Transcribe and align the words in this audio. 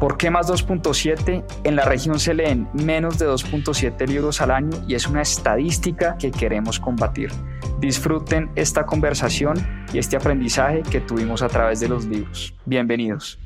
¿Por 0.00 0.18
qué 0.18 0.28
más 0.28 0.48
2.7? 0.48 1.42
En 1.64 1.74
la 1.74 1.86
región 1.86 2.20
se 2.20 2.34
leen 2.34 2.68
menos 2.74 3.18
de 3.18 3.26
2.7 3.26 4.06
libros 4.06 4.42
al 4.42 4.50
año 4.50 4.84
y 4.86 4.94
es 4.94 5.06
una 5.06 5.22
estadística 5.22 6.18
que 6.18 6.30
queremos 6.30 6.78
combatir. 6.78 7.32
Disfruten 7.78 8.50
esta 8.56 8.84
conversación 8.84 9.56
y 9.94 9.98
este 9.98 10.16
aprendizaje 10.16 10.82
que 10.82 11.00
tuvimos 11.00 11.40
a 11.40 11.48
través 11.48 11.80
de 11.80 11.88
los 11.88 12.04
libros. 12.04 12.54
Bienvenidos. 12.66 13.38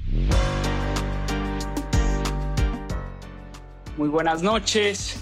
Muy 3.96 4.08
buenas 4.08 4.42
noches. 4.42 5.20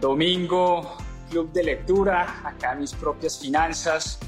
Domingo, 0.00 0.96
Club 1.28 1.52
de 1.52 1.64
Lectura, 1.64 2.40
acá 2.44 2.74
mis 2.76 2.94
propias 2.94 3.38
finanzas. 3.38 4.18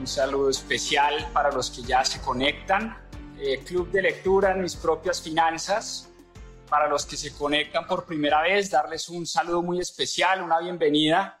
Un 0.00 0.06
saludo 0.06 0.48
especial 0.48 1.28
para 1.34 1.52
los 1.52 1.70
que 1.70 1.82
ya 1.82 2.02
se 2.02 2.22
conectan 2.22 3.03
eh, 3.40 3.62
Club 3.64 3.90
de 3.90 4.02
Lectura 4.02 4.52
en 4.52 4.62
mis 4.62 4.76
propias 4.76 5.20
finanzas. 5.20 6.10
Para 6.68 6.88
los 6.88 7.06
que 7.06 7.16
se 7.16 7.34
conectan 7.34 7.86
por 7.86 8.06
primera 8.06 8.42
vez, 8.42 8.70
darles 8.70 9.08
un 9.08 9.26
saludo 9.26 9.62
muy 9.62 9.80
especial, 9.80 10.42
una 10.42 10.58
bienvenida. 10.60 11.40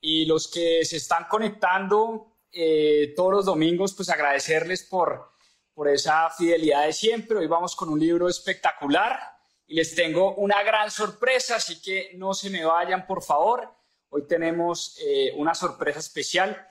Y 0.00 0.24
los 0.26 0.48
que 0.48 0.84
se 0.84 0.96
están 0.96 1.26
conectando 1.28 2.36
eh, 2.52 3.12
todos 3.16 3.32
los 3.32 3.44
domingos, 3.44 3.94
pues 3.94 4.08
agradecerles 4.08 4.82
por, 4.82 5.32
por 5.74 5.88
esa 5.88 6.30
fidelidad 6.30 6.86
de 6.86 6.92
siempre. 6.92 7.38
Hoy 7.38 7.46
vamos 7.46 7.76
con 7.76 7.88
un 7.88 8.00
libro 8.00 8.28
espectacular 8.28 9.18
y 9.66 9.74
les 9.76 9.94
tengo 9.94 10.34
una 10.34 10.62
gran 10.62 10.90
sorpresa, 10.90 11.56
así 11.56 11.80
que 11.80 12.10
no 12.16 12.34
se 12.34 12.50
me 12.50 12.64
vayan, 12.64 13.06
por 13.06 13.22
favor. 13.22 13.72
Hoy 14.08 14.26
tenemos 14.26 14.98
eh, 15.00 15.32
una 15.36 15.54
sorpresa 15.54 16.00
especial. 16.00 16.69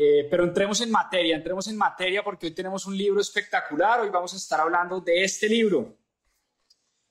Eh, 0.00 0.28
pero 0.30 0.44
entremos 0.44 0.80
en 0.80 0.92
materia, 0.92 1.34
entremos 1.34 1.66
en 1.66 1.76
materia 1.76 2.22
porque 2.22 2.46
hoy 2.46 2.52
tenemos 2.52 2.86
un 2.86 2.96
libro 2.96 3.20
espectacular. 3.20 3.98
Hoy 3.98 4.10
vamos 4.10 4.32
a 4.32 4.36
estar 4.36 4.60
hablando 4.60 5.00
de 5.00 5.24
este 5.24 5.48
libro, 5.48 5.96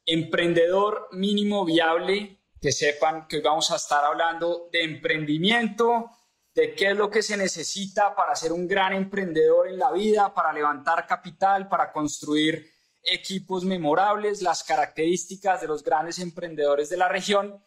Emprendedor 0.06 1.10
Mínimo 1.12 1.66
Viable. 1.66 2.38
Que 2.62 2.72
sepan 2.72 3.28
que 3.28 3.36
hoy 3.36 3.42
vamos 3.42 3.72
a 3.72 3.76
estar 3.76 4.06
hablando 4.06 4.70
de 4.72 4.84
emprendimiento, 4.86 6.12
de 6.54 6.74
qué 6.76 6.92
es 6.92 6.96
lo 6.96 7.10
que 7.10 7.22
se 7.22 7.36
necesita 7.36 8.16
para 8.16 8.34
ser 8.38 8.54
un 8.54 8.66
gran 8.70 8.94
emprendedor 8.94 9.68
en 9.68 9.78
la 9.78 9.92
vida, 9.92 10.34
para 10.34 10.54
levantar 10.54 11.06
capital, 11.06 11.68
para 11.68 11.92
construir 11.92 12.72
equipos 13.04 13.66
memorables, 13.66 14.42
las 14.42 14.64
características 14.64 15.60
de 15.60 15.68
los 15.68 15.84
grandes 15.84 16.20
emprendedores 16.20 16.88
de 16.88 16.96
la 16.96 17.10
región. 17.10 17.62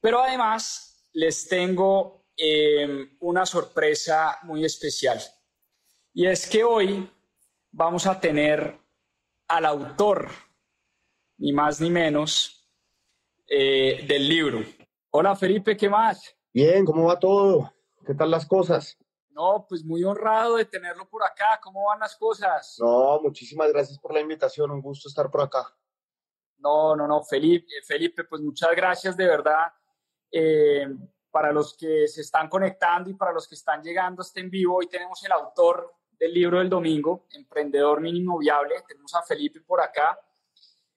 Pero 0.00 0.22
además 0.22 1.04
les 1.12 1.46
tengo 1.46 2.19
Em, 2.42 3.18
una 3.20 3.44
sorpresa 3.44 4.38
muy 4.44 4.64
especial. 4.64 5.20
Y 6.14 6.26
es 6.26 6.48
que 6.48 6.64
hoy 6.64 7.06
vamos 7.70 8.06
a 8.06 8.18
tener 8.18 8.80
al 9.46 9.66
autor, 9.66 10.30
ni 11.36 11.52
más 11.52 11.82
ni 11.82 11.90
menos, 11.90 12.66
eh, 13.46 14.06
del 14.08 14.26
libro. 14.26 14.60
Hola 15.10 15.36
Felipe, 15.36 15.76
¿qué 15.76 15.90
más? 15.90 16.34
Bien, 16.50 16.82
¿cómo 16.86 17.08
va 17.08 17.18
todo? 17.18 17.74
¿Qué 18.06 18.14
tal 18.14 18.30
las 18.30 18.46
cosas? 18.46 18.96
No, 19.28 19.66
pues 19.68 19.84
muy 19.84 20.02
honrado 20.02 20.56
de 20.56 20.64
tenerlo 20.64 21.06
por 21.10 21.22
acá. 21.22 21.60
¿Cómo 21.62 21.88
van 21.88 22.00
las 22.00 22.16
cosas? 22.16 22.78
No, 22.80 23.20
muchísimas 23.20 23.70
gracias 23.70 23.98
por 23.98 24.14
la 24.14 24.20
invitación. 24.20 24.70
Un 24.70 24.80
gusto 24.80 25.10
estar 25.10 25.30
por 25.30 25.42
acá. 25.42 25.76
No, 26.56 26.96
no, 26.96 27.06
no, 27.06 27.22
Felipe, 27.22 27.66
Felipe 27.86 28.24
pues 28.24 28.40
muchas 28.40 28.70
gracias 28.74 29.14
de 29.14 29.26
verdad. 29.26 29.74
Eh, 30.32 30.86
para 31.30 31.52
los 31.52 31.76
que 31.76 32.08
se 32.08 32.22
están 32.22 32.48
conectando 32.48 33.10
y 33.10 33.14
para 33.14 33.32
los 33.32 33.46
que 33.46 33.54
están 33.54 33.82
llegando 33.82 34.22
a 34.22 34.24
este 34.24 34.40
en 34.40 34.50
vivo, 34.50 34.76
hoy 34.76 34.88
tenemos 34.88 35.22
el 35.24 35.32
autor 35.32 35.94
del 36.18 36.34
libro 36.34 36.58
del 36.58 36.68
domingo, 36.68 37.26
Emprendedor 37.32 38.00
Mínimo 38.00 38.38
Viable, 38.38 38.82
tenemos 38.86 39.14
a 39.14 39.22
Felipe 39.22 39.60
por 39.60 39.80
acá. 39.80 40.18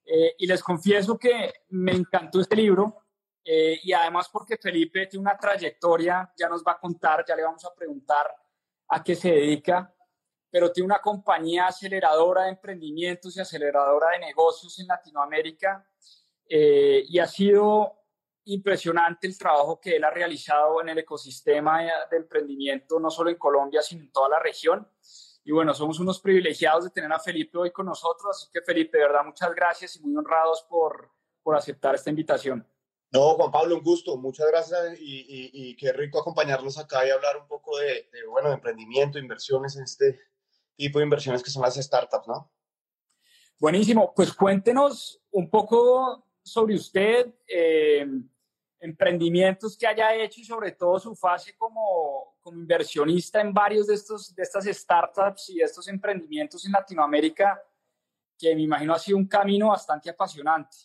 Eh, 0.06 0.36
y 0.40 0.48
les 0.48 0.62
confieso 0.62 1.18
que 1.18 1.54
me 1.70 1.94
encantó 1.94 2.42
este 2.42 2.58
libro 2.58 3.04
eh, 3.46 3.80
y 3.84 3.94
además 3.94 4.30
porque 4.30 4.58
Felipe 4.58 5.08
tiene 5.08 5.22
una 5.22 5.38
trayectoria, 5.38 6.34
ya 6.38 6.50
nos 6.50 6.64
va 6.64 6.74
a 6.74 6.80
contar, 6.80 7.24
ya 7.26 7.36
le 7.36 7.44
vamos 7.44 7.64
a 7.64 7.74
preguntar 7.74 8.36
a 8.90 9.04
qué 9.04 9.16
se 9.16 9.32
dedica, 9.32 9.94
pero 10.50 10.72
tiene 10.72 10.86
una 10.86 11.00
compañía 11.00 11.68
aceleradora 11.68 12.44
de 12.44 12.50
emprendimientos 12.50 13.36
y 13.36 13.40
aceleradora 13.40 14.10
de 14.12 14.20
negocios 14.20 14.78
en 14.80 14.88
Latinoamérica 14.88 15.88
eh, 16.48 17.04
y 17.08 17.20
ha 17.20 17.28
sido 17.28 18.03
impresionante 18.46 19.28
el 19.28 19.38
trabajo 19.38 19.80
que 19.80 19.96
él 19.96 20.04
ha 20.04 20.09
realizado 20.09 20.81
en 20.81 20.90
el 20.90 21.00
ecosistema 21.00 21.81
de 21.81 22.18
emprendimiento, 22.18 23.00
no 23.00 23.09
solo 23.09 23.30
en 23.30 23.38
Colombia, 23.38 23.81
sino 23.81 24.04
en 24.04 24.12
toda 24.12 24.30
la 24.30 24.40
región. 24.40 24.88
Y 25.46 25.52
bueno, 25.52 25.74
somos 25.74 26.00
unos 26.00 26.20
privilegiados 26.20 26.86
de 26.86 26.90
tener 26.90 27.12
a 27.12 27.20
Felipe 27.20 27.58
hoy 27.58 27.72
con 27.72 27.86
nosotros, 27.86 28.38
así 28.38 28.48
que 28.52 28.62
Felipe, 28.62 28.98
de 28.98 29.04
verdad, 29.06 29.26
muchas 29.26 29.54
gracias 29.54 29.96
y 29.96 30.02
muy 30.02 30.16
honrados 30.16 30.66
por, 30.70 31.12
por 31.42 31.56
aceptar 31.56 31.96
esta 31.96 32.09
invitación. 32.09 32.68
No, 33.12 33.36
Juan 33.36 33.52
Pablo, 33.52 33.76
un 33.76 33.84
gusto, 33.84 34.18
muchas 34.18 34.48
gracias 34.48 35.00
y, 35.00 35.52
y, 35.54 35.75
qué 35.75 35.94
rico 35.94 36.20
acompañarnos 36.20 36.80
acá 36.80 37.06
y 37.06 37.12
hablar 37.12 37.38
un 37.38 37.48
poco 37.48 37.78
de, 37.78 38.10
de, 38.12 38.25
bueno, 38.28 38.50
de 38.50 38.56
emprendimiento, 38.56 39.20
inversiones 39.20 39.75
este 39.75 40.20
tipo 40.75 40.98
de 40.98 41.06
inversiones 41.06 41.44
que 41.44 41.52
son 41.52 41.62
las 41.62 41.75
startups, 41.75 42.28
¿no? 42.28 42.52
Buenísimo, 43.60 44.14
pues 44.16 44.34
cuéntenos 44.34 45.22
un 45.31 45.50
poco 45.50 46.25
sobre 46.44 46.75
usted. 46.75 47.34
Eh, 47.48 48.06
emprendimientos 48.84 49.78
que 49.78 49.88
haya 49.88 50.14
hecho 50.14 50.42
y 50.42 50.44
sobre 50.44 50.74
todo 50.74 51.00
su 51.00 51.16
fase 51.16 51.56
como, 51.56 52.36
como 52.42 52.60
inversionista 52.60 53.40
en 53.40 53.54
varios 53.54 53.88
de, 53.88 53.94
estos, 53.94 54.36
de 54.36 54.44
estas 54.44 54.66
startups 54.66 55.50
y 55.52 55.62
estos 55.62 55.88
emprendimientos 55.88 56.66
en 56.66 56.74
Latinoamérica, 56.74 57.63
que 58.38 58.54
me 58.54 58.63
imagino 58.63 58.94
ha 58.94 59.00
sido 59.00 59.18
un 59.18 59.28
camino 59.28 59.69
bastante 59.69 60.10
apasionante. 60.10 60.75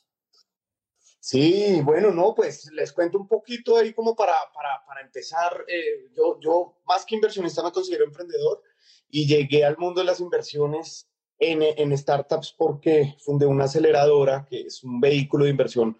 Sí, 1.19 1.81
bueno, 1.83 2.13
no, 2.13 2.37
pues 2.37 2.71
les 2.73 2.93
cuento 2.93 3.19
un 3.19 3.27
poquito 3.27 3.77
ahí 3.77 3.93
como 3.93 4.15
para, 4.15 4.35
para, 4.55 4.81
para 4.87 5.01
empezar. 5.01 5.65
Eh, 5.67 6.09
yo, 6.17 6.39
yo, 6.41 6.79
más 6.87 7.05
que 7.05 7.17
inversionista, 7.17 7.65
me 7.65 7.73
considero 7.73 8.05
emprendedor 8.05 8.63
y 9.11 9.27
llegué 9.27 9.65
al 9.65 9.77
mundo 9.77 10.01
de 10.01 10.07
las 10.07 10.21
inversiones 10.21 11.11
en, 11.41 11.63
en 11.63 11.99
startups 11.99 12.55
porque 12.57 13.17
fundé 13.19 13.47
una 13.47 13.65
aceleradora, 13.65 14.47
que 14.49 14.61
es 14.63 14.85
un 14.85 15.01
vehículo 15.01 15.45
de 15.45 15.51
inversión 15.51 15.99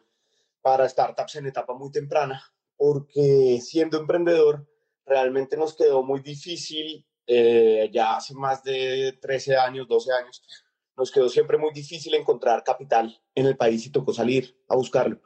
para 0.69 0.87
startups 0.87 1.37
en 1.37 1.47
etapa 1.47 1.73
muy 1.73 1.91
temprana, 1.91 2.43
porque 2.77 3.59
siendo 3.63 3.99
emprendedor 3.99 4.69
realmente 5.07 5.57
nos 5.57 5.75
quedó 5.75 6.03
muy 6.03 6.21
difícil, 6.21 7.07
eh, 7.27 7.89
ya 7.91 8.17
hace 8.17 8.35
más 8.35 8.63
de 8.63 9.17
13 9.19 9.57
años, 9.57 9.89
12 9.89 10.13
años, 10.13 10.43
nos 10.95 11.11
quedó 11.11 11.31
siempre 11.31 11.57
muy 11.57 11.73
difícil 11.73 12.15
encontrar 12.15 12.63
capital 12.65 13.19
en 13.35 13.47
el 13.47 13.57
país 13.57 13.87
y 13.87 13.91
tocó 13.91 14.13
salir 14.13 14.59
a 14.69 14.77
buscarlo. 14.77 15.23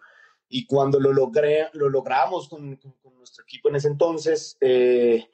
Y 0.49 0.65
cuando 0.65 1.01
lo, 1.01 1.13
logré, 1.13 1.71
lo 1.73 1.89
logramos 1.89 2.49
con, 2.49 2.77
con, 2.77 3.19
nuestro 3.19 3.43
equipo 3.43 3.69
en 3.69 3.75
ese 3.75 3.89
entonces, 3.89 4.57
eh, 4.61 5.29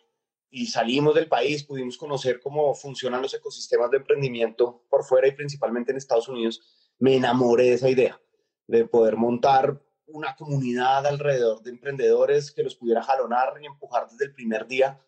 y 0.48 0.68
salimos 0.68 1.14
del 1.16 1.28
país, 1.28 1.64
pudimos 1.64 1.98
conocer 1.98 2.40
cómo 2.40 2.74
funcionan 2.74 3.20
los 3.20 3.34
ecosistemas 3.34 3.90
de 3.90 3.98
emprendimiento 3.98 4.86
por 4.88 5.04
fuera 5.04 5.28
y 5.28 5.32
principalmente 5.32 5.92
en 5.92 5.98
Estados 5.98 6.28
Unidos, 6.28 6.62
me 6.98 7.16
enamoré 7.16 7.64
de 7.64 7.74
esa 7.74 7.90
idea, 7.90 8.18
de 8.66 8.86
poder 8.86 9.18
montar 9.18 9.82
una 10.08 10.34
comunidad 10.34 11.06
alrededor 11.06 11.62
de 11.62 11.70
emprendedores 11.70 12.50
que 12.50 12.62
los 12.62 12.74
pudiera 12.74 13.02
jalonar 13.02 13.54
y 13.60 13.66
empujar 13.66 14.08
desde 14.08 14.26
el 14.26 14.32
primer 14.32 14.66
día 14.66 15.00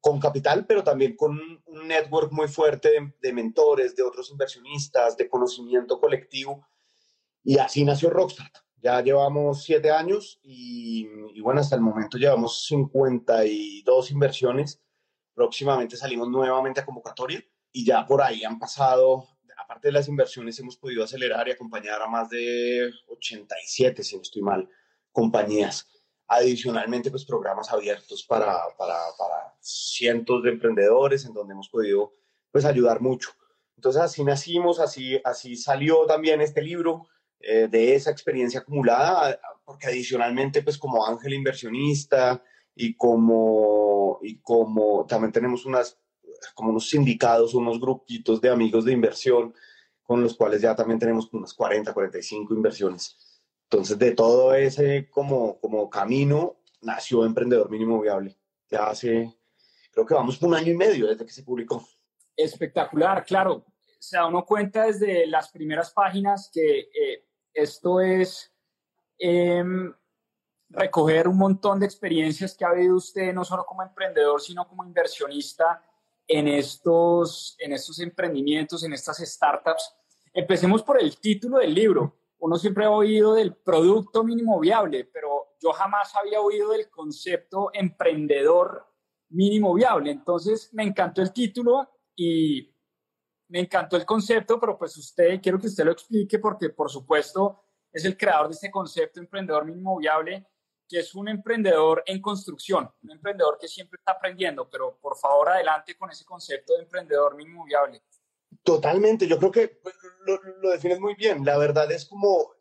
con 0.00 0.18
capital, 0.18 0.66
pero 0.66 0.82
también 0.82 1.14
con 1.14 1.38
un 1.66 1.88
network 1.88 2.32
muy 2.32 2.48
fuerte 2.48 3.12
de, 3.20 3.32
mentores, 3.32 3.94
de 3.94 4.02
otros 4.02 4.30
inversionistas, 4.30 5.16
de 5.16 5.28
conocimiento 5.28 6.00
colectivo. 6.00 6.66
Y 7.44 7.58
así 7.58 7.84
nació 7.84 8.10
Rockstart. 8.10 8.54
Ya 8.76 9.00
llevamos 9.02 9.62
siete 9.62 9.90
años 9.90 10.40
y, 10.42 11.06
y, 11.34 11.40
bueno, 11.42 11.60
hasta 11.60 11.76
el 11.76 11.82
momento 11.82 12.16
llevamos 12.16 12.64
52 12.64 14.10
inversiones. 14.10 14.80
Próximamente 15.34 15.96
salimos 15.96 16.28
nuevamente 16.30 16.80
a 16.80 16.86
convocatoria 16.86 17.44
y 17.72 17.84
ya 17.84 18.06
por 18.06 18.22
ahí 18.22 18.42
han 18.42 18.58
pasado, 18.58 19.28
aparte 19.62 19.88
de 19.88 19.92
las 19.92 20.08
inversiones, 20.08 20.58
hemos 20.58 20.76
podido 20.76 21.04
acelerar 21.04 21.48
y 21.48 21.52
acompañar 21.52 22.00
a 22.02 22.06
más 22.06 22.28
de 22.30 22.90
87, 23.08 24.02
si 24.02 24.16
no 24.16 24.22
estoy 24.22 24.42
mal, 24.42 24.68
compañías. 25.12 25.88
Adicionalmente, 26.26 27.10
pues 27.10 27.24
programas 27.24 27.72
abiertos 27.72 28.24
para, 28.24 28.54
para, 28.78 28.96
para 29.18 29.54
cientos 29.60 30.42
de 30.42 30.50
emprendedores 30.50 31.24
en 31.24 31.34
donde 31.34 31.54
hemos 31.54 31.68
podido 31.68 32.14
pues 32.50 32.64
ayudar 32.64 33.00
mucho. 33.00 33.30
Entonces 33.76 34.02
así 34.02 34.24
nacimos, 34.24 34.78
así, 34.78 35.20
así 35.24 35.56
salió 35.56 36.04
también 36.06 36.40
este 36.40 36.62
libro 36.62 37.08
eh, 37.40 37.68
de 37.70 37.94
esa 37.94 38.10
experiencia 38.10 38.60
acumulada, 38.60 39.40
porque 39.64 39.86
adicionalmente 39.86 40.62
pues 40.62 40.76
como 40.76 41.06
ángel 41.06 41.32
inversionista 41.32 42.42
y 42.74 42.94
como, 42.94 44.18
y 44.22 44.38
como 44.40 45.06
también 45.06 45.32
tenemos 45.32 45.64
unas, 45.64 45.98
como 46.54 46.70
unos 46.70 46.88
sindicados, 46.88 47.54
unos 47.54 47.80
grupitos 47.80 48.40
de 48.40 48.50
amigos 48.50 48.84
de 48.84 48.92
inversión 48.92 49.54
con 50.02 50.22
los 50.22 50.34
cuales 50.36 50.60
ya 50.60 50.74
también 50.74 50.98
tenemos 50.98 51.32
unas 51.32 51.54
40, 51.54 51.94
45 51.94 52.52
inversiones. 52.52 53.16
Entonces, 53.64 53.96
de 53.96 54.10
todo 54.10 54.52
ese 54.54 55.08
como, 55.08 55.60
como 55.60 55.88
camino 55.88 56.56
nació 56.82 57.24
Emprendedor 57.24 57.70
Mínimo 57.70 58.00
Viable. 58.00 58.36
Ya 58.68 58.88
hace, 58.88 59.32
creo 59.92 60.04
que 60.04 60.14
vamos 60.14 60.36
por 60.36 60.48
un 60.48 60.56
año 60.56 60.72
y 60.72 60.76
medio 60.76 61.06
desde 61.06 61.24
que 61.24 61.32
se 61.32 61.44
publicó. 61.44 61.86
Espectacular, 62.36 63.24
claro. 63.24 63.64
Se 64.00 64.16
da 64.16 64.26
uno 64.26 64.44
cuenta 64.44 64.86
desde 64.86 65.26
las 65.26 65.50
primeras 65.50 65.92
páginas 65.92 66.50
que 66.52 66.80
eh, 66.80 67.26
esto 67.52 68.00
es 68.00 68.52
em, 69.18 69.94
recoger 70.70 71.28
un 71.28 71.36
montón 71.36 71.78
de 71.78 71.86
experiencias 71.86 72.56
que 72.56 72.64
ha 72.64 72.70
habido 72.70 72.96
usted, 72.96 73.32
no 73.32 73.44
solo 73.44 73.64
como 73.64 73.82
emprendedor, 73.82 74.40
sino 74.40 74.66
como 74.66 74.84
inversionista 74.84 75.84
en 76.30 76.48
estos, 76.48 77.56
en 77.58 77.72
estos 77.72 78.00
emprendimientos, 78.00 78.84
en 78.84 78.92
estas 78.92 79.18
startups. 79.18 79.94
Empecemos 80.32 80.82
por 80.82 81.00
el 81.00 81.18
título 81.18 81.58
del 81.58 81.74
libro 81.74 82.20
uno 82.40 82.56
siempre 82.56 82.84
ha 82.84 82.90
oído 82.90 83.34
del 83.34 83.54
producto 83.54 84.24
mínimo 84.24 84.58
viable, 84.58 85.04
pero 85.04 85.56
yo 85.60 85.72
jamás 85.72 86.14
había 86.16 86.40
oído 86.40 86.70
del 86.70 86.88
concepto 86.90 87.70
emprendedor 87.72 88.86
mínimo 89.28 89.74
viable. 89.74 90.10
Entonces 90.10 90.72
me 90.72 90.84
encantó 90.84 91.20
el 91.20 91.32
título 91.32 91.88
y 92.16 92.74
me 93.48 93.60
encantó 93.60 93.96
el 93.96 94.06
concepto, 94.06 94.58
pero 94.58 94.78
pues 94.78 94.96
usted, 94.96 95.40
quiero 95.42 95.58
que 95.58 95.66
usted 95.66 95.84
lo 95.84 95.92
explique 95.92 96.38
porque 96.38 96.70
por 96.70 96.90
supuesto 96.90 97.62
es 97.92 98.06
el 98.06 98.16
creador 98.16 98.48
de 98.48 98.54
este 98.54 98.70
concepto 98.70 99.20
emprendedor 99.20 99.66
mínimo 99.66 99.98
viable, 99.98 100.46
que 100.90 100.98
es 100.98 101.14
un 101.14 101.28
emprendedor 101.28 102.02
en 102.04 102.20
construcción, 102.20 102.90
un 103.04 103.12
emprendedor 103.12 103.58
que 103.60 103.68
siempre 103.68 103.96
está 103.96 104.12
aprendiendo, 104.12 104.68
pero 104.68 104.98
por 105.00 105.16
favor 105.16 105.50
adelante 105.50 105.96
con 105.96 106.10
ese 106.10 106.24
concepto 106.24 106.74
de 106.74 106.82
emprendedor 106.82 107.36
mínimo 107.36 107.64
viable. 107.64 108.02
Totalmente, 108.64 109.28
yo 109.28 109.38
creo 109.38 109.52
que 109.52 109.68
pues, 109.68 109.94
lo, 110.26 110.42
lo, 110.60 110.70
defines 110.70 110.98
muy 110.98 111.14
bien. 111.14 111.44
La 111.44 111.56
verdad 111.58 111.90
es 111.92 112.04
como, 112.06 112.56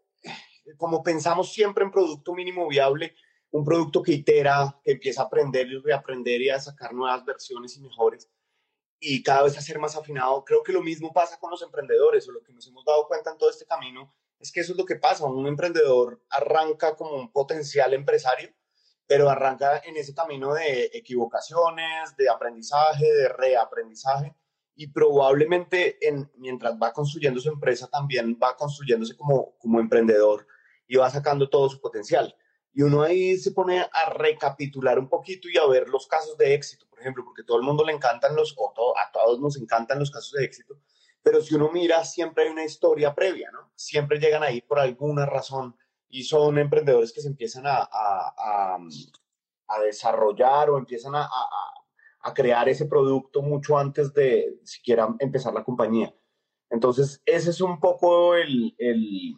como 0.78 1.02
pensamos 1.02 1.52
siempre 1.52 1.84
en 1.84 1.90
producto 1.90 2.36
mínimo 2.36 2.68
viable, 2.68 3.16
un 3.50 3.66
producto 3.66 4.04
que 4.04 4.12
itera, 4.12 4.80
que 4.84 4.92
empieza 4.92 5.24
a 5.24 5.26
aprender 5.26 5.66
y 5.66 5.80
reaprender 5.80 6.40
y 6.40 6.50
a 6.50 6.60
sacar 6.60 6.94
nuevas 6.94 7.26
versiones 7.26 7.76
y 7.78 7.81
mejores 7.81 8.30
y 9.00 9.24
cada 9.24 9.44
vez 9.44 9.58
a 9.58 9.62
ser 9.62 9.80
más 9.80 9.96
afinado. 9.96 10.44
Creo 10.46 10.62
que 10.62 10.72
lo 10.74 10.84
mismo 10.84 11.12
pasa 11.12 11.40
con 11.40 11.50
los 11.50 11.64
emprendedores 11.64 12.28
o 12.30 12.31
lo 12.31 12.44
que 12.44 12.54
nos 12.54 12.68
hemos 12.68 12.86
dado 12.86 13.08
cuenta 13.08 13.31
en 13.31 13.40
todo 13.40 13.50
este 13.50 13.66
camino 13.66 14.14
es 14.40 14.52
que 14.52 14.62
eso 14.62 14.72
es 14.74 14.78
lo 14.78 14.86
que 14.86 14.96
pasa. 14.96 15.26
Un 15.26 15.48
emprendedor 15.48 16.22
arranca 16.30 16.96
como 16.96 17.16
un 17.16 17.32
potencial 17.32 17.94
empresario, 17.94 18.50
pero 19.06 19.30
arranca 19.30 19.82
en 19.86 19.98
ese 19.98 20.14
camino 20.14 20.54
de 20.54 20.92
equivocaciones, 20.94 22.16
de 22.18 22.30
aprendizaje, 22.30 23.12
de 23.12 23.30
reaprendizaje 23.30 24.36
y 24.76 24.88
probablemente 24.88 26.08
en, 26.08 26.32
mientras 26.38 26.76
va 26.82 26.94
construyendo 26.94 27.42
su 27.42 27.50
empresa 27.50 27.90
también 27.90 28.40
va 28.42 28.56
construyéndose 28.56 29.18
como, 29.18 29.58
como 29.58 29.82
emprendedor 29.82 30.48
y 30.88 30.96
va 30.96 31.10
sacando 31.10 31.50
todo 31.50 31.70
su 31.70 31.82
potencial. 31.82 32.34
Y 32.72 32.84
uno 32.84 33.02
ahí 33.02 33.38
se 33.38 33.52
pone 33.52 33.82
a 33.82 34.10
recapitular 34.14 34.98
un 34.98 35.10
poquito 35.10 35.50
y 35.50 35.58
a 35.58 35.66
ver 35.66 35.90
los 35.90 36.08
casos 36.08 36.38
de 36.38 36.54
éxito, 36.54 36.86
por 36.90 37.02
ejemplo, 37.02 37.26
porque 37.26 37.44
todo 37.44 37.58
el 37.58 37.64
mundo 37.64 37.84
le 37.84 37.92
encantan 37.92 38.38
los, 38.38 38.56
o 38.58 38.72
a 38.98 39.12
todos 39.12 39.42
nos 39.42 39.58
encantan 39.58 40.00
los 40.00 40.12
casos 40.12 40.32
de 40.32 40.46
éxito, 40.46 40.80
pero 41.21 41.42
si 41.42 41.56
uno 41.56 41.71
mira, 41.71 42.04
siempre 42.04 42.45
hay 42.45 42.50
una 42.50 42.66
historia 42.66 43.13
previa, 43.13 43.51
¿no? 43.51 43.71
Siempre 43.75 44.19
llegan 44.19 44.44
ahí 44.44 44.62
por 44.62 44.80
alguna 44.80 45.25
razón 45.25 45.75
y 46.07 46.24
son 46.24 46.57
emprendedores 46.57 47.13
que 47.13 47.21
se 47.21 47.27
empiezan 47.27 47.68
a, 47.68 47.88
a, 47.92 48.77
a, 49.68 49.80
desarrollar 49.81 50.69
o 50.69 50.77
empiezan 50.77 51.16
a, 51.16 51.30
a 52.21 52.33
crear 52.33 52.68
ese 52.68 52.86
producto 52.86 53.42
mucho 53.42 53.77
antes 53.77 54.13
de 54.13 54.60
siquiera 54.63 55.07
empezar 55.19 55.54
la 55.54 55.63
compañía. 55.63 56.13
Entonces, 56.69 57.21
ese 57.25 57.50
es 57.50 57.62
un 57.62 57.80
poco 57.80 58.36
el, 58.36 58.75
el, 58.77 59.36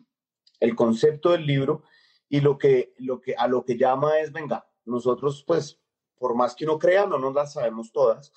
el 0.60 0.76
concepto 0.76 1.32
del 1.32 1.46
libro 1.46 1.84
y 2.28 2.42
lo 2.42 2.58
que, 2.58 2.94
lo 2.98 3.22
que 3.22 3.36
a 3.36 3.48
lo 3.48 3.64
que 3.64 3.78
llama 3.78 4.20
es, 4.20 4.32
venga, 4.32 4.68
nosotros 4.86 5.44
pues, 5.46 5.80
por 6.18 6.36
más 6.36 6.56
que 6.56 6.66
uno 6.66 6.80
crea, 6.80 7.06
no 7.06 7.18
nos 7.18 7.34
las 7.34 7.54
sabemos 7.54 7.92
todas. 7.92 8.34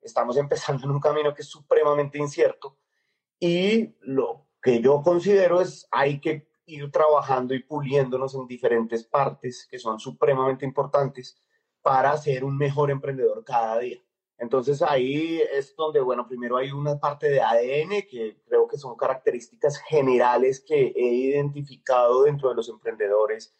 Estamos 0.00 0.36
empezando 0.36 0.84
en 0.84 0.90
un 0.90 1.00
camino 1.00 1.34
que 1.34 1.42
es 1.42 1.48
supremamente 1.48 2.18
incierto 2.18 2.76
y 3.40 3.94
lo 4.00 4.46
que 4.62 4.80
yo 4.80 5.02
considero 5.02 5.60
es 5.60 5.86
hay 5.90 6.20
que 6.20 6.48
ir 6.66 6.90
trabajando 6.90 7.54
y 7.54 7.62
puliéndonos 7.62 8.34
en 8.34 8.46
diferentes 8.46 9.04
partes 9.04 9.66
que 9.70 9.78
son 9.78 9.98
supremamente 9.98 10.64
importantes 10.64 11.40
para 11.82 12.16
ser 12.18 12.44
un 12.44 12.56
mejor 12.56 12.90
emprendedor 12.90 13.44
cada 13.44 13.78
día. 13.78 13.98
Entonces 14.36 14.82
ahí 14.82 15.40
es 15.52 15.74
donde, 15.74 16.00
bueno, 16.00 16.26
primero 16.28 16.56
hay 16.56 16.70
una 16.70 16.98
parte 16.98 17.28
de 17.28 17.40
ADN 17.40 18.02
que 18.08 18.40
creo 18.46 18.68
que 18.68 18.78
son 18.78 18.96
características 18.96 19.78
generales 19.78 20.60
que 20.60 20.92
he 20.94 21.06
identificado 21.14 22.22
dentro 22.22 22.48
de 22.48 22.54
los 22.54 22.68
emprendedores 22.68 23.56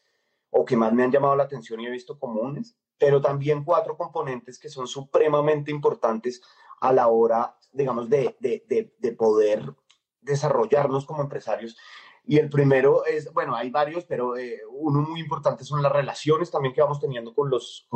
o 0.51 0.65
que 0.65 0.77
más 0.77 0.93
me 0.93 1.03
han 1.03 1.11
llamado 1.11 1.35
la 1.35 1.45
atención 1.45 1.81
y 1.81 1.87
he 1.87 1.91
visto 1.91 2.19
comunes, 2.19 2.77
pero 2.99 3.21
también 3.21 3.65
cuatro 3.65 3.97
componentes 3.97 4.59
que 4.59 4.69
son 4.69 4.87
supremamente 4.87 5.71
importantes 5.71 6.43
a 6.81 6.93
la 6.93 7.09
hora, 7.09 7.57
digamos, 7.73 8.09
de, 8.09 8.37
de, 8.41 8.65
de, 8.69 8.95
de 8.99 9.13
poder 9.13 9.75
desarrollarnos 10.21 11.07
como 11.07 11.23
empresarios. 11.23 11.77
Y 12.25 12.39
el 12.39 12.51
primero 12.51 13.07
es, 13.07 13.33
bueno, 13.33 13.57
hay 13.57 13.71
varios, 13.71 14.05
pero 14.05 14.37
eh, 14.37 14.61
uno 14.71 15.01
muy 15.01 15.21
importante 15.21 15.65
son 15.65 15.83
las 15.83 15.91
relaciones 15.91 16.51
también 16.51 16.75
que 16.75 16.83
vamos 16.83 17.01
teniendo 17.01 17.35
con 17.35 17.49
los, 17.49 17.89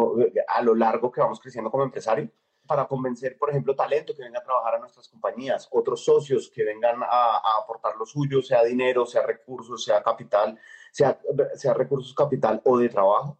a 0.49 0.63
lo 0.63 0.75
largo 0.75 1.13
que 1.13 1.21
vamos 1.21 1.39
creciendo 1.39 1.71
como 1.71 1.85
empresario, 1.85 2.31
para 2.67 2.87
convencer, 2.87 3.37
por 3.37 3.51
ejemplo, 3.51 3.75
talento 3.75 4.15
que 4.15 4.23
venga 4.23 4.39
a 4.39 4.43
trabajar 4.43 4.77
a 4.77 4.79
nuestras 4.79 5.09
compañías, 5.09 5.69
otros 5.71 6.05
socios 6.05 6.51
que 6.55 6.65
vengan 6.65 7.03
a, 7.03 7.07
a 7.07 7.63
aportar 7.63 7.97
lo 7.97 8.07
suyo, 8.07 8.41
sea 8.41 8.63
dinero, 8.63 9.05
sea 9.05 9.27
recursos, 9.27 9.85
sea 9.85 10.03
capital, 10.03 10.59
sea, 10.91 11.21
sea 11.55 11.75
recursos 11.75 12.15
capital 12.15 12.63
o 12.65 12.79
de 12.79 12.89
trabajo, 12.89 13.37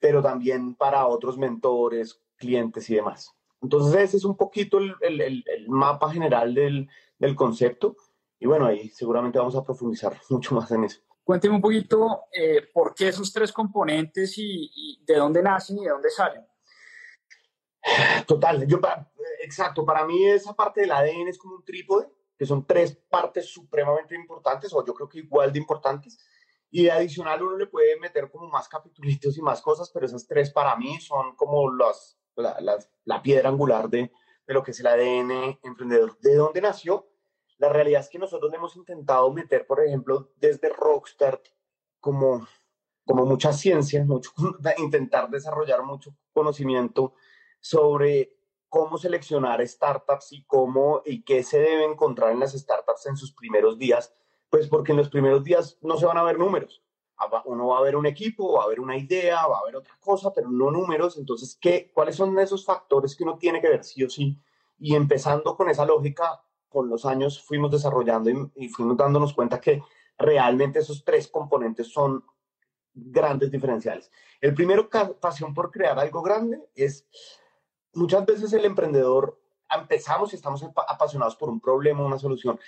pero 0.00 0.22
también 0.22 0.74
para 0.74 1.06
otros 1.06 1.38
mentores, 1.38 2.20
clientes 2.36 2.90
y 2.90 2.96
demás. 2.96 3.32
Entonces 3.62 4.00
ese 4.00 4.16
es 4.16 4.24
un 4.24 4.36
poquito 4.36 4.78
el, 4.78 4.94
el, 5.02 5.44
el 5.46 5.68
mapa 5.68 6.10
general 6.10 6.54
del, 6.54 6.88
del 7.18 7.36
concepto 7.36 7.96
y 8.40 8.46
bueno, 8.46 8.66
ahí 8.66 8.88
seguramente 8.88 9.38
vamos 9.38 9.54
a 9.54 9.62
profundizar 9.62 10.18
mucho 10.30 10.54
más 10.54 10.70
en 10.72 10.84
eso. 10.84 11.00
Cuénteme 11.22 11.54
un 11.54 11.60
poquito 11.60 12.24
eh, 12.32 12.68
por 12.72 12.94
qué 12.94 13.08
esos 13.08 13.32
tres 13.32 13.52
componentes 13.52 14.34
y, 14.36 15.04
de 15.06 15.14
dónde 15.14 15.42
nacen 15.42 15.78
y 15.78 15.84
de 15.84 15.90
dónde 15.90 16.10
salen. 16.10 16.44
Total, 18.26 18.66
yo, 18.66 18.80
exacto, 19.42 19.84
para 19.84 20.04
mí 20.04 20.26
esa 20.26 20.54
parte 20.54 20.80
del 20.80 20.90
ADN 20.90 21.28
es 21.28 21.38
como 21.38 21.56
un 21.56 21.64
trípode, 21.64 22.08
que 22.36 22.46
son 22.46 22.66
tres 22.66 22.96
partes 23.08 23.46
supremamente 23.46 24.14
importantes, 24.14 24.72
o 24.72 24.84
yo 24.84 24.94
creo 24.94 25.08
que 25.08 25.18
igual 25.18 25.52
de 25.52 25.58
importantes, 25.58 26.18
y 26.70 26.88
adicional 26.88 27.42
uno 27.42 27.56
le 27.56 27.66
puede 27.66 27.98
meter 27.98 28.30
como 28.30 28.48
más 28.48 28.68
capitulitos 28.68 29.36
y 29.36 29.42
más 29.42 29.60
cosas, 29.60 29.90
pero 29.90 30.06
esas 30.06 30.26
tres 30.26 30.50
para 30.50 30.76
mí 30.76 31.00
son 31.00 31.34
como 31.36 31.72
las, 31.72 32.18
la, 32.36 32.78
la 33.04 33.22
piedra 33.22 33.48
angular 33.48 33.88
de, 33.88 34.12
de 34.46 34.54
lo 34.54 34.62
que 34.62 34.72
es 34.72 34.80
el 34.80 34.86
ADN 34.86 35.58
emprendedor. 35.62 36.18
¿De 36.20 36.34
dónde 36.34 36.60
nació? 36.60 37.08
La 37.58 37.68
realidad 37.68 38.00
es 38.00 38.08
que 38.08 38.18
nosotros 38.18 38.52
hemos 38.52 38.74
intentado 38.74 39.30
meter, 39.32 39.66
por 39.66 39.84
ejemplo, 39.84 40.32
desde 40.36 40.70
Rockstar, 40.70 41.40
como, 42.00 42.46
como 43.04 43.26
mucha 43.26 43.52
ciencia, 43.52 44.04
mucho, 44.06 44.32
intentar 44.78 45.30
desarrollar 45.30 45.82
mucho 45.82 46.16
conocimiento 46.32 47.14
sobre 47.60 48.36
cómo 48.68 48.98
seleccionar 48.98 49.66
startups 49.66 50.32
y 50.32 50.44
cómo 50.44 51.02
y 51.04 51.22
qué 51.22 51.42
se 51.42 51.58
debe 51.58 51.84
encontrar 51.84 52.32
en 52.32 52.40
las 52.40 52.52
startups 52.52 53.06
en 53.06 53.16
sus 53.16 53.34
primeros 53.34 53.78
días, 53.78 54.14
pues 54.50 54.66
porque 54.68 54.92
en 54.92 54.98
los 54.98 55.08
primeros 55.08 55.44
días 55.44 55.78
no 55.80 55.96
se 55.96 56.06
van 56.06 56.18
a 56.18 56.24
ver 56.24 56.38
números. 56.38 56.82
Uno 57.44 57.68
va 57.68 57.78
a 57.78 57.82
ver 57.82 57.96
un 57.96 58.06
equipo, 58.06 58.54
va 58.54 58.64
a 58.64 58.68
ver 58.68 58.80
una 58.80 58.96
idea, 58.96 59.46
va 59.46 59.58
a 59.58 59.64
ver 59.64 59.76
otra 59.76 59.96
cosa, 60.00 60.32
pero 60.32 60.50
no 60.50 60.70
números. 60.70 61.18
Entonces, 61.18 61.56
¿qué, 61.60 61.90
¿cuáles 61.92 62.16
son 62.16 62.38
esos 62.38 62.64
factores 62.64 63.14
que 63.14 63.24
uno 63.24 63.36
tiene 63.38 63.60
que 63.60 63.68
ver 63.68 63.84
sí 63.84 64.02
o 64.02 64.10
sí? 64.10 64.38
Y 64.78 64.94
empezando 64.94 65.54
con 65.56 65.68
esa 65.68 65.84
lógica, 65.84 66.42
con 66.68 66.88
los 66.88 67.04
años 67.04 67.42
fuimos 67.42 67.70
desarrollando 67.70 68.30
y, 68.30 68.50
y 68.56 68.68
fuimos 68.68 68.96
dándonos 68.96 69.34
cuenta 69.34 69.60
que 69.60 69.82
realmente 70.16 70.78
esos 70.78 71.04
tres 71.04 71.28
componentes 71.28 71.92
son 71.92 72.24
grandes 72.94 73.50
diferenciales. 73.50 74.10
El 74.40 74.54
primero, 74.54 74.88
pasión 75.20 75.54
por 75.54 75.70
crear 75.70 75.98
algo 75.98 76.22
grande, 76.22 76.58
es 76.74 77.06
muchas 77.92 78.24
veces 78.24 78.52
el 78.52 78.64
emprendedor, 78.64 79.40
empezamos 79.70 80.32
y 80.32 80.36
estamos 80.36 80.64
apasionados 80.88 81.36
por 81.36 81.48
un 81.48 81.60
problema, 81.60 82.04
una 82.04 82.18
solución, 82.18 82.58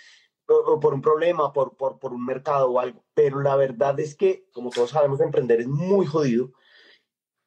por 0.47 0.95
un 0.95 1.01
problema, 1.01 1.53
por, 1.53 1.77
por, 1.77 1.99
por, 1.99 2.13
un 2.13 2.25
mercado 2.25 2.71
o 2.71 2.81
algo, 2.81 3.05
pero 3.15 3.41
la 3.41 3.57
verdad 3.57 3.99
es 4.01 4.15
que, 4.15 4.49
como 4.53 4.71
todos 4.71 4.91
sabemos, 4.91 5.21
emprender 5.21 5.61
es 5.61 5.69
muy 5.69 6.05
jodido 6.05 6.53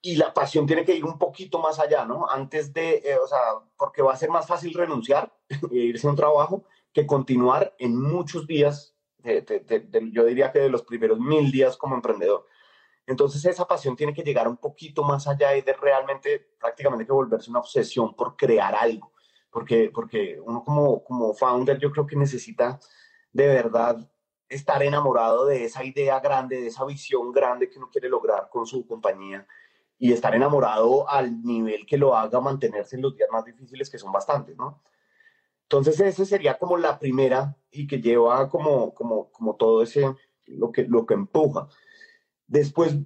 y 0.01 0.17
la 0.17 0.33
pasión 0.33 0.67
tiene 0.67 0.85
que 0.85 0.95
ir 0.95 1.03
un 1.03 1.17
poquito 1.17 1.59
más 1.59 1.79
allá, 1.79 2.05
¿no? 2.05 2.29
Antes 2.29 2.71
de, 2.73 3.01
eh, 3.03 3.17
o 3.17 3.27
sea, 3.27 3.39
porque 3.75 4.03
va 4.03 4.13
a 4.13 4.17
ser 4.17 4.29
más 4.29 4.45
fácil 4.45 4.73
renunciar 4.73 5.35
e 5.71 5.77
irse 5.77 6.05
a 6.05 6.11
un 6.11 6.15
trabajo 6.15 6.63
que 6.93 7.07
continuar 7.07 7.75
en 7.79 7.99
muchos 7.99 8.45
días, 8.45 8.95
yo 10.11 10.25
diría 10.25 10.51
que 10.51 10.59
de 10.59 10.69
los 10.69 10.83
primeros 10.83 11.19
mil 11.19 11.51
días 11.51 11.75
como 11.75 11.95
emprendedor. 11.95 12.45
Entonces 13.07 13.43
esa 13.45 13.67
pasión 13.67 13.95
tiene 13.95 14.13
que 14.13 14.21
llegar 14.21 14.47
un 14.47 14.57
poquito 14.57 15.03
más 15.03 15.27
allá 15.27 15.55
y 15.55 15.61
de 15.61 15.73
realmente 15.73 16.51
prácticamente 16.59 17.05
que 17.05 17.11
volverse 17.11 17.49
una 17.49 17.59
obsesión 17.59 18.15
por 18.15 18.35
crear 18.35 18.75
algo, 18.75 19.11
porque, 19.55 19.89
porque 19.89 20.37
uno 20.43 20.65
como, 20.65 21.01
como 21.01 21.33
founder 21.33 21.79
yo 21.79 21.89
creo 21.89 22.05
que 22.05 22.17
necesita 22.17 22.77
de 23.31 23.47
verdad 23.47 24.11
estar 24.49 24.83
enamorado 24.83 25.45
de 25.45 25.63
esa 25.63 25.81
idea 25.85 26.19
grande, 26.19 26.59
de 26.59 26.67
esa 26.67 26.83
visión 26.83 27.31
grande 27.31 27.69
que 27.69 27.77
uno 27.77 27.89
quiere 27.89 28.09
lograr 28.09 28.49
con 28.49 28.65
su 28.65 28.85
compañía 28.85 29.47
y 29.97 30.11
estar 30.11 30.35
enamorado 30.35 31.09
al 31.09 31.41
nivel 31.41 31.85
que 31.85 31.97
lo 31.97 32.17
haga 32.17 32.41
mantenerse 32.41 32.97
en 32.97 33.03
los 33.03 33.15
días 33.15 33.29
más 33.31 33.45
difíciles, 33.45 33.89
que 33.89 33.97
son 33.97 34.11
bastantes, 34.11 34.57
¿no? 34.57 34.81
Entonces, 35.61 36.01
esa 36.01 36.25
sería 36.25 36.57
como 36.57 36.75
la 36.75 36.99
primera 36.99 37.55
y 37.71 37.87
que 37.87 38.01
lleva 38.01 38.49
como, 38.49 38.93
como, 38.93 39.31
como 39.31 39.55
todo 39.55 39.83
ese, 39.83 40.13
lo 40.47 40.69
que, 40.73 40.83
lo 40.83 41.05
que 41.05 41.13
empuja. 41.13 41.69
Después, 42.45 42.97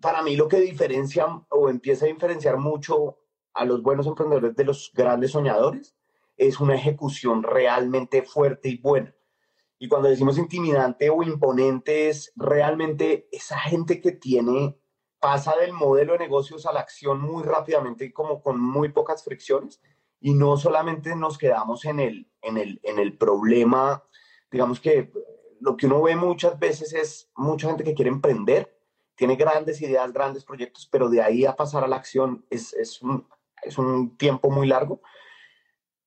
para 0.00 0.22
mí 0.22 0.34
lo 0.34 0.48
que 0.48 0.58
diferencia 0.58 1.26
o 1.50 1.68
empieza 1.68 2.04
a 2.04 2.08
diferenciar 2.08 2.56
mucho 2.56 3.20
a 3.54 3.64
los 3.64 3.82
buenos 3.82 4.06
emprendedores 4.06 4.54
de 4.56 4.64
los 4.64 4.90
grandes 4.94 5.30
soñadores 5.32 5.94
es 6.36 6.60
una 6.60 6.74
ejecución 6.74 7.42
realmente 7.42 8.22
fuerte 8.22 8.68
y 8.68 8.78
buena. 8.78 9.14
Y 9.78 9.88
cuando 9.88 10.08
decimos 10.08 10.38
intimidante 10.38 11.10
o 11.10 11.22
imponente 11.22 12.08
es 12.08 12.32
realmente 12.36 13.28
esa 13.30 13.58
gente 13.58 14.00
que 14.00 14.12
tiene, 14.12 14.76
pasa 15.20 15.56
del 15.56 15.72
modelo 15.72 16.12
de 16.12 16.20
negocios 16.20 16.66
a 16.66 16.72
la 16.72 16.80
acción 16.80 17.20
muy 17.20 17.42
rápidamente 17.42 18.04
y 18.04 18.12
como 18.12 18.42
con 18.42 18.60
muy 18.60 18.90
pocas 18.90 19.24
fricciones. 19.24 19.80
Y 20.20 20.34
no 20.34 20.56
solamente 20.56 21.14
nos 21.16 21.38
quedamos 21.38 21.84
en 21.84 22.00
el, 22.00 22.30
en 22.42 22.56
el, 22.56 22.80
en 22.82 22.98
el 22.98 23.16
problema, 23.16 24.02
digamos 24.50 24.80
que 24.80 25.12
lo 25.60 25.76
que 25.76 25.86
uno 25.86 26.02
ve 26.02 26.16
muchas 26.16 26.58
veces 26.58 26.92
es 26.92 27.30
mucha 27.36 27.68
gente 27.68 27.84
que 27.84 27.94
quiere 27.94 28.10
emprender, 28.10 28.78
tiene 29.14 29.36
grandes 29.36 29.80
ideas, 29.80 30.12
grandes 30.12 30.44
proyectos, 30.44 30.88
pero 30.90 31.08
de 31.08 31.22
ahí 31.22 31.44
a 31.44 31.56
pasar 31.56 31.84
a 31.84 31.88
la 31.88 31.96
acción 31.96 32.44
es, 32.50 32.72
es, 32.74 33.00
un, 33.00 33.26
es 33.64 33.78
un 33.78 34.16
tiempo 34.16 34.50
muy 34.50 34.66
largo. 34.66 35.00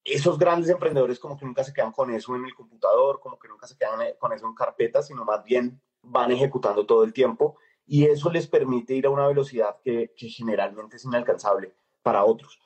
Esos 0.04 0.38
grandes 0.38 0.70
emprendedores 0.70 1.20
como 1.20 1.38
que 1.38 1.46
nunca 1.46 1.64
se 1.64 1.74
quedan 1.74 1.92
con 1.92 2.12
eso 2.12 2.36
en 2.36 2.46
el 2.46 2.56
computador, 2.56 3.20
como 3.20 3.38
que 3.38 3.48
nunca 3.48 3.68
se 3.68 3.78
quedan 3.78 4.02
eh, 4.02 4.16
con 4.18 4.32
eso 4.32 4.46
en 4.48 4.56
carpeta, 4.56 5.02
sino 5.02 5.26
más 5.26 5.44
bien 5.44 5.82
van 6.02 6.32
ejecutando 6.32 6.86
todo 6.86 7.04
el 7.04 7.14
tiempo 7.14 7.58
y 7.86 8.06
eso 8.06 8.30
les 8.30 8.48
permite 8.48 8.94
ir 8.94 9.06
a 9.06 9.10
una 9.10 9.28
velocidad 9.28 9.78
que, 9.84 10.14
que 10.16 10.30
generalmente 10.30 10.98
es 10.98 11.06
inalcanzable 11.06 11.76
para 12.02 12.24
otros. 12.24 12.60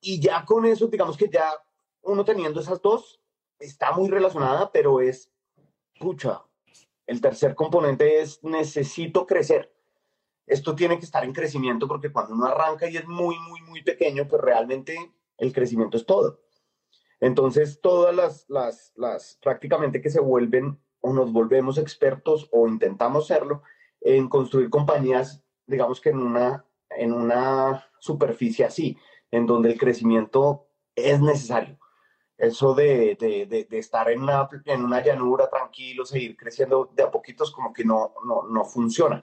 Y 0.00 0.20
ya 0.20 0.44
con 0.44 0.66
eso, 0.66 0.86
digamos 0.86 1.16
que 1.16 1.28
ya 1.28 1.52
uno 2.02 2.24
teniendo 2.24 2.60
esas 2.60 2.80
dos, 2.80 3.20
está 3.58 3.92
muy 3.92 4.08
relacionada, 4.08 4.70
pero 4.70 5.00
es, 5.00 5.32
pucha, 5.98 6.42
el 7.06 7.20
tercer 7.20 7.54
componente 7.54 8.20
es 8.20 8.42
necesito 8.42 9.26
crecer. 9.26 9.75
Esto 10.46 10.74
tiene 10.74 10.98
que 10.98 11.04
estar 11.04 11.24
en 11.24 11.32
crecimiento 11.32 11.88
porque 11.88 12.12
cuando 12.12 12.34
uno 12.34 12.46
arranca 12.46 12.88
y 12.88 12.96
es 12.96 13.06
muy, 13.06 13.38
muy, 13.40 13.60
muy 13.62 13.82
pequeño, 13.82 14.26
pues 14.28 14.40
realmente 14.42 14.96
el 15.38 15.52
crecimiento 15.52 15.96
es 15.96 16.06
todo. 16.06 16.40
Entonces, 17.20 17.80
todas 17.80 18.14
las, 18.14 18.44
las, 18.48 18.92
las 18.96 19.38
prácticamente 19.42 20.00
que 20.00 20.10
se 20.10 20.20
vuelven 20.20 20.78
o 21.00 21.12
nos 21.12 21.32
volvemos 21.32 21.78
expertos 21.78 22.48
o 22.52 22.68
intentamos 22.68 23.26
serlo 23.26 23.62
en 24.00 24.28
construir 24.28 24.70
compañías, 24.70 25.42
digamos 25.66 26.00
que 26.00 26.10
en 26.10 26.18
una, 26.18 26.64
en 26.90 27.12
una 27.12 27.88
superficie 27.98 28.64
así, 28.64 28.96
en 29.30 29.46
donde 29.46 29.72
el 29.72 29.78
crecimiento 29.78 30.68
es 30.94 31.20
necesario 31.20 31.78
eso 32.38 32.74
de, 32.74 33.16
de, 33.18 33.66
de, 33.68 33.78
estar 33.78 34.10
en 34.10 34.22
una, 34.22 34.48
en 34.66 34.84
una 34.84 35.02
llanura 35.02 35.48
tranquilo, 35.48 36.04
seguir 36.04 36.36
creciendo 36.36 36.90
de 36.94 37.02
a 37.02 37.10
poquitos, 37.10 37.50
como 37.50 37.72
que 37.72 37.84
no, 37.84 38.14
no, 38.26 38.42
no 38.42 38.64
funciona. 38.64 39.22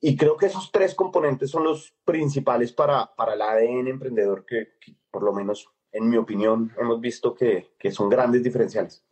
Y 0.00 0.16
creo 0.16 0.36
que 0.36 0.46
esos 0.46 0.70
tres 0.70 0.94
componentes 0.94 1.50
son 1.50 1.64
los 1.64 1.92
principales 2.04 2.72
para, 2.72 3.14
para 3.16 3.34
el 3.34 3.42
ADN 3.42 3.88
emprendedor 3.88 4.44
que, 4.46 4.74
por 5.10 5.22
lo 5.22 5.32
menos 5.32 5.68
en 5.90 6.08
mi 6.08 6.16
opinión, 6.16 6.72
hemos 6.78 7.00
visto 7.00 7.34
que, 7.34 7.74
que, 7.78 7.90
son 7.90 8.08
grandes 8.08 8.42
diferenciales. 8.42 9.02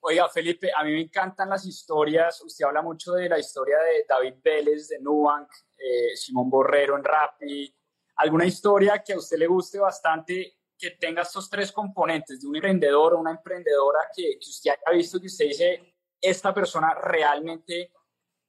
Oiga, 0.00 0.28
Felipe, 0.28 0.70
a 0.76 0.84
mí 0.84 0.92
me 0.92 1.00
encantan 1.00 1.48
las 1.48 1.64
historias. 1.64 2.42
Usted 2.42 2.64
habla 2.64 2.82
mucho 2.82 3.12
de 3.12 3.28
la 3.28 3.38
historia 3.38 3.78
de 3.78 4.04
David 4.06 4.34
Vélez, 4.42 4.88
de 4.88 4.98
Nubank, 4.98 5.48
eh, 5.78 6.14
Simón 6.16 6.50
Borrero 6.50 6.96
en 6.96 7.04
Rappi. 7.04 7.74
¿Alguna 8.16 8.44
historia 8.44 9.02
que 9.02 9.14
a 9.14 9.18
usted 9.18 9.38
le 9.38 9.46
guste 9.46 9.78
bastante 9.78 10.58
que 10.76 10.90
tenga 10.90 11.22
estos 11.22 11.48
tres 11.48 11.70
componentes 11.70 12.40
de 12.40 12.48
un 12.48 12.56
emprendedor 12.56 13.14
o 13.14 13.20
una 13.20 13.30
emprendedora 13.30 14.00
que, 14.14 14.38
que 14.40 14.50
usted 14.50 14.72
haya 14.72 14.96
visto 14.96 15.20
que 15.20 15.28
usted 15.28 15.46
dice, 15.46 15.94
esta 16.20 16.52
persona 16.52 16.94
realmente 16.94 17.92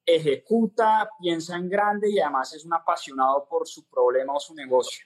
ejecuta, 0.05 1.09
piensa 1.19 1.55
en 1.55 1.69
grande 1.69 2.09
y 2.09 2.19
además 2.19 2.53
es 2.53 2.65
un 2.65 2.73
apasionado 2.73 3.47
por 3.47 3.67
su 3.67 3.87
problema 3.89 4.33
o 4.33 4.39
su 4.39 4.53
negocio. 4.53 5.05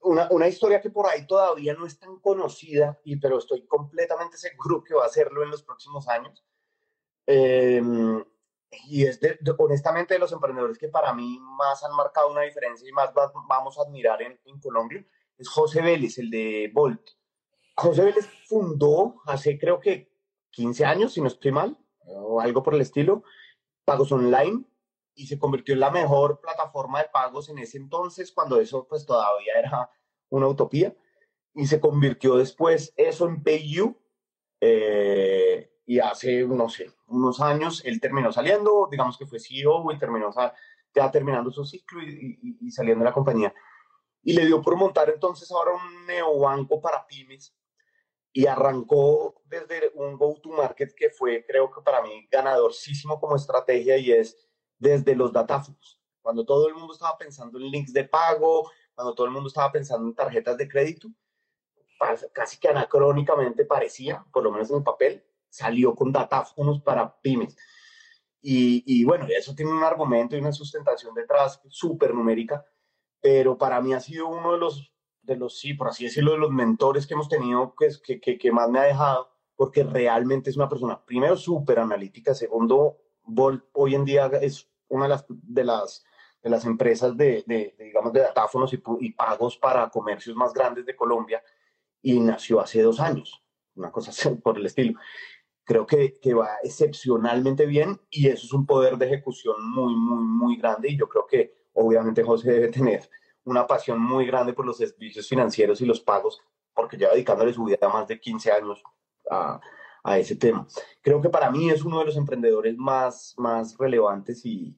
Una, 0.00 0.28
una, 0.30 0.48
historia 0.48 0.80
que 0.80 0.90
por 0.90 1.06
ahí 1.06 1.26
todavía 1.26 1.72
no 1.74 1.86
es 1.86 1.98
tan 1.98 2.18
conocida, 2.20 3.00
y, 3.04 3.16
pero 3.16 3.38
estoy 3.38 3.66
completamente 3.66 4.36
seguro 4.38 4.82
que 4.82 4.94
va 4.94 5.04
a 5.04 5.06
hacerlo 5.06 5.42
en 5.42 5.50
los 5.50 5.62
próximos 5.62 6.08
años. 6.08 6.44
Eh, 7.26 7.82
y 8.86 9.06
es 9.06 9.20
de, 9.20 9.38
honestamente 9.56 10.14
de 10.14 10.20
los 10.20 10.32
emprendedores 10.32 10.76
que 10.78 10.88
para 10.88 11.14
mí 11.14 11.38
más 11.40 11.82
han 11.84 11.94
marcado 11.94 12.30
una 12.30 12.42
diferencia 12.42 12.88
y 12.88 12.92
más 12.92 13.12
vamos 13.48 13.78
a 13.78 13.82
admirar 13.82 14.20
en, 14.20 14.38
en 14.44 14.60
Colombia 14.60 15.06
es 15.38 15.48
José 15.48 15.82
Vélez, 15.82 16.18
el 16.18 16.30
de 16.30 16.70
Bolt. 16.72 17.10
José 17.76 18.04
Vélez 18.04 18.26
fundó 18.46 19.16
hace 19.26 19.58
creo 19.58 19.80
que 19.80 20.12
15 20.50 20.84
años, 20.84 21.12
si 21.12 21.20
no 21.20 21.28
estoy 21.28 21.50
mal, 21.50 21.76
o 22.06 22.40
algo 22.40 22.62
por 22.62 22.74
el 22.74 22.80
estilo, 22.80 23.24
pagos 23.84 24.10
online 24.12 24.64
y 25.14 25.26
se 25.26 25.38
convirtió 25.38 25.74
en 25.74 25.80
la 25.80 25.90
mejor 25.90 26.40
plataforma 26.40 27.02
de 27.02 27.08
pagos 27.08 27.48
en 27.48 27.58
ese 27.58 27.78
entonces, 27.78 28.32
cuando 28.32 28.60
eso 28.60 28.86
pues 28.88 29.06
todavía 29.06 29.52
era 29.58 29.90
una 30.28 30.48
utopía, 30.48 30.94
y 31.54 31.66
se 31.66 31.80
convirtió 31.80 32.36
después 32.36 32.92
eso 32.96 33.28
en 33.28 33.42
PayU, 33.42 33.96
eh, 34.60 35.70
y 35.86 35.98
hace, 35.98 36.44
no 36.46 36.68
sé, 36.68 36.90
unos 37.06 37.40
años 37.40 37.82
él 37.84 38.00
terminó 38.00 38.32
saliendo, 38.32 38.88
digamos 38.90 39.18
que 39.18 39.26
fue 39.26 39.38
CEO 39.38 39.92
y 39.92 39.98
terminó 39.98 40.30
ya 40.94 41.10
terminando 41.10 41.50
su 41.50 41.64
ciclo 41.64 42.02
y, 42.02 42.58
y 42.60 42.70
saliendo 42.70 43.04
de 43.04 43.10
la 43.10 43.14
compañía. 43.14 43.54
Y 44.22 44.32
le 44.32 44.46
dio 44.46 44.62
por 44.62 44.76
montar 44.76 45.10
entonces 45.10 45.50
ahora 45.52 45.72
un 45.72 46.06
neobanco 46.06 46.80
para 46.80 47.06
pymes 47.06 47.54
y 48.36 48.46
arrancó 48.46 49.40
desde 49.44 49.92
un 49.94 50.18
go-to-market 50.18 50.92
que 50.96 51.08
fue, 51.08 51.46
creo 51.46 51.70
que 51.70 51.80
para 51.82 52.02
mí, 52.02 52.26
ganadorísimo 52.30 53.20
como 53.20 53.36
estrategia 53.36 53.96
y 53.96 54.10
es 54.10 54.36
desde 54.76 55.14
los 55.14 55.32
datáfonos. 55.32 56.02
Cuando 56.20 56.44
todo 56.44 56.66
el 56.66 56.74
mundo 56.74 56.92
estaba 56.92 57.16
pensando 57.16 57.58
en 57.58 57.70
links 57.70 57.92
de 57.92 58.04
pago, 58.04 58.68
cuando 58.92 59.14
todo 59.14 59.26
el 59.26 59.32
mundo 59.32 59.48
estaba 59.48 59.70
pensando 59.70 60.08
en 60.08 60.16
tarjetas 60.16 60.58
de 60.58 60.68
crédito, 60.68 61.08
casi 62.32 62.58
que 62.58 62.68
anacrónicamente 62.68 63.64
parecía, 63.64 64.26
por 64.32 64.42
lo 64.42 64.50
menos 64.50 64.68
en 64.68 64.78
el 64.78 64.82
papel, 64.82 65.24
salió 65.48 65.94
con 65.94 66.10
datáfonos 66.10 66.82
para 66.82 67.16
pymes. 67.20 67.56
Y, 68.42 68.82
y 68.84 69.04
bueno, 69.04 69.26
eso 69.28 69.54
tiene 69.54 69.70
un 69.70 69.84
argumento 69.84 70.36
y 70.36 70.40
una 70.40 70.52
sustentación 70.52 71.14
detrás 71.14 71.62
súper 71.68 72.12
numérica 72.12 72.66
pero 73.24 73.56
para 73.56 73.80
mí 73.80 73.94
ha 73.94 74.00
sido 74.00 74.28
uno 74.28 74.52
de 74.52 74.58
los, 74.58 74.93
de 75.24 75.36
los, 75.36 75.58
sí, 75.58 75.74
por 75.74 75.88
así 75.88 76.04
decirlo, 76.04 76.32
de 76.32 76.38
los 76.38 76.50
mentores 76.50 77.06
que 77.06 77.14
hemos 77.14 77.28
tenido 77.28 77.74
que, 77.76 78.20
que, 78.20 78.38
que 78.38 78.52
más 78.52 78.68
me 78.68 78.78
ha 78.78 78.84
dejado, 78.84 79.30
porque 79.56 79.84
realmente 79.84 80.50
es 80.50 80.56
una 80.56 80.68
persona, 80.68 81.02
primero, 81.04 81.36
súper 81.36 81.78
analítica, 81.78 82.34
segundo, 82.34 82.98
Bolt 83.24 83.64
hoy 83.72 83.94
en 83.94 84.04
día 84.04 84.26
es 84.40 84.68
una 84.88 85.04
de 85.04 85.08
las, 85.08 85.24
de 85.28 85.64
las, 85.64 86.04
de 86.42 86.50
las 86.50 86.64
empresas 86.64 87.16
de, 87.16 87.44
digamos, 87.78 88.12
de 88.12 88.20
datáfonos 88.20 88.72
y, 88.72 89.10
pagos 89.12 89.56
para 89.56 89.88
comercios 89.88 90.36
más 90.36 90.52
grandes 90.52 90.84
de 90.84 90.94
Colombia 90.94 91.42
y 92.02 92.20
nació 92.20 92.60
hace 92.60 92.82
dos 92.82 93.00
años, 93.00 93.42
una 93.74 93.90
cosa 93.90 94.12
por 94.42 94.58
el 94.58 94.66
estilo. 94.66 94.98
Creo 95.64 95.86
que, 95.86 96.18
que 96.20 96.34
va 96.34 96.58
excepcionalmente 96.62 97.64
bien 97.64 97.98
y 98.10 98.28
eso 98.28 98.44
es 98.44 98.52
un 98.52 98.66
poder 98.66 98.98
de 98.98 99.06
ejecución 99.06 99.56
muy, 99.74 99.96
muy, 99.96 100.22
muy 100.22 100.56
grande 100.58 100.90
y 100.90 100.98
yo 100.98 101.08
creo 101.08 101.26
que 101.26 101.54
obviamente 101.72 102.22
José 102.22 102.52
debe 102.52 102.68
tener 102.68 103.08
una 103.44 103.66
pasión 103.66 104.00
muy 104.00 104.26
grande 104.26 104.52
por 104.52 104.66
los 104.66 104.78
servicios 104.78 105.28
financieros 105.28 105.80
y 105.80 105.86
los 105.86 106.00
pagos 106.00 106.40
porque 106.74 106.96
lleva 106.96 107.12
dedicándole 107.12 107.52
su 107.52 107.64
vida 107.64 107.88
más 107.88 108.08
de 108.08 108.18
15 108.18 108.50
años 108.50 108.82
a, 109.30 109.60
a 110.02 110.18
ese 110.18 110.36
tema. 110.36 110.66
Creo 111.00 111.20
que 111.20 111.28
para 111.28 111.50
mí 111.50 111.70
es 111.70 111.84
uno 111.84 112.00
de 112.00 112.06
los 112.06 112.16
emprendedores 112.16 112.76
más, 112.76 113.34
más 113.36 113.76
relevantes 113.78 114.44
y, 114.44 114.76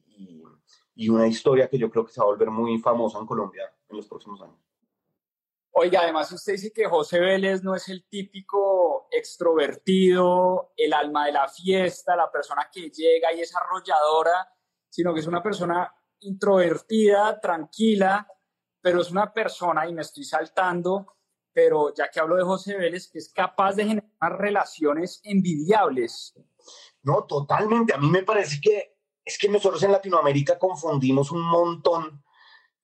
y 0.97 1.09
una 1.09 1.27
historia 1.27 1.69
que 1.69 1.77
yo 1.77 1.91
creo 1.91 2.03
que 2.05 2.11
se 2.11 2.19
va 2.19 2.25
a 2.25 2.29
volver 2.29 2.49
muy 2.49 2.79
famosa 2.79 3.19
en 3.19 3.27
Colombia 3.27 3.71
en 3.87 3.97
los 3.97 4.07
próximos 4.07 4.41
años. 4.41 4.57
Oiga, 5.71 6.01
además 6.01 6.31
usted 6.31 6.53
dice 6.53 6.73
que 6.73 6.87
José 6.87 7.19
Vélez 7.19 7.63
no 7.63 7.75
es 7.75 7.87
el 7.89 8.07
típico 8.09 9.07
extrovertido, 9.11 10.73
el 10.75 10.91
alma 10.91 11.27
de 11.27 11.33
la 11.33 11.47
fiesta, 11.47 12.15
la 12.15 12.31
persona 12.31 12.67
que 12.71 12.89
llega 12.89 13.31
y 13.31 13.41
es 13.41 13.55
arrolladora, 13.55 14.51
sino 14.89 15.13
que 15.13 15.19
es 15.19 15.27
una 15.27 15.43
persona 15.43 15.93
introvertida, 16.21 17.39
tranquila, 17.39 18.27
pero 18.81 19.01
es 19.01 19.11
una 19.11 19.33
persona, 19.33 19.87
y 19.87 19.93
me 19.93 20.01
estoy 20.01 20.23
saltando, 20.23 21.17
pero 21.53 21.93
ya 21.93 22.09
que 22.09 22.19
hablo 22.19 22.35
de 22.35 22.43
José 22.43 22.77
Vélez, 22.77 23.09
que 23.09 23.19
es 23.19 23.31
capaz 23.33 23.75
de 23.75 23.85
generar 23.85 24.39
relaciones 24.39 25.19
envidiables. 25.23 26.35
No, 27.01 27.23
totalmente. 27.23 27.93
A 27.93 27.97
mí 27.97 28.09
me 28.09 28.23
parece 28.23 28.59
que 28.61 28.97
es 29.25 29.37
que 29.37 29.49
nosotros 29.49 29.81
en 29.83 29.91
Latinoamérica 29.91 30.57
confundimos 30.57 31.31
un 31.31 31.41
montón, 31.41 32.23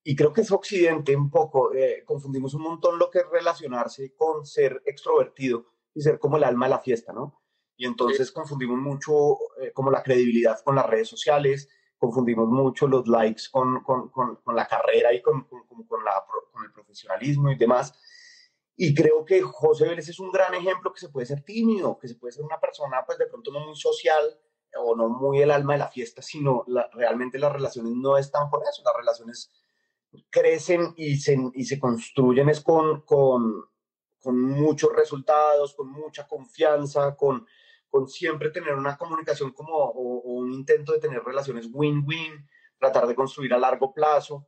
y 0.03 0.15
creo 0.15 0.33
que 0.33 0.41
es 0.41 0.51
Occidente 0.51 1.15
un 1.15 1.29
poco, 1.29 1.73
eh, 1.73 2.03
confundimos 2.05 2.53
un 2.53 2.63
montón 2.63 2.99
lo 2.99 3.09
que 3.09 3.19
es 3.19 3.29
relacionarse 3.31 4.13
con 4.15 4.45
ser 4.45 4.81
extrovertido 4.85 5.67
y 5.93 6.01
ser 6.01 6.19
como 6.19 6.37
el 6.37 6.43
alma 6.43 6.65
de 6.65 6.71
la 6.71 6.79
fiesta, 6.79 7.13
¿no? 7.13 7.41
Y 7.77 7.85
entonces 7.85 8.31
confundimos 8.31 8.77
mucho 8.77 9.37
eh, 9.61 9.71
como 9.73 9.89
la 9.91 10.03
credibilidad 10.03 10.59
con 10.63 10.75
las 10.75 10.85
redes 10.85 11.07
sociales, 11.07 11.69
confundimos 12.03 12.49
mucho 12.49 12.85
los 12.85 13.07
likes 13.07 13.43
con, 13.49 13.81
con, 13.81 14.09
con, 14.09 14.55
la 14.55 14.67
carrera 14.67 15.13
y 15.13 15.21
con, 15.21 15.47
la, 16.03 16.25
con 16.51 16.65
el 16.65 16.73
profesionalismo 16.73 17.49
y 17.49 17.55
demás. 17.55 17.97
Y 18.75 18.93
creo 18.93 19.23
que 19.23 19.41
José 19.41 19.87
Vélez 19.87 20.09
es 20.09 20.19
un 20.19 20.29
gran 20.29 20.53
ejemplo 20.53 20.91
que 20.91 20.99
se 20.99 21.07
puede 21.07 21.25
ser 21.25 21.43
tímido, 21.43 21.97
que 21.97 22.09
se 22.09 22.15
puede 22.15 22.33
ser 22.33 22.43
una 22.43 22.59
persona 22.59 23.05
pues 23.05 23.17
de 23.17 23.27
pronto 23.27 23.53
no 23.53 23.61
muy 23.61 23.77
social, 23.77 24.37
o 24.75 24.97
no 24.97 25.07
muy 25.07 25.41
el 25.41 25.51
alma 25.51 25.73
de 25.73 25.79
la 25.79 25.87
fiesta, 25.87 26.21
sino 26.21 26.65
realmente 26.91 27.39
las 27.39 27.53
relaciones 27.53 27.93
no 27.95 28.17
están 28.17 28.49
por 28.49 28.63
eso, 28.63 28.81
las 28.83 28.97
relaciones 28.97 29.51
crecen 30.29 30.93
y 30.97 31.17
se, 31.17 31.37
y 31.53 31.63
se 31.63 31.79
construyen 31.79 32.49
es 32.49 32.59
con, 32.59 33.01
con, 33.01 33.65
con 34.19 34.41
muchos 34.41 34.91
resultados, 34.93 35.73
con 35.73 35.89
mucha 35.89 36.27
confianza, 36.27 37.15
con, 37.15 37.47
con 37.93 38.07
siempre 38.07 38.49
tener 38.49 38.73
una 38.73 38.97
comunicación 38.97 39.51
como 39.51 39.71
o, 39.75 40.33
un 40.33 40.51
intento 40.51 40.93
de 40.93 40.99
tener 40.99 41.23
relaciones 41.23 41.69
win-win, 41.71 42.43
tratar 42.79 43.05
de 43.05 43.13
construir 43.13 43.53
a 43.53 43.59
largo 43.59 43.93
plazo. 43.93 44.47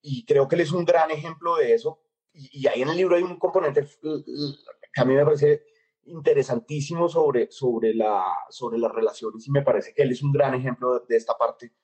Y 0.00 0.24
creo 0.24 0.48
que 0.48 0.54
él 0.54 0.62
es 0.62 0.72
un 0.72 0.86
gran 0.86 1.10
ejemplo 1.10 1.56
de 1.56 1.74
eso. 1.74 2.00
Y, 2.32 2.62
y 2.62 2.66
ahí 2.66 2.80
en 2.80 2.88
el 2.88 2.96
libro 2.96 3.14
hay 3.14 3.22
un 3.22 3.38
componente 3.38 3.86
que 4.00 5.00
a 5.02 5.04
mí 5.04 5.12
me 5.12 5.22
parece 5.22 5.66
interesantísimo 6.04 7.10
sobre, 7.10 7.50
sobre, 7.50 7.92
la, 7.92 8.24
sobre 8.48 8.78
las 8.78 8.90
relaciones 8.90 9.46
y 9.46 9.50
me 9.50 9.60
parece 9.60 9.92
que 9.92 10.00
él 10.00 10.12
es 10.12 10.22
un 10.22 10.32
gran 10.32 10.54
ejemplo 10.54 11.00
de, 11.00 11.14
esta 11.14 11.36
parte, 11.36 11.74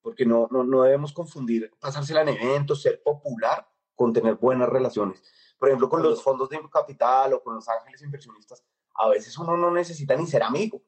porque 0.00 0.24
no, 0.24 0.48
no, 0.50 0.64
no, 0.64 0.84
debemos 0.84 1.12
confundir 1.12 1.70
pasársela 1.78 2.22
en 2.22 2.28
eventos, 2.28 2.80
ser 2.80 3.02
popular 3.02 3.68
con 3.94 4.14
tener 4.14 4.36
buenas 4.36 4.70
relaciones. 4.70 5.22
Por 5.58 5.68
ejemplo, 5.68 5.90
con 5.90 6.02
los 6.02 6.22
fondos 6.22 6.48
de 6.48 6.58
capital 6.72 7.34
o 7.34 7.42
con 7.42 7.56
los 7.56 7.68
ángeles 7.68 8.00
inversionistas, 8.00 8.64
a 8.98 9.08
veces 9.08 9.36
uno 9.38 9.56
no 9.56 9.70
necesita 9.70 10.16
ni 10.16 10.26
ser 10.26 10.42
amigo, 10.42 10.82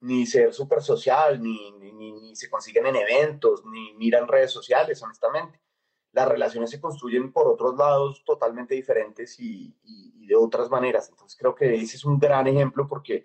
ni 0.00 0.26
ser 0.26 0.52
súper 0.52 0.82
social, 0.82 1.42
ni, 1.42 1.72
ni, 1.72 1.92
ni, 1.92 2.36
se 2.36 2.50
consiguen 2.50 2.86
en 2.86 2.96
eventos, 2.96 3.64
ni 3.66 3.94
miran 3.94 4.28
redes 4.28 4.50
sociales, 4.50 5.02
honestamente 5.02 5.62
las 6.12 6.28
relaciones 6.28 6.70
se 6.70 6.80
construyen 6.80 7.32
por 7.32 7.48
otros 7.48 7.76
lados 7.76 8.22
totalmente 8.24 8.74
diferentes 8.74 9.38
y, 9.40 9.74
de 10.26 10.36
otras 10.36 10.70
maneras. 10.70 11.08
Entonces 11.10 11.36
creo 11.38 11.54
que 11.54 11.74
ese 11.74 11.96
es 11.96 12.04
un 12.04 12.18
gran 12.18 12.46
ejemplo 12.46 12.86
porque, 12.86 13.24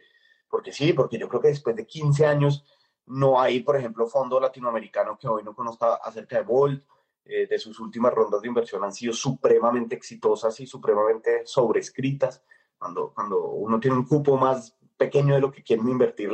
porque 0.49 0.71
sí, 0.71 0.93
porque 0.93 1.17
yo 1.17 1.29
creo 1.29 1.41
que 1.41 1.49
después 1.49 1.75
de 1.75 1.85
15 1.85 2.25
años 2.25 2.65
no 3.05 3.39
hay, 3.39 3.61
por 3.61 3.77
ejemplo, 3.77 4.07
fondo 4.07 4.39
latinoamericano 4.39 5.17
que 5.17 5.27
hoy 5.27 5.43
no 5.43 5.53
conozca 5.53 5.95
acerca 5.95 6.37
de 6.37 6.43
Volt, 6.43 6.83
eh, 7.23 7.45
de 7.45 7.59
sus 7.59 7.79
últimas 7.79 8.13
rondas 8.13 8.41
de 8.41 8.47
inversión 8.47 8.83
han 8.83 8.93
sido 8.93 9.13
supremamente 9.13 9.95
exitosas 9.95 10.59
y 10.59 10.65
supremamente 10.65 11.45
sobrescritas. 11.45 12.43
Cuando, 12.77 13.13
cuando 13.13 13.49
uno 13.51 13.79
tiene 13.79 13.97
un 13.97 14.05
cupo 14.05 14.37
más 14.37 14.77
pequeño 14.97 15.35
de 15.35 15.41
lo 15.41 15.51
que 15.51 15.63
quieren 15.63 15.89
invertir 15.89 16.31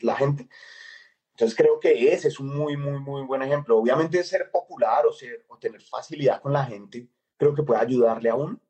la 0.00 0.16
gente, 0.16 0.48
entonces 1.34 1.56
creo 1.56 1.80
que 1.80 2.12
ese 2.12 2.28
es 2.28 2.38
un 2.38 2.56
muy, 2.56 2.76
muy, 2.76 3.00
muy 3.00 3.22
buen 3.22 3.42
ejemplo. 3.42 3.76
Obviamente 3.76 4.22
ser 4.22 4.50
popular 4.52 5.04
o, 5.04 5.12
ser, 5.12 5.44
o 5.48 5.58
tener 5.58 5.82
facilidad 5.82 6.40
con 6.40 6.52
la 6.52 6.64
gente, 6.64 7.08
creo 7.36 7.52
que 7.54 7.64
puede 7.64 7.80
ayudarle 7.80 8.30
aún, 8.30 8.62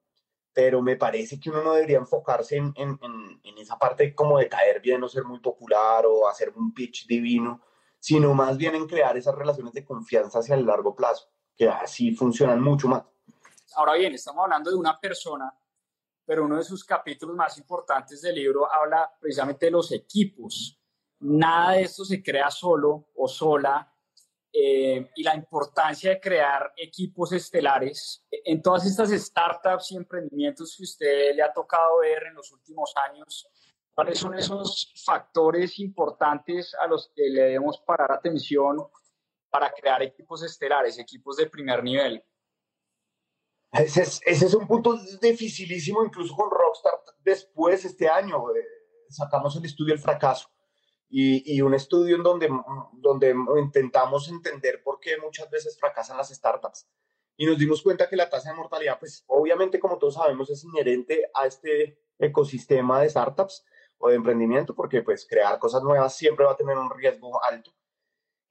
pero 0.54 0.80
me 0.80 0.96
parece 0.96 1.38
que 1.38 1.50
uno 1.50 1.62
no 1.62 1.74
debería 1.74 1.98
enfocarse 1.98 2.56
en, 2.56 2.72
en, 2.76 2.98
en, 3.02 3.58
esa 3.58 3.78
parte 3.78 4.14
como 4.14 4.38
de 4.38 4.48
caer 4.48 4.80
bien 4.80 5.02
o 5.02 5.08
ser 5.08 5.24
muy 5.24 5.40
popular 5.40 6.06
o 6.06 6.26
hacer 6.26 6.54
un 6.56 6.72
pitch 6.72 7.06
divino, 7.06 7.60
sino 7.98 8.32
más 8.32 8.56
bien 8.56 8.74
en 8.74 8.86
crear 8.86 9.16
esas 9.16 9.34
relaciones 9.34 9.74
de 9.74 9.84
confianza 9.84 10.38
hacia 10.38 10.54
el 10.54 10.64
largo 10.64 10.94
plazo, 10.94 11.28
que 11.56 11.68
así 11.68 12.14
funcionan 12.14 12.62
mucho 12.62 12.88
más. 12.88 13.02
Ahora 13.74 13.94
bien, 13.94 14.14
estamos 14.14 14.44
hablando 14.44 14.70
de 14.70 14.76
una 14.76 14.98
persona, 14.98 15.52
pero 16.24 16.44
uno 16.44 16.56
de 16.56 16.64
sus 16.64 16.84
capítulos 16.84 17.36
más 17.36 17.58
importantes 17.58 18.22
del 18.22 18.34
libro 18.34 18.72
habla 18.72 19.10
precisamente 19.20 19.66
de 19.66 19.72
los 19.72 19.92
equipos 19.92 20.80
Nada 21.26 21.72
de 21.72 21.82
esto 21.82 22.04
se 22.04 22.22
crea 22.22 22.50
solo 22.50 23.08
o 23.14 23.26
sola 23.26 23.90
eh, 24.52 25.10
y 25.16 25.22
la 25.22 25.34
importancia 25.34 26.10
de 26.10 26.20
crear 26.20 26.72
equipos 26.76 27.32
estelares. 27.32 28.26
En 28.30 28.60
todas 28.60 28.84
estas 28.84 29.10
startups 29.10 29.92
y 29.92 29.96
emprendimientos 29.96 30.76
que 30.76 30.82
usted 30.82 31.34
le 31.34 31.42
ha 31.42 31.50
tocado 31.50 32.00
ver 32.00 32.24
en 32.24 32.34
los 32.34 32.52
últimos 32.52 32.92
años, 33.08 33.48
¿cuáles 33.94 34.18
son 34.18 34.34
esos 34.34 34.92
factores 35.02 35.78
importantes 35.78 36.74
a 36.74 36.86
los 36.86 37.10
que 37.14 37.22
le 37.30 37.42
debemos 37.42 37.80
parar 37.80 38.12
atención 38.12 38.86
para 39.48 39.72
crear 39.72 40.02
equipos 40.02 40.42
estelares, 40.42 40.98
equipos 40.98 41.38
de 41.38 41.46
primer 41.46 41.82
nivel? 41.82 42.22
Ese 43.74 44.02
es, 44.24 44.54
un 44.54 44.68
punto 44.68 44.96
dificilísimo, 45.20 46.04
incluso 46.04 46.36
con 46.36 46.48
Rockstar. 46.48 46.92
Después, 47.24 47.84
este 47.84 48.08
año, 48.08 48.36
eh, 48.54 48.64
sacamos 49.08 49.56
el 49.56 49.64
estudio 49.64 49.94
El 49.94 49.98
Fracaso 49.98 50.48
y, 51.08 51.60
un 51.60 51.74
estudio 51.74 52.16
en 52.16 52.22
donde, 52.22 52.48
donde 52.92 53.34
intentamos 53.60 54.28
entender 54.28 54.82
por 54.82 55.00
qué 55.00 55.16
muchas 55.18 55.50
veces 55.50 55.78
fracasan 55.78 56.16
las 56.16 56.28
startups. 56.28 56.88
Y 57.36 57.46
nos 57.46 57.58
dimos 57.58 57.82
cuenta 57.82 58.08
que 58.08 58.16
la 58.16 58.30
tasa 58.30 58.50
de 58.50 58.56
mortalidad, 58.56 58.98
pues 58.98 59.24
obviamente 59.26 59.80
como 59.80 59.98
todos 59.98 60.14
sabemos, 60.14 60.50
es 60.50 60.62
inherente 60.64 61.30
a 61.34 61.46
este 61.46 61.98
ecosistema 62.18 63.00
de 63.00 63.10
startups 63.10 63.64
o 63.98 64.08
de 64.08 64.14
emprendimiento, 64.14 64.74
porque 64.74 65.02
pues 65.02 65.26
crear 65.28 65.58
cosas 65.58 65.82
nuevas 65.82 66.16
siempre 66.16 66.44
va 66.44 66.52
a 66.52 66.56
tener 66.56 66.78
un 66.78 66.90
riesgo 66.90 67.42
alto. 67.42 67.72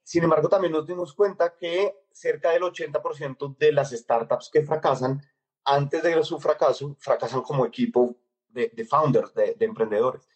Sin 0.04 0.22
embargo, 0.22 0.48
también 0.48 0.72
nos 0.72 0.86
dimos 0.86 1.12
cuenta 1.12 1.56
que 1.56 2.04
cerca 2.12 2.50
del 2.50 2.62
80% 2.62 3.56
de 3.58 3.72
las 3.72 3.90
startups 3.90 4.50
que 4.52 4.62
fracasan, 4.62 5.20
antes 5.64 6.02
de 6.02 6.22
su 6.22 6.38
fracaso, 6.38 6.94
fracasan 7.00 7.42
como 7.42 7.66
equipo 7.66 8.14
de, 8.48 8.70
de 8.72 8.84
founders, 8.84 9.34
de, 9.34 9.54
de 9.54 9.64
emprendedores. 9.64 10.28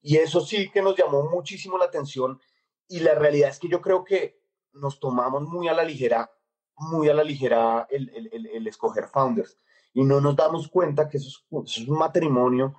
Y 0.00 0.16
eso 0.16 0.40
sí 0.40 0.70
que 0.70 0.82
nos 0.82 0.96
llamó 0.96 1.30
muchísimo 1.30 1.78
la 1.78 1.84
atención 1.84 2.40
y 2.88 3.00
la 3.00 3.14
realidad 3.14 3.50
es 3.50 3.58
que 3.58 3.68
yo 3.68 3.80
creo 3.80 4.04
que 4.04 4.42
nos 4.72 5.00
tomamos 5.00 5.42
muy 5.42 5.68
a 5.68 5.74
la 5.74 5.84
ligera, 5.84 6.30
muy 6.76 7.08
a 7.08 7.14
la 7.14 7.24
ligera 7.24 7.86
el, 7.90 8.10
el, 8.10 8.46
el, 8.46 8.66
escoger 8.66 9.06
founders 9.06 9.58
y 9.92 10.04
no 10.04 10.20
nos 10.20 10.36
damos 10.36 10.68
cuenta 10.68 11.08
que 11.08 11.18
eso 11.18 11.40
es, 11.64 11.78
un 11.88 11.98
matrimonio. 11.98 12.74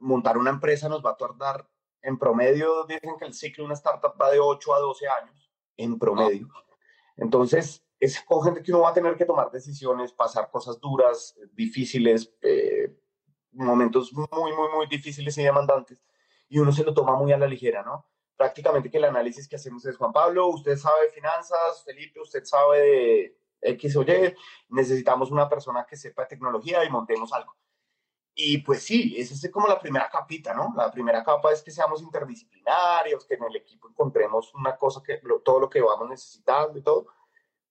Montar 0.00 0.36
una 0.36 0.50
empresa 0.50 0.88
nos 0.88 1.04
va 1.04 1.12
a 1.12 1.16
tardar 1.16 1.68
en 2.02 2.18
promedio, 2.18 2.84
dicen 2.84 3.16
que 3.18 3.24
el 3.24 3.34
ciclo 3.34 3.62
de 3.62 3.66
una 3.66 3.74
startup 3.74 4.20
va 4.20 4.30
de 4.30 4.38
8 4.38 4.74
a 4.74 4.78
12 4.78 5.06
años, 5.08 5.47
en 5.78 5.98
promedio. 5.98 6.48
Entonces, 7.16 7.82
es 7.98 8.20
con 8.20 8.42
gente 8.42 8.62
que 8.62 8.70
uno 8.72 8.82
va 8.82 8.90
a 8.90 8.94
tener 8.94 9.16
que 9.16 9.24
tomar 9.24 9.50
decisiones, 9.50 10.12
pasar 10.12 10.50
cosas 10.50 10.78
duras, 10.78 11.34
difíciles, 11.54 12.30
eh, 12.42 12.94
momentos 13.52 14.12
muy, 14.12 14.52
muy, 14.52 14.68
muy 14.74 14.86
difíciles 14.86 15.36
y 15.38 15.42
demandantes 15.42 16.02
y 16.48 16.58
uno 16.58 16.72
se 16.72 16.84
lo 16.84 16.94
toma 16.94 17.16
muy 17.16 17.32
a 17.32 17.38
la 17.38 17.46
ligera, 17.46 17.82
¿no? 17.82 18.06
Prácticamente 18.36 18.90
que 18.90 18.98
el 18.98 19.04
análisis 19.04 19.48
que 19.48 19.56
hacemos 19.56 19.84
es, 19.84 19.96
Juan 19.96 20.12
Pablo, 20.12 20.48
usted 20.48 20.76
sabe 20.76 21.06
de 21.06 21.12
finanzas, 21.12 21.84
Felipe, 21.84 22.20
usted 22.20 22.44
sabe 22.44 22.78
de 22.80 23.72
X 23.72 23.96
o 23.96 24.02
Y, 24.02 24.34
necesitamos 24.68 25.30
una 25.30 25.48
persona 25.48 25.84
que 25.88 25.96
sepa 25.96 26.22
de 26.22 26.28
tecnología 26.28 26.84
y 26.84 26.90
montemos 26.90 27.32
algo. 27.32 27.54
Y 28.40 28.58
pues 28.58 28.84
sí, 28.84 29.16
esa 29.18 29.34
es 29.34 29.52
como 29.52 29.66
la 29.66 29.80
primera 29.80 30.08
capita, 30.08 30.54
¿no? 30.54 30.72
La 30.76 30.92
primera 30.92 31.24
capa 31.24 31.52
es 31.52 31.60
que 31.60 31.72
seamos 31.72 32.00
interdisciplinarios, 32.02 33.24
que 33.24 33.34
en 33.34 33.42
el 33.42 33.56
equipo 33.56 33.88
encontremos 33.88 34.54
una 34.54 34.76
cosa 34.76 35.02
que 35.04 35.20
todo 35.44 35.58
lo 35.58 35.68
que 35.68 35.80
vamos 35.80 36.08
necesitando 36.08 36.78
y 36.78 36.82
todo. 36.82 37.08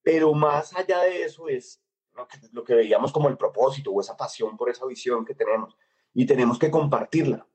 pero 0.04 0.34
más 0.34 0.76
allá 0.76 1.04
de 1.04 1.24
eso 1.24 1.48
es 1.48 1.82
lo 2.14 2.28
que, 2.28 2.38
lo 2.52 2.66
que 2.66 2.76
veíamos 2.76 3.14
como 3.14 3.30
el 3.30 3.38
propósito 3.38 3.92
o 3.92 4.02
esa 4.02 4.18
pasión 4.18 4.58
por 4.58 4.70
esa 4.70 4.86
visión 4.86 5.24
que 5.24 5.36
tenemos 5.36 5.78
y 6.14 6.26
tenemos 6.26 6.60
que 6.60 6.70
compartirla. 6.70 7.48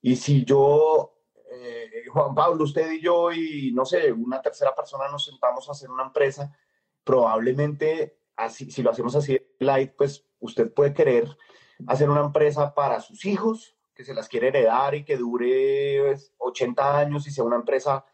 Y 0.00 0.14
si 0.14 0.44
yo, 0.44 1.18
eh, 1.50 2.04
Juan 2.12 2.32
Pablo, 2.32 2.62
usted 2.62 2.88
y 2.92 3.00
yo 3.00 3.32
y 3.32 3.72
no 3.74 3.84
sé, 3.84 4.12
una 4.12 4.40
tercera 4.40 4.72
persona 4.72 5.08
nos 5.08 5.24
sentamos 5.24 5.68
a 5.68 5.72
hacer 5.72 5.90
una 5.90 6.04
empresa, 6.04 6.56
probablemente 7.02 8.20
así, 8.36 8.70
si 8.70 8.84
lo 8.84 8.92
hacemos 8.92 9.16
así 9.16 9.36
light, 9.58 9.96
pues 9.96 10.24
usted 10.38 10.72
puede 10.72 10.94
querer 10.94 11.36
hacer 11.86 12.08
una 12.08 12.20
empresa 12.20 12.74
para 12.74 13.00
sus 13.00 13.24
hijos, 13.24 13.76
que 13.94 14.04
se 14.04 14.14
las 14.14 14.28
quiere 14.28 14.48
heredar 14.48 14.94
y 14.94 15.04
que 15.04 15.16
dure 15.16 16.14
80 16.38 16.82
pues, 16.82 16.94
años 16.94 17.26
y 17.26 17.30
sea 17.30 17.44
una 17.44 17.56
empresa 17.56 18.04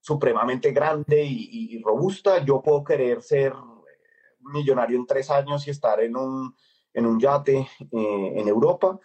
supremamente 0.00 0.72
grande 0.72 1.24
y, 1.24 1.80
robusta. 1.82 2.44
Yo 2.44 2.62
puedo 2.62 2.84
querer 2.84 3.22
ser 3.22 3.54
millonario 4.40 4.96
en 4.96 5.06
tres 5.06 5.30
años 5.30 5.66
y 5.66 5.70
estar 5.70 6.00
en 6.00 6.16
un, 6.16 6.54
en 6.92 7.06
un 7.06 7.20
yate 7.20 7.58
eh, 7.58 8.32
en 8.36 8.48
Europa 8.48 8.98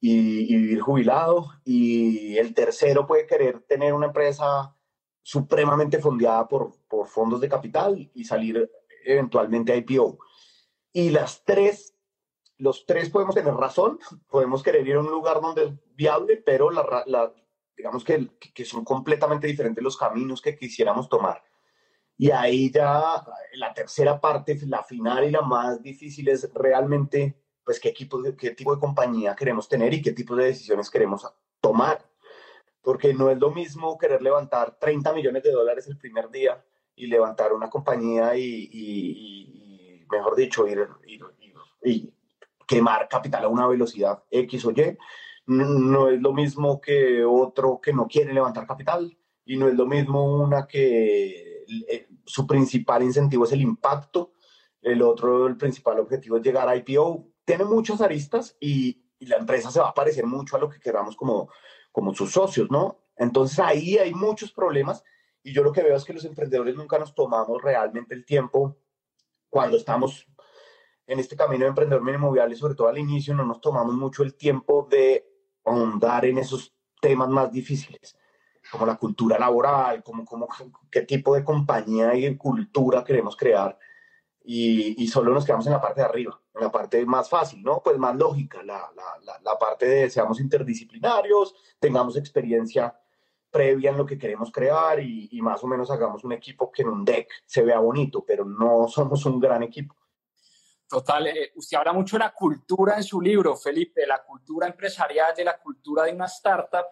y, 0.00 0.56
vivir 0.56 0.80
jubilado. 0.80 1.46
Y 1.64 2.36
el 2.36 2.54
tercero 2.54 3.06
puede 3.06 3.26
querer 3.26 3.60
tener 3.60 3.94
una 3.94 4.06
empresa 4.06 4.74
supremamente 5.22 5.98
fondeada 5.98 6.48
por, 6.48 6.74
por 6.88 7.06
fondos 7.06 7.40
de 7.40 7.48
capital 7.48 8.10
y 8.14 8.24
salir 8.24 8.70
eventualmente 9.04 9.72
a 9.72 9.76
IPO. 9.76 10.18
Y 10.92 11.10
las 11.10 11.44
tres, 11.44 11.97
los 12.58 12.86
tres 12.86 13.08
podemos 13.10 13.34
tener 13.34 13.54
razón, 13.54 13.98
podemos 14.28 14.62
querer 14.62 14.86
ir 14.86 14.96
a 14.96 15.00
un 15.00 15.10
lugar 15.10 15.40
donde 15.40 15.64
es 15.64 15.72
viable, 15.94 16.36
pero 16.36 16.70
la, 16.70 17.04
la, 17.06 17.32
digamos 17.76 18.04
que, 18.04 18.28
que 18.38 18.64
son 18.64 18.84
completamente 18.84 19.46
diferentes 19.46 19.82
los 19.82 19.96
caminos 19.96 20.42
que 20.42 20.56
quisiéramos 20.56 21.08
tomar. 21.08 21.42
Y 22.20 22.32
ahí 22.32 22.70
ya 22.72 23.24
la 23.54 23.72
tercera 23.72 24.20
parte, 24.20 24.58
la 24.66 24.82
final 24.82 25.24
y 25.24 25.30
la 25.30 25.42
más 25.42 25.80
difícil 25.80 26.28
es 26.28 26.52
realmente, 26.52 27.40
pues, 27.64 27.78
qué, 27.78 27.90
equipo, 27.90 28.20
qué 28.36 28.50
tipo 28.50 28.74
de 28.74 28.80
compañía 28.80 29.36
queremos 29.36 29.68
tener 29.68 29.94
y 29.94 30.02
qué 30.02 30.12
tipo 30.12 30.34
de 30.34 30.46
decisiones 30.46 30.90
queremos 30.90 31.24
tomar. 31.60 32.04
Porque 32.82 33.14
no 33.14 33.30
es 33.30 33.38
lo 33.38 33.52
mismo 33.52 33.96
querer 33.96 34.20
levantar 34.20 34.76
30 34.80 35.12
millones 35.12 35.44
de 35.44 35.52
dólares 35.52 35.86
el 35.86 35.96
primer 35.96 36.28
día 36.30 36.64
y 36.96 37.06
levantar 37.06 37.52
una 37.52 37.70
compañía 37.70 38.34
y, 38.34 38.68
y, 38.72 40.06
mejor 40.10 40.34
dicho, 40.34 40.66
ir, 40.66 40.88
ir, 41.06 41.20
y 41.84 42.12
quemar 42.68 43.08
capital 43.08 43.44
a 43.44 43.48
una 43.48 43.66
velocidad 43.66 44.22
X 44.30 44.64
o 44.66 44.70
Y 44.70 44.96
no 45.48 46.10
es 46.10 46.20
lo 46.20 46.34
mismo 46.34 46.80
que 46.80 47.24
otro 47.24 47.80
que 47.80 47.92
no 47.92 48.06
quiere 48.06 48.34
levantar 48.34 48.66
capital 48.66 49.16
y 49.46 49.56
no 49.56 49.66
es 49.66 49.74
lo 49.74 49.86
mismo 49.86 50.42
una 50.42 50.66
que 50.66 51.64
eh, 51.88 52.08
su 52.26 52.46
principal 52.46 53.02
incentivo 53.02 53.44
es 53.44 53.52
el 53.52 53.62
impacto, 53.62 54.32
el 54.82 55.00
otro, 55.00 55.46
el 55.46 55.56
principal 55.56 55.98
objetivo 56.00 56.36
es 56.36 56.42
llegar 56.42 56.68
a 56.68 56.76
IPO. 56.76 57.28
Tiene 57.46 57.64
muchas 57.64 58.02
aristas 58.02 58.56
y, 58.60 59.04
la 59.20 59.36
empresa 59.36 59.72
se 59.72 59.80
va 59.80 59.88
a 59.88 59.94
parecer 59.94 60.26
mucho 60.26 60.54
a 60.54 60.60
lo 60.60 60.68
que 60.68 60.78
queramos 60.78 61.16
como, 61.16 61.50
como 61.90 62.14
sus 62.14 62.30
socios, 62.30 62.70
¿no? 62.70 63.00
Entonces 63.16 63.58
ahí 63.58 63.98
hay 63.98 64.14
muchos 64.14 64.52
problemas 64.52 65.02
y 65.42 65.52
yo 65.52 65.64
lo 65.64 65.72
que 65.72 65.82
veo 65.82 65.96
es 65.96 66.04
que 66.04 66.12
los 66.12 66.24
emprendedores 66.24 66.76
nunca 66.76 67.00
nos 67.00 67.16
tomamos 67.16 67.60
realmente 67.60 68.14
el 68.14 68.24
tiempo 68.24 68.76
cuando 69.50 69.76
estamos 69.76 70.28
en 71.08 71.18
este 71.18 71.36
camino 71.36 71.64
de 71.64 71.70
emprendedor 71.70 72.06
inmobiliario, 72.06 72.56
sobre 72.56 72.74
todo 72.74 72.88
al 72.88 72.98
inicio, 72.98 73.34
no 73.34 73.44
nos 73.44 73.60
tomamos 73.62 73.94
mucho 73.94 74.22
el 74.22 74.34
tiempo 74.34 74.86
de 74.90 75.26
ahondar 75.64 76.26
en 76.26 76.36
esos 76.36 76.74
temas 77.00 77.30
más 77.30 77.50
difíciles, 77.50 78.16
como 78.70 78.84
la 78.84 78.96
cultura 78.96 79.38
laboral, 79.38 80.02
como, 80.02 80.26
como 80.26 80.46
qué 80.90 81.02
tipo 81.02 81.34
de 81.34 81.42
compañía 81.42 82.14
y 82.14 82.36
cultura 82.36 83.02
queremos 83.02 83.36
crear. 83.36 83.78
Y, 84.44 85.02
y, 85.02 85.08
solo 85.08 85.32
nos 85.32 85.44
quedamos 85.44 85.66
en 85.66 85.72
la 85.72 85.80
parte 85.80 86.00
de 86.00 86.06
arriba, 86.06 86.38
en 86.54 86.62
la 86.62 86.70
parte 86.70 87.04
más 87.04 87.28
fácil, 87.28 87.62
¿no? 87.62 87.82
Pues 87.82 87.98
más 87.98 88.14
lógica, 88.16 88.62
la, 88.62 88.90
la, 88.94 89.40
la 89.42 89.58
parte 89.58 89.86
de 89.86 90.10
seamos 90.10 90.40
interdisciplinarios, 90.40 91.54
tengamos 91.78 92.16
experiencia 92.16 92.98
previa 93.50 93.90
en 93.90 93.96
lo 93.96 94.06
que 94.06 94.18
queremos 94.18 94.50
crear 94.52 95.00
y, 95.00 95.28
y, 95.32 95.40
más 95.40 95.62
o 95.64 95.66
menos 95.66 95.90
hagamos 95.90 96.24
un 96.24 96.32
equipo 96.32 96.70
que 96.70 96.82
en 96.82 96.88
un 96.88 97.04
deck 97.04 97.28
se 97.46 97.62
vea 97.62 97.78
bonito, 97.78 98.24
pero 98.26 98.44
no 98.44 98.88
somos 98.88 99.24
un 99.26 99.40
gran 99.40 99.62
equipo. 99.62 99.97
Total, 100.88 101.26
eh, 101.26 101.52
usted 101.54 101.76
habla 101.76 101.92
mucho 101.92 102.16
de 102.16 102.20
la 102.20 102.32
cultura 102.32 102.96
en 102.96 103.02
su 103.04 103.20
libro, 103.20 103.54
Felipe, 103.56 104.06
la 104.06 104.22
cultura 104.22 104.66
empresarial, 104.66 105.34
de 105.36 105.44
la 105.44 105.58
cultura 105.58 106.04
de 106.04 106.12
una 106.12 106.24
startup. 106.24 106.86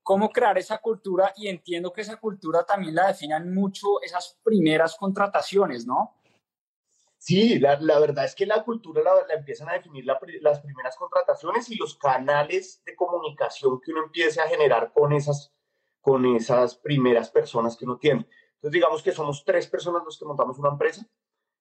¿Cómo 0.00 0.30
crear 0.30 0.56
esa 0.58 0.78
cultura? 0.78 1.32
Y 1.36 1.48
entiendo 1.48 1.92
que 1.92 2.02
esa 2.02 2.16
cultura 2.18 2.64
también 2.64 2.94
la 2.94 3.08
definan 3.08 3.52
mucho 3.52 4.00
esas 4.00 4.38
primeras 4.44 4.94
contrataciones, 4.94 5.84
¿no? 5.84 6.20
Sí, 7.18 7.58
la, 7.58 7.80
la 7.80 7.98
verdad 7.98 8.24
es 8.26 8.36
que 8.36 8.46
la 8.46 8.62
cultura 8.62 9.02
la, 9.02 9.26
la 9.26 9.34
empiezan 9.34 9.68
a 9.70 9.72
definir 9.72 10.04
las 10.04 10.60
primeras 10.60 10.96
contrataciones 10.96 11.68
y 11.70 11.74
los 11.74 11.96
canales 11.96 12.80
de 12.84 12.94
comunicación 12.94 13.80
que 13.80 13.90
uno 13.90 14.04
empiece 14.04 14.40
a 14.40 14.46
generar 14.46 14.92
con 14.92 15.12
esas, 15.12 15.52
con 16.00 16.36
esas 16.36 16.76
primeras 16.76 17.28
personas 17.30 17.76
que 17.76 17.86
uno 17.86 17.98
tiene. 17.98 18.28
Entonces, 18.54 18.70
digamos 18.70 19.02
que 19.02 19.10
somos 19.10 19.44
tres 19.44 19.66
personas 19.66 20.04
los 20.04 20.16
que 20.16 20.24
montamos 20.24 20.56
una 20.60 20.68
empresa 20.68 21.04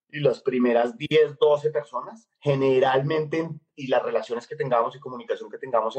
y 0.10 0.20
las 0.20 0.42
primeras 0.42 0.98
10, 0.98 1.38
12 1.40 1.72
personas, 1.72 2.30
generalmente, 2.40 3.50
y 3.76 3.88
las 3.88 4.04
relaciones 4.04 4.48
que 4.48 4.56
tengamos 4.56 4.96
y 4.96 5.00
comunicación 5.00 5.50
que 5.50 5.58
tengamos 5.58 5.98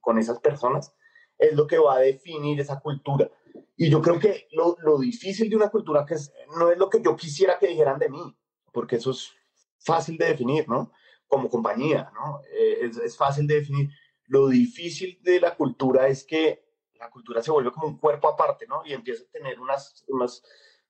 con 0.00 0.18
esas 0.18 0.38
personas, 0.40 0.94
es 1.38 1.54
lo 1.54 1.66
que 1.66 1.78
va 1.78 1.96
a 1.96 2.00
definir 2.00 2.60
esa 2.60 2.80
cultura. 2.80 3.30
Y 3.76 3.90
yo 3.90 4.00
creo 4.00 4.18
que 4.18 4.48
lo, 4.52 4.76
lo 4.80 4.98
difícil 4.98 5.50
de 5.50 5.56
una 5.56 5.68
cultura 5.68 6.04
que 6.06 6.14
es, 6.14 6.32
no 6.58 6.70
es 6.70 6.78
lo 6.78 6.88
que 6.88 7.02
yo 7.02 7.16
quisiera 7.16 7.58
que 7.58 7.68
dijeran 7.68 7.98
de 7.98 8.08
mí, 8.08 8.36
porque 8.72 8.96
eso 8.96 9.10
es 9.10 9.32
fácil 9.78 10.16
de 10.16 10.26
definir, 10.26 10.68
¿no? 10.68 10.92
Como 11.26 11.50
compañía, 11.50 12.10
¿no? 12.14 12.40
Eh, 12.52 12.86
es, 12.86 12.96
es 12.98 13.16
fácil 13.16 13.46
de 13.46 13.56
definir. 13.56 13.90
Lo 14.26 14.48
difícil 14.48 15.18
de 15.22 15.40
la 15.40 15.54
cultura 15.54 16.08
es 16.08 16.24
que 16.24 16.66
la 16.98 17.10
cultura 17.10 17.42
se 17.42 17.50
vuelve 17.50 17.72
como 17.72 17.88
un 17.88 17.98
cuerpo 17.98 18.28
aparte, 18.28 18.66
¿no? 18.66 18.82
Y 18.84 18.92
empieza 18.92 19.24
a 19.24 19.30
tener 19.30 19.60
unas, 19.60 20.04
unas 20.08 20.42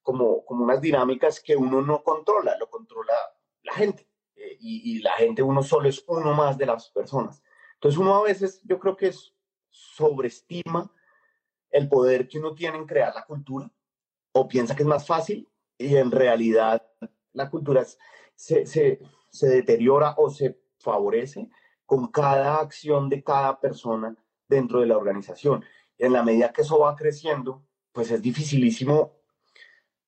como, 0.06 0.44
como 0.44 0.62
unas 0.62 0.80
dinámicas 0.80 1.40
que 1.40 1.56
uno 1.56 1.82
no 1.82 2.04
controla, 2.04 2.56
lo 2.60 2.70
controla 2.70 3.12
la 3.64 3.72
gente. 3.72 4.08
Eh, 4.36 4.56
y, 4.60 5.00
la 5.00 5.10
gente, 5.14 5.42
uno 5.42 5.64
solo 5.64 5.88
es 5.88 6.04
uno 6.06 6.32
más 6.32 6.56
de 6.56 6.64
las 6.64 6.90
personas. 6.90 7.42
Entonces 7.74 7.98
uno 7.98 8.14
a 8.14 8.22
veces, 8.22 8.62
yo 8.62 8.78
creo 8.78 8.96
que 8.96 9.08
es, 9.08 9.34
sobreestima 9.68 10.92
el 11.70 11.88
poder 11.88 12.28
que 12.28 12.38
uno 12.38 12.54
tiene 12.54 12.78
en 12.78 12.86
crear 12.86 13.12
la 13.16 13.24
cultura 13.24 13.68
o 14.30 14.46
piensa 14.46 14.76
que 14.76 14.84
es 14.84 14.88
más 14.88 15.04
fácil 15.04 15.48
y 15.76 15.96
en 15.96 16.12
realidad 16.12 16.88
la 17.32 17.50
cultura 17.50 17.84
se, 18.36 18.64
se, 18.64 19.00
se 19.28 19.48
deteriora 19.48 20.14
o 20.18 20.30
se 20.30 20.62
favorece 20.78 21.50
con 21.84 22.06
cada 22.12 22.60
acción 22.60 23.08
de 23.08 23.24
cada 23.24 23.58
persona 23.58 24.16
dentro 24.46 24.78
de 24.78 24.86
la 24.86 24.96
organización. 24.96 25.64
En 25.98 26.12
la 26.12 26.22
medida 26.22 26.52
que 26.52 26.62
eso 26.62 26.78
va 26.78 26.94
creciendo, 26.94 27.66
pues 27.90 28.12
es 28.12 28.22
dificilísimo 28.22 29.15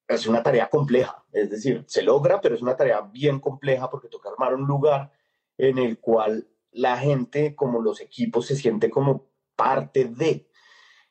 es 0.09 0.27
una 0.27 0.43
tarea 0.43 0.71
compleja, 0.71 1.23
es 1.33 1.51
decir, 1.51 1.85
se 1.87 2.03
logra, 2.03 2.41
pero 2.41 2.55
es 2.55 2.63
una 2.63 2.77
tarea 2.77 3.03
bien 3.03 3.41
compleja 3.41 3.91
porque 3.91 4.09
toca 4.09 4.31
armar 4.31 4.55
un 4.55 4.67
lugar 4.67 5.13
en 5.59 5.77
el 5.79 6.01
cual 6.01 6.49
la 6.71 6.97
gente, 6.97 7.55
como 7.55 7.83
los 7.83 8.01
equipos, 8.01 8.47
se 8.47 8.57
siente 8.57 8.89
como 8.89 9.29
parte 9.55 10.07
de. 10.07 10.49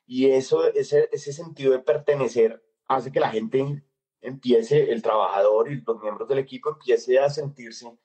Y 0.06 0.32
eso, 0.32 0.66
ese, 0.74 1.10
ese 1.12 1.32
sentido 1.32 1.74
de 1.74 1.80
pertenecer 1.80 2.64
hace 2.88 3.12
que 3.12 3.20
la 3.20 3.30
gente 3.30 3.84
empiece, 4.22 4.92
el 4.92 5.02
trabajador 5.02 5.72
y 5.72 5.82
los 5.82 6.02
miembros 6.02 6.28
del 6.28 6.40
equipo 6.40 6.72
empiece 6.72 7.20
a 7.20 7.30
sentirse 7.30 7.98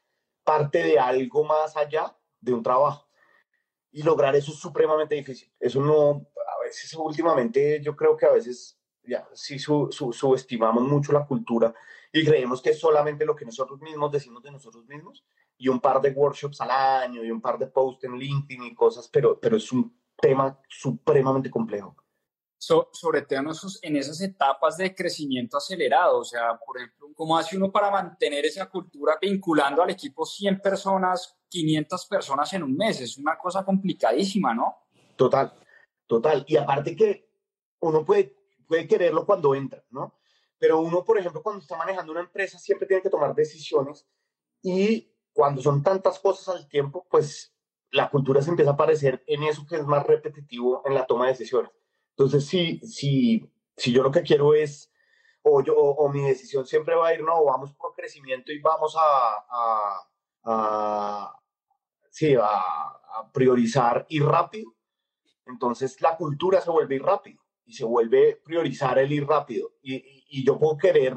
parte 0.45 0.83
de 0.83 0.99
algo 0.99 1.45
más 1.45 1.77
allá 1.77 2.17
de 2.41 2.53
un 2.53 2.63
trabajo. 2.63 3.09
Y 3.91 4.03
lograr 4.03 4.35
eso 4.37 4.53
es 4.53 4.59
supremamente 4.59 5.15
difícil. 5.15 5.53
Eso 5.59 5.81
no, 5.81 6.11
a 6.11 6.65
veces 6.65 6.93
últimamente 6.95 7.81
yo 7.83 7.97
creo 7.97 8.17
que 8.17 8.27
a 8.27 8.33
veces 8.33 8.79
ya, 9.05 9.27
sí 9.33 9.59
su, 9.59 9.89
subestimamos 9.91 10.83
mucho 10.85 11.13
la 11.13 11.27
cultura 11.27 11.75
y 12.13 12.25
creemos 12.25 12.63
que 12.63 12.71
es 12.71 12.79
solamente 12.79 13.25
lo 13.25 13.35
que 13.35 13.45
nosotros 13.45 13.81
mismos 13.81 14.13
decimos 14.13 14.43
de 14.43 14.51
nosotros 14.51 14.87
mismos 14.87 15.25
y 15.59 15.69
un 15.69 15.81
par 15.81 16.01
de 16.01 16.11
workshops 16.11 16.61
al 16.61 16.71
año 16.71 17.25
y 17.25 17.31
un 17.31 17.41
par 17.41 17.59
de 17.59 17.67
posts 17.67 18.05
en 18.05 18.19
LinkedIn 18.19 18.65
y 18.65 18.75
cosas, 18.75 19.09
pero, 19.09 19.39
pero 19.39 19.57
es 19.57 19.73
un 19.73 19.97
tema 20.21 20.59
supremamente 20.69 21.51
complejo. 21.51 21.97
sobre 22.59 23.23
todo 23.23 23.41
en, 23.83 23.97
esas 23.97 24.21
etapas 24.21 24.77
de 24.77 24.95
crecimiento 24.95 25.57
acelerado, 25.57 26.19
o 26.19 26.25
sea, 26.25 26.59
por 26.65 26.79
ejemplo, 26.79 27.09
¿cómo 27.15 27.37
hace 27.37 27.57
uno 27.57 27.73
para 27.73 27.91
mantener 27.91 28.45
esa 28.47 28.69
cultura 28.69 29.19
vinculando 29.21 29.83
al 29.83 29.91
equipo 29.91 30.25
100 30.25 30.61
personas, 30.61 31.37
500 31.49 32.07
personas 32.07 32.53
en 32.53 32.63
un 32.63 32.77
mes? 32.77 33.01
Es 33.01 33.19
una 33.19 33.37
cosa 33.37 33.65
complicadísima, 33.65 34.55
¿no? 34.55 34.77
Total, 35.17 35.53
total. 36.07 36.45
Y 36.47 36.57
aparte 36.57 36.95
que 36.95 37.29
uno 37.81 38.05
puede 38.05 38.42
puede 38.73 38.89
quererlo 38.89 39.27
cuando 39.27 39.55
entra, 39.55 39.85
¿no? 39.91 40.19
Pero 40.59 40.81
uno, 40.81 41.05
por 41.05 41.19
ejemplo, 41.19 41.43
cuando 41.43 41.61
está 41.61 41.77
manejando 41.77 42.11
una 42.11 42.23
empresa, 42.23 42.59
siempre 42.59 42.89
tiene 42.89 43.03
que 43.03 43.11
tomar 43.11 43.35
decisiones 43.35 44.09
y 44.63 45.13
cuando 45.35 45.61
son 45.61 45.83
tantas 45.83 46.19
cosas 46.19 46.57
al 46.57 46.69
tiempo, 46.69 47.07
pues 47.11 47.55
la 47.91 48.09
cultura 48.09 48.41
se 48.41 48.49
empieza 48.49 48.71
a 48.71 48.77
parecer 48.79 49.23
en 49.27 49.43
eso 49.43 49.67
que 49.67 49.77
es 49.77 49.85
más 49.85 50.07
repetitivo 50.07 50.83
en 50.87 50.95
la 50.95 51.05
toma 51.05 51.27
de 51.27 51.33
decisiones. 51.33 51.71
Entonces, 52.17 52.47
si, 52.47 52.79
si, 52.79 53.47
si 53.77 53.93
yo 53.93 54.03
lo 54.03 54.11
que 54.11 54.23
quiero 54.23 54.55
es 54.55 54.91
o, 55.43 55.63
yo, 55.63 55.77
o, 55.77 56.09
mi 56.09 56.23
decisión 56.23 56.65
siempre 56.65 56.95
va 56.95 57.09
a 57.09 57.15
ir, 57.15 57.23
no, 57.23 57.45
vamos 57.45 57.75
por 57.75 57.93
crecimiento 57.93 58.53
y 58.53 58.61
vamos 58.61 58.97
a, 58.99 60.01
a, 60.45 61.39
sí, 62.09 62.35
a, 62.41 63.31
priorizar 63.35 64.07
ir 64.09 64.25
rápido. 64.25 64.73
Entonces 65.45 66.01
la 66.01 66.17
cultura 66.17 66.63
se 66.63 66.71
vuelve 66.71 66.95
ir 66.95 67.03
rápido 67.03 67.42
se 67.73 67.85
vuelve 67.85 68.41
priorizar 68.45 68.99
el 68.99 69.13
ir 69.13 69.27
rápido. 69.27 69.73
Y, 69.83 70.25
y, 70.29 70.45
yo 70.45 70.59
puedo 70.59 70.77
querer 70.77 71.17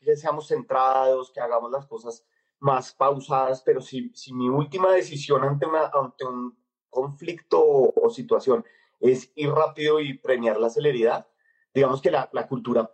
que 0.00 0.16
seamos 0.16 0.48
centrados, 0.48 1.30
que 1.32 1.40
hagamos 1.40 1.70
las 1.70 1.86
cosas 1.86 2.24
más 2.58 2.92
pausadas, 2.92 3.62
pero 3.62 3.80
si, 3.80 4.10
si 4.14 4.32
mi 4.32 4.48
última 4.48 4.92
decisión 4.92 5.42
ante, 5.44 5.66
una, 5.66 5.90
ante 5.92 6.24
un 6.24 6.56
conflicto 6.88 7.62
o, 7.62 8.10
situación 8.10 8.64
es 9.00 9.30
ir 9.34 9.50
rápido 9.50 10.00
y 10.00 10.16
premiar 10.16 10.58
la 10.58 10.70
celeridad, 10.70 11.28
digamos 11.74 12.00
que 12.00 12.10
la, 12.10 12.30
la 12.32 12.46
cultura 12.46 12.90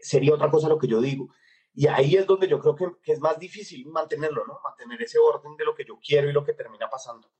sería 0.00 0.34
otra 0.34 0.50
cosa 0.50 0.68
lo 0.68 0.78
que 0.78 0.88
yo 0.88 1.00
digo. 1.00 1.28
Y 1.74 1.86
ahí 1.86 2.16
es 2.16 2.26
donde 2.26 2.48
yo 2.48 2.58
creo 2.58 2.74
que, 2.74 2.86
que, 3.02 3.12
es 3.12 3.20
más 3.20 3.38
difícil 3.38 3.86
mantenerlo, 3.86 4.46
¿no? 4.46 4.58
Mantener 4.62 5.02
ese 5.02 5.18
orden 5.18 5.56
de 5.56 5.64
lo 5.64 5.74
que 5.74 5.84
yo 5.84 5.98
quiero 5.98 6.28
y 6.28 6.32
lo 6.32 6.44
que 6.44 6.52
termina 6.52 6.88
pasando. 6.88 7.30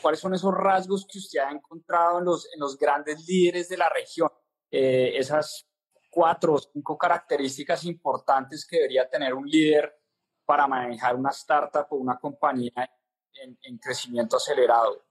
¿Cuáles 0.00 0.20
son 0.20 0.34
esos 0.34 0.54
rasgos 0.54 1.06
que 1.06 1.18
usted 1.18 1.40
ha 1.40 1.50
encontrado 1.50 2.18
en 2.18 2.24
los, 2.24 2.46
en 2.52 2.60
los 2.60 2.78
grandes 2.78 3.26
líderes 3.26 3.68
de 3.68 3.76
la 3.76 3.88
región? 3.88 4.30
Eh, 4.70 5.12
esas 5.16 5.66
cuatro 6.10 6.54
o 6.54 6.58
cinco 6.58 6.96
características 6.96 7.84
importantes 7.84 8.66
que 8.66 8.76
debería 8.76 9.08
tener 9.08 9.34
un 9.34 9.46
líder 9.48 10.00
para 10.44 10.66
manejar 10.66 11.14
una 11.16 11.30
startup 11.30 11.86
o 11.90 11.96
una 11.96 12.18
compañía 12.18 12.90
en, 13.34 13.58
en 13.62 13.78
crecimiento 13.78 14.36
acelerado. 14.36 15.04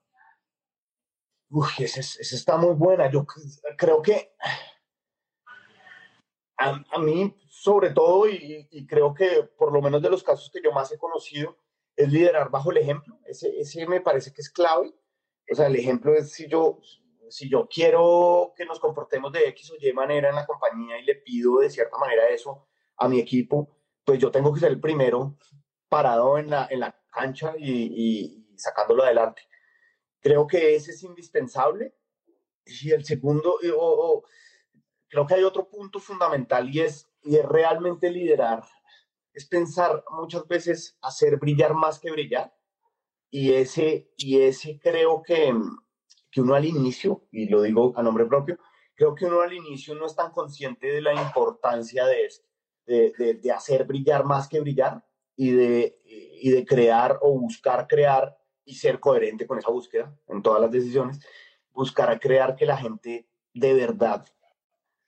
Esa, 1.78 2.02
esa 2.02 2.36
está 2.36 2.58
muy 2.58 2.76
buena. 2.76 3.10
Yo 3.10 3.26
creo 3.78 4.02
que 4.02 4.36
a, 6.58 6.84
a 6.92 7.00
mí, 7.00 7.36
sobre 7.50 7.92
todo, 7.92 8.28
y, 8.28 8.68
y, 8.70 8.86
creo 8.86 9.14
que 9.14 9.50
por 9.58 9.72
lo 9.72 9.82
menos 9.82 10.02
de 10.02 10.10
los 10.10 10.24
casos 10.24 10.52
que 10.52 10.62
yo 10.62 10.72
más 10.72 10.92
he 10.92 11.00
conocido, 11.00 11.58
es 12.00 12.10
liderar 12.10 12.50
bajo 12.50 12.72
el 12.72 12.78
ejemplo. 12.78 13.20
Ese, 13.26 13.60
ese 13.60 13.86
me 13.86 14.00
parece 14.00 14.32
que 14.32 14.42
es 14.42 14.50
clave. 14.50 14.94
O 15.52 15.56
sea, 15.56 15.68
el 15.68 15.76
ejemplo 15.76 16.16
es 16.16 16.32
si 16.32 16.48
yo, 16.48 16.80
si 17.30 17.50
yo 17.50 17.68
quiero 17.68 18.54
que 18.56 18.66
nos 18.66 18.80
comportemos 18.80 19.34
de 19.34 19.50
X 19.50 19.72
o 19.72 19.76
Y 19.78 19.92
manera 19.92 20.30
en 20.30 20.36
la 20.36 20.46
compañía 20.46 20.98
y 20.98 21.04
le 21.04 21.16
pido 21.16 21.60
de 21.60 21.70
cierta 21.70 21.98
manera 21.98 22.30
eso 22.30 22.68
a 22.96 23.10
mi 23.10 23.20
equipo, 23.20 23.76
pues 24.06 24.18
yo 24.18 24.32
tengo 24.32 24.54
que 24.54 24.62
ser 24.62 24.72
el 24.72 24.80
primero 24.80 25.38
parado 25.90 26.38
en 26.38 26.50
la, 26.50 26.68
en 26.70 26.80
la 26.80 26.98
cancha 27.12 27.54
y, 27.58 28.48
sacándolo 28.56 29.04
adelante. 29.04 29.42
Creo 30.22 30.48
que 30.48 30.76
ese 30.76 30.92
es 30.92 31.04
indispensable. 31.04 31.96
Y 32.66 32.92
el 32.92 33.04
segundo, 33.04 33.58
o, 33.78 34.24
creo 35.10 35.28
que 35.28 35.34
hay 35.34 35.44
otro 35.44 35.68
punto 35.68 36.00
fundamental 36.00 36.74
y 36.74 36.80
es, 36.80 37.10
y 37.24 37.36
es 37.36 37.46
realmente 37.46 38.10
liderar. 38.10 38.64
Es 39.34 39.48
pensar 39.48 40.04
muchas 40.12 40.48
veces 40.48 40.98
hacer 41.02 41.38
brillar 41.38 41.74
más 41.74 42.00
que 42.00 42.12
brillar. 42.12 42.54
Y 43.30 43.54
ese, 43.54 44.12
y 44.18 44.42
ese 44.42 44.80
creo 44.80 45.22
que, 45.22 45.54
que 46.32 46.42
uno 46.42 46.56
al 46.56 46.66
inicio, 46.66 47.28
y 47.32 47.48
lo 47.48 47.62
digo 47.62 47.94
a 47.96 48.02
nombre 48.02 48.26
propio, 48.26 48.58
creo 48.96 49.16
que 49.16 49.26
uno 49.26 49.42
al 49.42 49.54
inicio 49.54 49.96
no 49.96 50.06
es 50.06 50.16
tan 50.16 50.32
consciente 50.32 50.88
de 50.88 51.02
la 51.02 51.14
importancia 51.14 52.06
de 52.06 52.26
esto, 52.26 52.48
de, 52.86 53.40
de, 53.42 53.52
hacer 53.52 53.86
brillar 53.86 54.26
más 54.26 54.48
que 54.48 54.60
brillar 54.60 55.06
y 55.36 55.52
de, 55.52 56.02
y 56.04 56.50
de 56.50 56.66
crear 56.66 57.20
o 57.22 57.40
buscar 57.40 57.88
crear 57.88 58.36
y 58.66 58.76
ser 58.76 59.00
coherente 59.00 59.48
con 59.48 59.58
esa 59.58 59.72
búsqueda 59.72 60.14
en 60.28 60.42
todas 60.42 60.60
las 60.60 60.72
decisiones, 60.72 61.20
buscar 61.72 62.20
crear 62.20 62.56
que 62.56 62.66
la 62.66 62.78
gente 62.78 63.30
de 63.54 63.74
verdad 63.74 64.26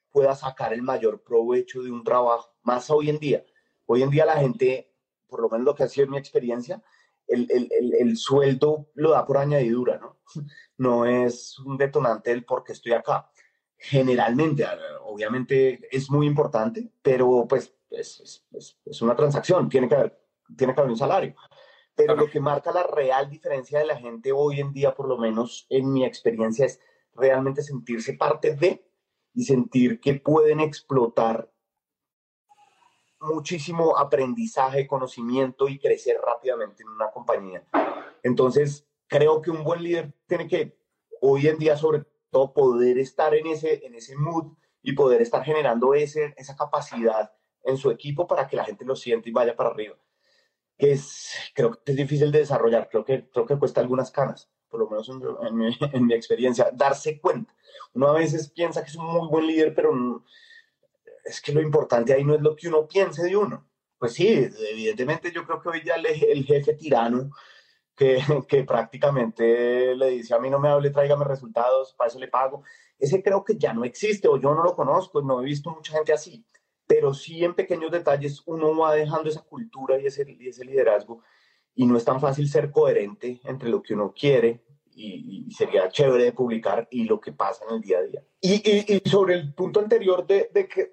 pueda 0.09 0.35
sacar 0.35 0.73
el 0.73 0.81
mayor 0.81 1.23
provecho 1.23 1.81
de 1.81 1.91
un 1.91 2.03
trabajo. 2.03 2.53
Más 2.63 2.89
hoy 2.89 3.09
en 3.09 3.19
día. 3.19 3.43
Hoy 3.91 4.03
en 4.03 4.09
día 4.09 4.25
la 4.25 4.37
gente, 4.37 4.93
por 5.27 5.41
lo 5.41 5.49
menos 5.49 5.65
lo 5.65 5.75
que 5.75 5.83
ha 5.83 5.89
sido 5.89 6.05
en 6.05 6.11
mi 6.11 6.17
experiencia, 6.17 6.81
el, 7.27 7.45
el, 7.51 7.93
el, 7.93 8.15
sueldo 8.15 8.89
lo 8.93 9.11
da 9.11 9.25
por 9.25 9.37
añadidura, 9.37 9.97
¿no? 9.97 10.21
No 10.77 11.05
es 11.05 11.59
un 11.59 11.75
detonante 11.75 12.29
del 12.29 12.45
por 12.45 12.63
qué 12.63 12.71
estoy 12.71 12.93
acá. 12.93 13.29
Generalmente, 13.77 14.65
obviamente 15.03 15.89
es 15.91 16.09
muy 16.09 16.25
importante, 16.25 16.89
pero 17.01 17.45
pues 17.49 17.75
es, 17.89 18.45
es, 18.53 18.79
es 18.85 19.01
una 19.01 19.13
transacción, 19.13 19.67
tiene 19.67 19.89
que, 19.89 19.95
haber, 19.95 20.21
tiene 20.55 20.73
que 20.73 20.79
haber 20.79 20.91
un 20.91 20.97
salario. 20.97 21.35
Pero 21.93 22.15
lo 22.15 22.29
que 22.29 22.39
marca 22.39 22.71
la 22.71 22.83
real 22.83 23.29
diferencia 23.29 23.79
de 23.79 23.87
la 23.87 23.97
gente 23.97 24.31
hoy 24.31 24.61
en 24.61 24.71
día, 24.71 24.95
por 24.95 25.09
lo 25.09 25.17
menos 25.17 25.67
en 25.69 25.91
mi 25.91 26.05
experiencia, 26.05 26.65
es 26.65 26.79
realmente 27.13 27.61
sentirse 27.61 28.13
parte 28.13 28.55
de 28.55 28.89
y 29.33 29.43
sentir 29.43 29.99
que 29.99 30.13
pueden 30.13 30.61
explotar 30.61 31.51
muchísimo 33.21 33.97
aprendizaje, 33.97 34.87
conocimiento 34.87 35.67
y 35.67 35.79
crecer 35.79 36.17
rápidamente 36.25 36.83
en 36.83 36.89
una 36.89 37.11
compañía. 37.11 37.63
Entonces, 38.23 38.87
creo 39.07 39.41
que 39.41 39.51
un 39.51 39.63
buen 39.63 39.83
líder 39.83 40.13
tiene 40.27 40.47
que 40.47 40.77
hoy 41.21 41.47
en 41.47 41.57
día 41.57 41.77
sobre 41.77 42.03
todo 42.29 42.53
poder 42.53 42.97
estar 42.97 43.33
en 43.35 43.47
ese, 43.47 43.85
en 43.85 43.95
ese 43.95 44.15
mood 44.15 44.53
y 44.81 44.93
poder 44.93 45.21
estar 45.21 45.43
generando 45.43 45.93
ese, 45.93 46.33
esa 46.37 46.55
capacidad 46.55 47.31
en 47.63 47.77
su 47.77 47.91
equipo 47.91 48.25
para 48.25 48.47
que 48.47 48.55
la 48.55 48.65
gente 48.65 48.85
lo 48.85 48.95
sienta 48.95 49.29
y 49.29 49.31
vaya 49.31 49.55
para 49.55 49.69
arriba. 49.69 49.95
Que 50.77 50.93
es, 50.93 51.33
creo 51.53 51.71
que 51.71 51.91
es 51.91 51.97
difícil 51.97 52.31
de 52.31 52.39
desarrollar, 52.39 52.89
creo 52.89 53.05
que, 53.05 53.29
creo 53.29 53.45
que 53.45 53.57
cuesta 53.57 53.81
algunas 53.81 54.11
canas 54.11 54.51
por 54.71 54.79
lo 54.79 54.89
menos 54.89 55.09
en, 55.09 55.17
mi, 55.57 55.77
en, 55.91 56.05
mi, 56.07 56.13
experiencia, 56.13 56.71
darse 56.73 57.19
cuenta. 57.19 57.53
Uno 57.93 58.07
a 58.07 58.13
veces 58.13 58.49
piensa 58.49 58.81
que 58.81 58.89
es 58.89 58.95
un 58.95 59.05
muy 59.05 59.27
buen 59.27 59.45
líder, 59.45 59.75
pero 59.75 59.91
es 61.23 61.41
que 61.41 61.51
lo 61.51 61.61
importante 61.61 62.13
ahí 62.13 62.23
no 62.23 62.35
es 62.35 62.41
lo 62.41 62.55
que 62.55 62.67
uno 62.67 62.87
piense 62.87 63.23
de 63.23 63.35
uno. 63.35 63.67
Pues 63.97 64.13
sí, 64.13 64.49
evidentemente 64.71 65.31
yo 65.31 65.45
creo 65.45 65.61
que 65.61 65.69
hoy 65.69 65.81
ya 65.85 65.95
el, 65.95 66.43
jefe 66.43 66.73
tirano 66.73 67.31
que, 67.95 68.19
que, 68.47 68.63
prácticamente 68.63 69.95
le 69.95 70.09
dice 70.09 70.33
a 70.33 70.39
mí 70.39 70.49
no 70.49 70.59
me 70.59 70.69
hable, 70.69 70.89
tráigame 70.89 71.25
resultados, 71.25 71.93
para 71.93 72.07
eso 72.09 72.19
le 72.19 72.27
pago, 72.27 72.63
ese 72.97 73.21
creo 73.21 73.43
que 73.43 73.57
ya 73.57 73.73
no 73.73 73.83
existe 73.83 74.27
o 74.27 74.37
yo 74.37 74.53
no 74.55 74.63
lo 74.63 74.75
conozco, 74.75 75.21
no 75.21 75.41
he 75.41 75.45
visto 75.45 75.69
mucha 75.69 75.93
gente 75.93 76.13
así, 76.13 76.45
pero 76.87 77.13
sí 77.13 77.43
en 77.43 77.53
pequeños 77.53 77.91
detalles 77.91 78.41
uno 78.45 78.75
va 78.75 78.95
dejando 78.95 79.29
esa 79.29 79.41
cultura 79.41 79.99
y 79.99 80.07
ese 80.07 80.25
liderazgo 80.25 81.21
y 81.75 81.85
no 81.85 81.97
es 81.97 82.05
tan 82.05 82.19
fácil 82.19 82.49
ser 82.49 82.71
coherente 82.71 83.39
entre 83.43 83.69
lo 83.69 83.81
que 83.81 83.93
uno 83.93 84.13
quiere 84.13 84.63
y, 84.93 85.51
sería 85.51 85.89
chévere 85.89 86.25
de 86.25 86.33
publicar 86.33 86.87
y 86.91 87.03
lo 87.03 87.19
que 87.19 87.33
pasa 87.33 87.65
en 87.67 87.75
el 87.75 87.81
día 87.81 87.99
a 87.99 88.01
día. 88.01 88.23
Y, 88.39 88.53
y, 88.53 89.01
y 89.03 89.09
sobre 89.09 89.35
el 89.35 89.53
punto 89.53 89.79
anterior 89.79 90.25
de, 90.25 90.49
de, 90.53 90.67
que 90.67 90.91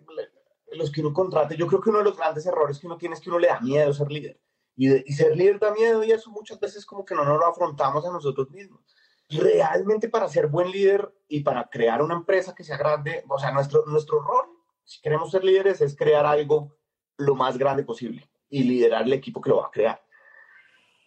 los 0.72 0.90
que 0.90 1.00
uno 1.00 1.12
contrate, 1.12 1.56
yo 1.56 1.66
creo 1.66 1.80
que 1.80 1.90
uno 1.90 1.98
de 1.98 2.04
los 2.04 2.16
grandes 2.16 2.46
errores 2.46 2.78
que 2.78 2.86
uno 2.86 2.98
tiene 2.98 3.14
es 3.14 3.20
que 3.20 3.30
uno 3.30 3.38
le 3.38 3.48
da 3.48 3.60
miedo 3.60 3.92
ser 3.92 4.10
líder. 4.10 4.40
Y, 4.76 5.10
y 5.10 5.12
ser 5.12 5.36
líder 5.36 5.58
da 5.58 5.72
miedo 5.72 6.04
y 6.04 6.12
eso 6.12 6.30
muchas 6.30 6.60
veces 6.60 6.86
como 6.86 7.04
que 7.04 7.14
no 7.14 7.24
nos 7.24 7.38
lo 7.38 7.46
afrontamos 7.46 8.04
a 8.04 8.12
nosotros 8.12 8.50
mismos. 8.50 8.80
Realmente 9.28 10.08
para 10.08 10.28
ser 10.28 10.46
buen 10.46 10.70
líder 10.70 11.12
y 11.28 11.40
para 11.40 11.68
crear 11.68 12.02
una 12.02 12.14
empresa 12.14 12.54
que 12.54 12.64
sea 12.64 12.76
grande, 12.76 13.24
o 13.28 13.38
sea, 13.38 13.50
nuestro, 13.50 13.84
nuestro 13.86 14.20
rol, 14.20 14.46
si 14.84 15.00
queremos 15.00 15.30
ser 15.30 15.44
líderes, 15.44 15.80
es 15.80 15.96
crear 15.96 16.24
algo 16.24 16.76
lo 17.18 17.34
más 17.34 17.58
grande 17.58 17.84
posible 17.84 18.28
y 18.48 18.62
liderar 18.62 19.02
el 19.02 19.12
equipo 19.12 19.40
que 19.40 19.50
lo 19.50 19.58
va 19.58 19.66
a 19.66 19.70
crear. 19.70 20.02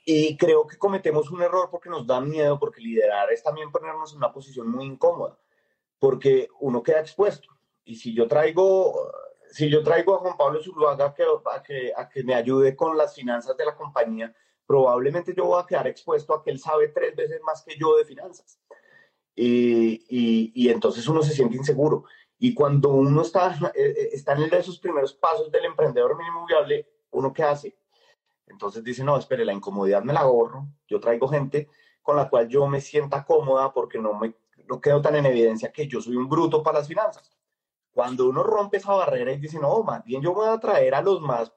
Y 0.04 0.36
creo 0.38 0.66
que 0.66 0.78
cometemos 0.78 1.30
un 1.30 1.42
error 1.42 1.70
porque 1.70 1.90
nos 1.90 2.08
da 2.08 2.20
miedo, 2.20 2.60
porque 2.60 2.82
liderar 2.82 3.32
es 3.32 3.44
también 3.44 3.72
ponernos 3.72 4.12
en 4.12 4.18
una 4.18 4.34
posición 4.34 4.70
muy 4.70 4.86
incómoda, 4.86 5.38
porque 6.00 6.50
uno 6.60 6.82
queda 6.82 7.02
expuesto. 7.02 7.50
Y 7.86 7.96
si 7.96 8.14
yo 8.14 8.28
traigo, 8.28 9.12
si 9.52 9.70
yo 9.70 9.84
traigo 9.84 10.16
a 10.16 10.20
Juan 10.20 10.38
Pablo 10.38 10.62
Zuluaga 10.64 11.14
que, 11.14 11.24
a, 11.24 11.62
que, 11.62 11.94
a 11.96 12.10
que 12.10 12.24
me 12.24 12.34
ayude 12.34 12.76
con 12.76 12.98
las 12.98 13.14
finanzas 13.14 13.56
de 13.58 13.66
la 13.66 13.76
compañía, 13.76 14.36
probablemente 14.66 15.34
yo 15.36 15.46
voy 15.46 15.62
a 15.62 15.66
quedar 15.66 15.88
expuesto 15.88 16.34
a 16.34 16.44
que 16.44 16.52
él 16.52 16.60
sabe 16.60 16.88
tres 16.88 17.16
veces 17.16 17.40
más 17.44 17.62
que 17.62 17.78
yo 17.78 17.96
de 17.98 18.06
finanzas. 18.06 18.60
Y, 19.36 20.06
y, 20.10 20.52
y 20.56 20.70
entonces 20.70 21.08
uno 21.08 21.22
se 21.22 21.34
siente 21.34 21.58
inseguro. 21.58 22.06
Y 22.40 22.56
cuando 22.56 22.90
uno 22.90 23.22
está, 23.22 23.56
eh, 23.76 23.94
eh, 23.96 24.10
está 24.14 24.34
en 24.34 24.52
esos 24.52 24.80
primeros 24.80 25.14
pasos 25.14 25.52
del 25.52 25.66
emprendedor 25.66 26.18
mínimo 26.18 26.44
viable, 26.48 26.88
¿uno 27.12 27.32
qué 27.32 27.44
hace? 27.44 27.78
Entonces 28.52 28.84
dice, 28.84 29.04
no, 29.04 29.18
espere, 29.18 29.46
la 29.46 29.54
incomodidad 29.54 30.04
me 30.04 30.14
la 30.14 30.22
ahorro, 30.22 30.68
yo 30.88 31.00
traigo 31.00 31.28
gente 31.28 31.70
con 32.02 32.16
la 32.16 32.30
cual 32.30 32.48
yo 32.48 32.68
me 32.68 32.82
sienta 32.82 33.26
cómoda 33.26 33.74
porque 33.74 33.98
no, 33.98 34.14
me, 34.14 34.36
no 34.68 34.82
quedo 34.82 35.02
tan 35.02 35.16
en 35.16 35.26
evidencia 35.26 35.72
que 35.72 35.88
yo 35.88 36.02
soy 36.02 36.16
un 36.16 36.28
bruto 36.28 36.62
para 36.62 36.80
las 36.80 36.88
finanzas. 36.88 37.38
Cuando 37.92 38.28
uno 38.30 38.44
rompe 38.44 38.78
esa 38.78 38.94
barrera 38.94 39.32
y 39.32 39.38
dice, 39.38 39.60
no, 39.60 39.84
más 39.84 40.04
bien 40.04 40.22
yo 40.22 40.34
voy 40.34 40.48
a 40.48 40.60
traer 40.60 40.96
a 40.96 41.02
los 41.02 41.22
más 41.22 41.52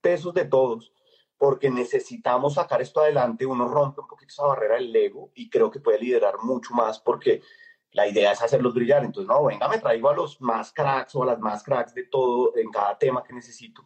pesos 0.00 0.34
de 0.34 0.44
todos, 0.44 0.92
porque 1.36 1.70
necesitamos 1.70 2.54
sacar 2.54 2.82
esto 2.82 3.00
adelante, 3.00 3.46
uno 3.46 3.68
rompe 3.68 4.00
un 4.00 4.08
poquito 4.08 4.30
esa 4.30 4.46
barrera 4.46 4.74
del 4.74 4.94
ego 4.94 5.30
y 5.34 5.48
creo 5.48 5.70
que 5.70 5.80
puede 5.80 5.98
liderar 5.98 6.34
mucho 6.42 6.74
más 6.74 6.98
porque 6.98 7.42
la 7.92 8.06
idea 8.06 8.32
es 8.32 8.42
hacerlos 8.42 8.74
brillar. 8.74 9.04
Entonces, 9.04 9.28
no, 9.28 9.44
venga, 9.44 9.68
me 9.68 9.78
traigo 9.78 10.10
a 10.10 10.14
los 10.14 10.40
más 10.40 10.72
cracks 10.72 11.14
o 11.14 11.22
a 11.22 11.26
las 11.26 11.38
más 11.38 11.62
cracks 11.62 11.94
de 11.94 12.04
todo 12.04 12.56
en 12.56 12.70
cada 12.70 12.98
tema 12.98 13.22
que 13.22 13.32
necesito 13.32 13.84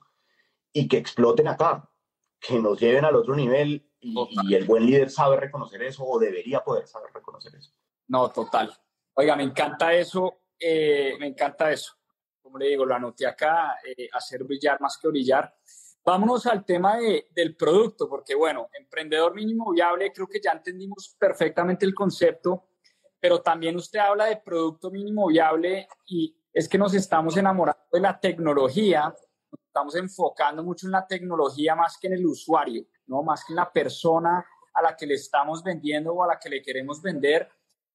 y 0.73 0.89
que 0.89 0.97
exploten 0.97 1.49
acá 1.49 1.89
que 2.43 2.59
nos 2.59 2.79
lleven 2.79 3.05
al 3.05 3.15
otro 3.15 3.35
nivel 3.35 3.89
y, 4.01 4.55
el 4.55 4.65
buen 4.65 4.85
líder 4.85 5.11
sabe 5.11 5.37
reconocer 5.37 5.83
eso 5.83 6.05
o 6.05 6.19
debería 6.19 6.61
poder 6.61 6.87
saber 6.89 7.11
reconocer 7.15 7.55
eso. 7.55 7.73
No, 8.09 8.31
total. 8.31 8.77
Oiga, 9.15 9.37
me 9.37 9.45
encanta 9.45 9.95
eso, 9.95 10.41
eh, 10.59 11.15
me 11.21 11.29
encanta 11.29 11.71
eso. 11.71 11.95
como 12.43 12.59
le 12.59 12.69
digo, 12.69 12.85
lo 12.85 12.95
anoté 12.95 13.27
acá, 13.27 13.77
eh, 13.87 14.09
hacer 14.13 14.43
brillar 14.43 14.81
más 14.81 14.99
que 14.99 15.09
brillar. 15.09 15.55
Vámonos 16.05 16.45
al 16.47 16.65
tema 16.65 16.97
de, 16.97 17.29
del 17.31 17.55
producto, 17.55 18.09
porque 18.09 18.35
bueno, 18.35 18.69
emprendedor 18.73 19.35
mínimo 19.35 19.71
viable, 19.71 20.13
creo 20.13 20.27
que 20.27 20.41
ya 20.43 20.51
entendimos 20.51 21.15
perfectamente 21.17 21.87
el 21.87 21.95
concepto, 21.95 22.65
pero 23.21 23.41
también 23.41 23.77
usted 23.77 24.01
habla 24.01 24.25
de 24.25 24.39
producto 24.39 24.91
mínimo 24.91 25.29
viable 25.29 25.87
y 26.07 26.37
es 26.53 26.69
que 26.69 26.77
nos 26.77 26.93
estamos 26.93 27.37
enamorando 27.37 27.85
de 27.93 28.01
la 28.01 28.19
tecnología, 28.19 29.15
estamos 29.73 29.97
enfocando 29.97 30.63
mucho 30.63 30.87
en 30.87 30.93
la 30.93 31.07
tecnología 31.07 31.75
más 31.75 31.97
que 31.97 32.07
en 32.07 32.13
el 32.13 32.27
usuario, 32.27 32.85
¿no? 33.07 33.23
Más 33.23 33.43
que 33.43 33.55
en 33.55 33.57
la 33.57 33.73
persona 33.73 34.45
a 34.75 34.83
la 34.83 34.95
que 34.95 35.07
le 35.07 35.15
estamos 35.15 35.65
vendiendo 35.65 36.13
o 36.13 36.23
a 36.23 36.27
la 36.27 36.39
que 36.39 36.51
le 36.51 36.61
queremos 36.61 37.01
vender 37.01 37.49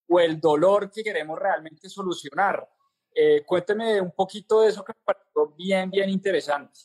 o 0.10 0.20
el 0.20 0.42
dolor 0.42 0.90
que 0.90 1.04
queremos 1.04 1.38
realmente 1.38 1.88
solucionar. 1.88 2.68
Eh, 3.14 3.44
cuénteme 3.46 4.02
un 4.02 4.12
poquito 4.12 4.62
de 4.62 4.70
eso 4.70 4.84
que 4.84 4.94
me 4.94 5.04
pareció 5.06 5.54
bien, 5.56 5.92
bien 5.92 6.10
interesante. 6.10 6.80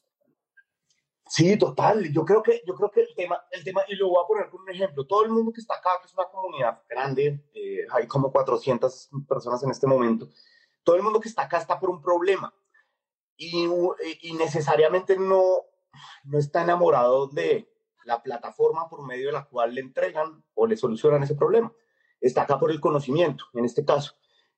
Sí, 1.26 1.56
total. 1.56 2.12
Yo 2.12 2.26
creo 2.26 2.42
que, 2.42 2.60
yo 2.66 2.74
creo 2.74 2.90
que 2.90 3.00
el 3.00 3.14
tema, 3.16 3.42
el 3.50 3.64
tema, 3.64 3.80
y 3.88 3.94
lo 3.94 4.10
voy 4.10 4.22
a 4.22 4.26
poner 4.26 4.50
con 4.50 4.60
un 4.60 4.70
ejemplo. 4.70 5.06
Todo 5.06 5.24
el 5.24 5.30
mundo 5.30 5.52
que 5.52 5.62
está 5.62 5.76
acá, 5.76 5.92
que 6.02 6.06
es 6.06 6.12
una 6.12 6.26
comunidad 6.26 6.82
grande, 6.86 7.42
eh, 7.54 7.86
hay 7.90 8.06
como 8.06 8.30
400 8.30 9.08
personas 9.26 9.62
en 9.62 9.70
este 9.70 9.86
momento. 9.86 10.28
Todo 10.84 10.96
el 10.96 11.02
mundo 11.02 11.18
que 11.18 11.30
está 11.30 11.44
acá 11.44 11.56
está 11.56 11.80
por 11.80 11.88
un 11.88 12.02
problema 12.02 12.52
y, 13.36 13.66
y 14.22 14.32
necesariamente 14.34 15.16
no, 15.18 15.62
no 16.24 16.38
está 16.38 16.62
enamorado 16.62 17.26
de 17.26 17.68
la 18.04 18.22
plataforma 18.22 18.88
por 18.88 19.06
medio 19.06 19.26
de 19.26 19.32
la 19.32 19.44
cual 19.44 19.74
le 19.74 19.80
entregan 19.80 20.44
o 20.54 20.66
le 20.66 20.76
solucionan 20.76 21.22
ese 21.22 21.34
problema. 21.34 21.72
Está 22.20 22.42
acá 22.42 22.58
por 22.58 22.70
el 22.70 22.80
conocimiento, 22.80 23.44
en 23.54 23.64
este 23.64 23.84
caso. 23.84 24.14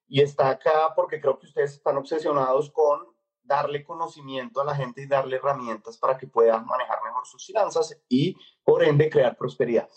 Y 0.07 0.21
está 0.21 0.51
acá 0.51 0.93
porque 0.95 1.21
creo 1.21 1.39
que 1.39 1.47
ustedes 1.47 1.73
están 1.73 1.97
obsesionados 1.97 2.71
con 2.71 3.15
darle 3.43 3.85
conocimiento 3.85 4.61
a 4.61 4.65
la 4.65 4.75
gente 4.75 5.03
y 5.03 5.07
darle 5.07 5.37
herramientas 5.37 5.99
para 5.99 6.17
que 6.17 6.27
puedan 6.27 6.65
manejar 6.67 7.03
mejor 7.05 7.27
sus 7.27 7.47
finanzas 7.47 7.99
y, 8.09 8.37
por 8.65 8.83
ende, 8.83 9.11
crear 9.11 9.37
prosperidad. 9.37 9.89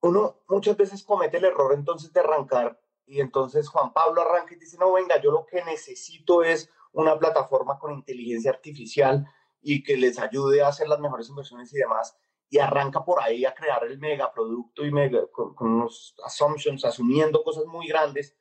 Uno 0.00 0.42
muchas 0.48 0.76
veces 0.76 1.02
comete 1.02 1.38
el 1.38 1.44
error 1.44 1.72
entonces 1.72 2.12
de 2.12 2.20
arrancar 2.20 2.78
y 3.06 3.20
entonces 3.20 3.68
Juan 3.68 3.92
Pablo 3.92 4.22
arranca 4.22 4.54
y 4.54 4.58
dice, 4.58 4.76
no, 4.78 4.92
venga, 4.92 5.20
yo 5.20 5.30
lo 5.30 5.46
que 5.46 5.64
necesito 5.64 6.42
es 6.42 6.70
una 6.94 7.18
plataforma 7.18 7.78
con 7.78 7.92
inteligencia 7.92 8.50
artificial 8.50 9.26
y 9.60 9.82
que 9.82 9.96
les 9.96 10.18
ayude 10.18 10.62
a 10.62 10.68
hacer 10.68 10.88
las 10.88 11.00
mejores 11.00 11.28
inversiones 11.28 11.72
y 11.72 11.78
demás. 11.78 12.16
Y 12.50 12.58
arranca 12.58 13.04
por 13.04 13.22
ahí 13.22 13.44
a 13.44 13.54
crear 13.54 13.84
el 13.84 13.98
megaproducto 13.98 14.84
y 14.84 14.92
mega, 14.92 15.26
con, 15.30 15.54
con 15.54 15.68
unos 15.68 16.14
assumptions, 16.24 16.84
asumiendo 16.84 17.42
cosas 17.42 17.66
muy 17.66 17.86
grandes 17.88 18.36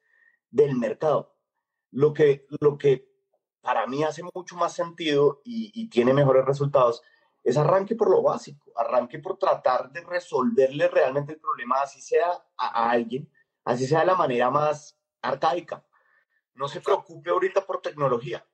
del 0.50 0.76
mercado. 0.76 1.36
Lo 1.92 2.14
que, 2.14 2.46
lo 2.60 2.78
que 2.78 3.14
para 3.64 3.88
mí 3.88 4.04
hace 4.04 4.22
mucho 4.36 4.56
más 4.58 4.74
sentido 4.74 5.42
y, 5.46 5.88
tiene 5.90 6.14
mejores 6.14 6.46
resultados 6.46 7.02
es 7.44 7.58
arranque 7.58 7.96
por 7.96 8.10
lo 8.10 8.22
básico, 8.22 8.72
arranque 8.76 9.20
por 9.20 9.38
tratar 9.38 9.92
de 9.92 10.02
resolverle 10.02 10.88
realmente 10.90 11.34
el 11.34 11.40
problema, 11.40 11.82
así 11.82 12.02
sea 12.02 12.44
a, 12.58 12.90
alguien, 12.90 13.30
así 13.64 13.88
sea 13.88 14.02
de 14.02 14.06
la 14.06 14.16
manera 14.16 14.50
más 14.50 14.98
arcaica. 15.22 15.84
No 16.56 16.68
se 16.68 16.82
preocupe 16.82 17.30
ahorita 17.30 17.66
por 17.66 17.82
tecnología, 17.82 18.46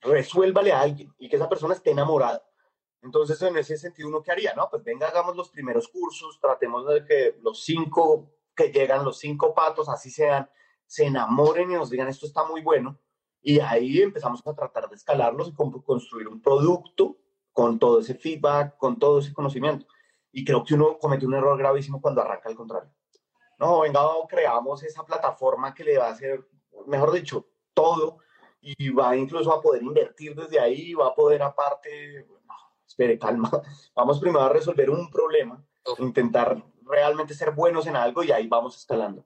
resuélvale 0.00 0.72
a 0.72 0.80
alguien 0.80 1.14
y 1.18 1.28
que 1.28 1.36
esa 1.36 1.48
persona 1.48 1.74
esté 1.74 1.90
enamorada. 1.90 2.42
Entonces, 3.02 3.40
en 3.42 3.56
ese 3.56 3.76
sentido, 3.76 4.08
¿uno 4.08 4.22
qué 4.22 4.32
haría? 4.32 4.54
No, 4.54 4.68
pues 4.70 4.82
venga, 4.82 5.06
hagamos 5.08 5.36
los 5.36 5.50
primeros 5.50 5.88
cursos, 5.88 6.38
tratemos 6.40 6.86
de 6.88 7.04
que 7.04 7.38
los 7.42 7.62
cinco 7.62 8.32
que 8.54 8.72
llegan, 8.72 9.04
los 9.04 9.18
cinco 9.18 9.54
patos, 9.54 9.88
así 9.88 10.10
sean, 10.10 10.50
se 10.86 11.06
enamoren 11.06 11.70
y 11.70 11.74
nos 11.74 11.90
digan 11.90 12.08
esto 12.08 12.26
está 12.26 12.44
muy 12.44 12.62
bueno. 12.62 12.98
Y 13.42 13.60
ahí 13.60 14.02
empezamos 14.02 14.44
a 14.44 14.54
tratar 14.54 14.88
de 14.88 14.96
escalarlos 14.96 15.48
y 15.48 15.54
construir 15.54 16.26
un 16.26 16.42
producto 16.42 17.16
con 17.52 17.78
todo 17.78 18.00
ese 18.00 18.14
feedback, 18.14 18.76
con 18.76 18.98
todo 18.98 19.20
ese 19.20 19.32
conocimiento. 19.32 19.86
Y 20.32 20.44
creo 20.44 20.64
que 20.64 20.74
uno 20.74 20.98
comete 20.98 21.26
un 21.26 21.34
error 21.34 21.56
gravísimo 21.56 22.00
cuando 22.00 22.22
arranca 22.22 22.48
al 22.48 22.56
contrario. 22.56 22.90
No, 23.58 23.80
venga, 23.80 24.00
creamos 24.28 24.82
esa 24.82 25.04
plataforma 25.04 25.72
que 25.72 25.84
le 25.84 25.96
va 25.96 26.08
a 26.08 26.10
hacer, 26.10 26.46
mejor 26.86 27.12
dicho, 27.12 27.46
todo 27.74 28.18
y 28.60 28.88
va 28.90 29.16
incluso 29.16 29.52
a 29.52 29.62
poder 29.62 29.82
invertir 29.82 30.34
desde 30.34 30.58
ahí, 30.58 30.92
va 30.92 31.08
a 31.08 31.14
poder 31.14 31.42
aparte, 31.42 32.26
no, 32.46 32.54
espere, 32.86 33.18
calma, 33.18 33.50
vamos 33.94 34.18
primero 34.18 34.44
a 34.44 34.48
resolver 34.48 34.90
un 34.90 35.08
problema, 35.08 35.64
intentar 35.98 36.60
realmente 36.82 37.34
ser 37.34 37.52
buenos 37.52 37.86
en 37.86 37.94
algo 37.94 38.24
y 38.24 38.32
ahí 38.32 38.48
vamos 38.48 38.76
escalando. 38.76 39.24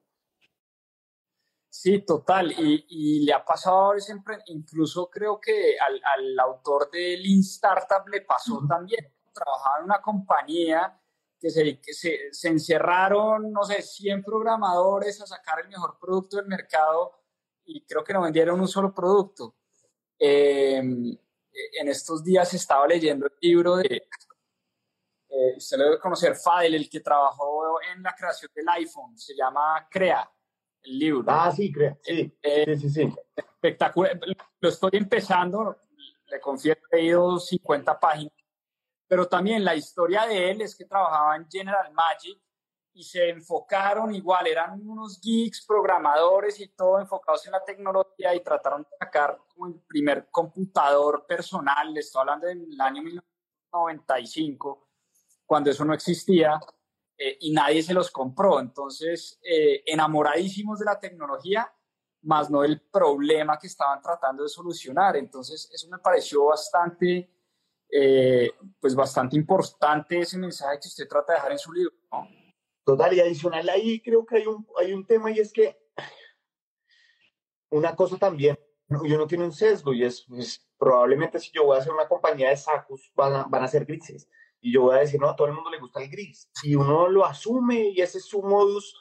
Sí, 1.69 1.99
total. 1.99 2.51
Y, 2.51 3.25
le 3.25 3.33
ha 3.33 3.45
pasado 3.45 3.93
a 3.93 3.99
siempre, 3.99 4.39
incluso 4.47 5.09
creo 5.09 5.39
que 5.39 5.77
al, 5.79 6.37
autor 6.37 6.91
de 6.91 7.17
Lean 7.17 7.39
Startup 7.39 8.05
le 8.09 8.21
pasó 8.21 8.61
también. 8.67 9.11
Trabajaba 9.33 9.79
en 9.79 9.85
una 9.85 10.01
compañía 10.01 11.01
que, 11.39 11.49
se, 11.49 11.79
que 11.79 11.93
se, 11.93 12.33
se, 12.33 12.49
encerraron, 12.49 13.53
no 13.53 13.63
sé, 13.63 13.81
100 13.81 14.21
programadores 14.21 15.21
a 15.21 15.25
sacar 15.25 15.61
el 15.61 15.69
mejor 15.69 15.97
producto 15.97 16.35
del 16.37 16.47
mercado 16.47 17.20
y 17.75 17.81
creo 17.81 18.03
que 18.03 18.13
no 18.13 18.21
vendieron 18.21 18.59
un 18.59 18.67
solo 18.67 18.93
producto. 18.93 19.55
Em, 20.17 21.17
en 21.79 21.87
estos 21.89 22.23
días 22.23 22.53
estaba 22.53 22.87
leyendo 22.87 23.25
el 23.25 23.33
libro 23.41 23.77
de, 23.77 24.07
eh, 25.29 25.53
usted 25.57 25.77
lo 25.77 25.85
debe 25.85 25.99
conocer, 25.99 26.35
Fadel, 26.35 26.75
el 26.75 26.89
que 26.89 26.99
trabajó 26.99 27.79
en 27.93 28.03
la 28.03 28.13
creación 28.13 28.51
del 28.53 28.67
iPhone, 28.69 29.17
se 29.17 29.35
llama 29.35 29.87
Crea 29.89 30.29
el 30.83 30.99
libro. 30.99 31.23
Ah, 31.27 31.51
sí, 31.51 31.71
creo. 31.71 31.97
Sí, 32.03 32.37
eh, 32.41 32.77
sí, 32.77 32.89
sí, 32.89 33.13
Espectacular. 33.35 34.19
Lo 34.59 34.69
estoy 34.69 34.91
empezando, 34.93 35.77
le 36.27 36.39
confieso, 36.39 36.81
he 36.91 36.97
leído 36.97 37.39
50 37.39 37.99
páginas, 37.99 38.33
pero 39.07 39.27
también 39.27 39.63
la 39.63 39.75
historia 39.75 40.25
de 40.25 40.51
él 40.51 40.61
es 40.61 40.75
que 40.75 40.85
trabajaba 40.85 41.35
en 41.35 41.49
General 41.49 41.91
Magic 41.93 42.39
y 42.93 43.03
se 43.03 43.29
enfocaron 43.29 44.13
igual, 44.13 44.47
eran 44.47 44.85
unos 44.87 45.19
geeks, 45.21 45.65
programadores 45.65 46.59
y 46.59 46.67
todo 46.69 46.99
enfocados 46.99 47.45
en 47.45 47.53
la 47.53 47.63
tecnología 47.63 48.35
y 48.35 48.41
trataron 48.41 48.83
de 48.83 48.89
sacar 48.99 49.39
como 49.47 49.67
el 49.67 49.79
primer 49.87 50.29
computador 50.29 51.25
personal, 51.25 51.93
le 51.93 52.01
estoy 52.01 52.21
hablando 52.21 52.47
del 52.47 52.79
año 52.81 53.01
1995, 53.01 54.89
cuando 55.45 55.69
eso 55.69 55.85
no 55.85 55.93
existía, 55.93 56.59
eh, 57.23 57.37
y 57.41 57.51
nadie 57.51 57.83
se 57.83 57.93
los 57.93 58.09
compró. 58.09 58.59
Entonces, 58.59 59.39
eh, 59.43 59.83
enamoradísimos 59.85 60.79
de 60.79 60.85
la 60.85 60.99
tecnología, 60.99 61.71
más 62.23 62.49
no 62.49 62.61
del 62.61 62.81
problema 62.81 63.59
que 63.59 63.67
estaban 63.67 64.01
tratando 64.01 64.41
de 64.41 64.49
solucionar. 64.49 65.17
Entonces, 65.17 65.69
eso 65.71 65.87
me 65.87 65.99
pareció 65.99 66.45
bastante, 66.45 67.29
eh, 67.89 68.51
pues 68.79 68.95
bastante 68.95 69.35
importante 69.35 70.19
ese 70.19 70.37
mensaje 70.39 70.79
que 70.79 70.87
usted 70.87 71.07
trata 71.07 71.33
de 71.33 71.37
dejar 71.37 71.51
en 71.51 71.59
su 71.59 71.71
libro. 71.71 71.93
Total, 72.83 73.13
y 73.13 73.19
adicional 73.19 73.69
ahí 73.69 74.01
creo 74.01 74.25
que 74.25 74.37
hay 74.37 74.47
un, 74.47 74.67
hay 74.79 74.93
un 74.93 75.05
tema 75.05 75.31
y 75.31 75.39
es 75.39 75.53
que 75.53 75.77
una 77.69 77.95
cosa 77.95 78.17
también, 78.17 78.59
y 79.03 79.13
uno 79.13 79.27
tiene 79.27 79.45
un 79.45 79.53
sesgo 79.53 79.93
y 79.93 80.03
es, 80.03 80.25
pues, 80.27 80.67
probablemente 80.77 81.39
si 81.39 81.51
yo 81.51 81.65
voy 81.65 81.77
a 81.77 81.79
hacer 81.79 81.93
una 81.93 82.07
compañía 82.07 82.49
de 82.49 82.57
sacos, 82.57 83.11
van 83.15 83.49
van 83.49 83.63
a 83.63 83.67
ser 83.67 83.85
grises 83.85 84.27
y 84.61 84.71
yo 84.71 84.83
voy 84.83 84.95
a 84.95 84.99
decir, 84.99 85.19
no, 85.19 85.29
a 85.29 85.35
todo 85.35 85.47
el 85.47 85.53
mundo 85.53 85.71
le 85.71 85.79
gusta 85.79 86.01
el 86.01 86.09
gris. 86.09 86.49
Y 86.63 86.75
uno 86.75 87.09
lo 87.09 87.25
asume 87.25 87.89
y 87.89 87.99
ese 87.99 88.19
es 88.19 88.25
su 88.25 88.41
modus, 88.43 88.95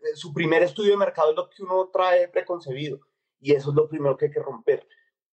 eh, 0.00 0.14
su 0.14 0.32
primer 0.32 0.62
estudio 0.62 0.90
de 0.90 0.98
mercado 0.98 1.30
es 1.30 1.36
lo 1.36 1.48
que 1.48 1.62
uno 1.62 1.88
trae 1.90 2.28
preconcebido. 2.28 3.00
Y 3.40 3.52
eso 3.52 3.70
es 3.70 3.76
lo 3.76 3.88
primero 3.88 4.16
que 4.16 4.26
hay 4.26 4.30
que 4.30 4.42
romper. 4.42 4.86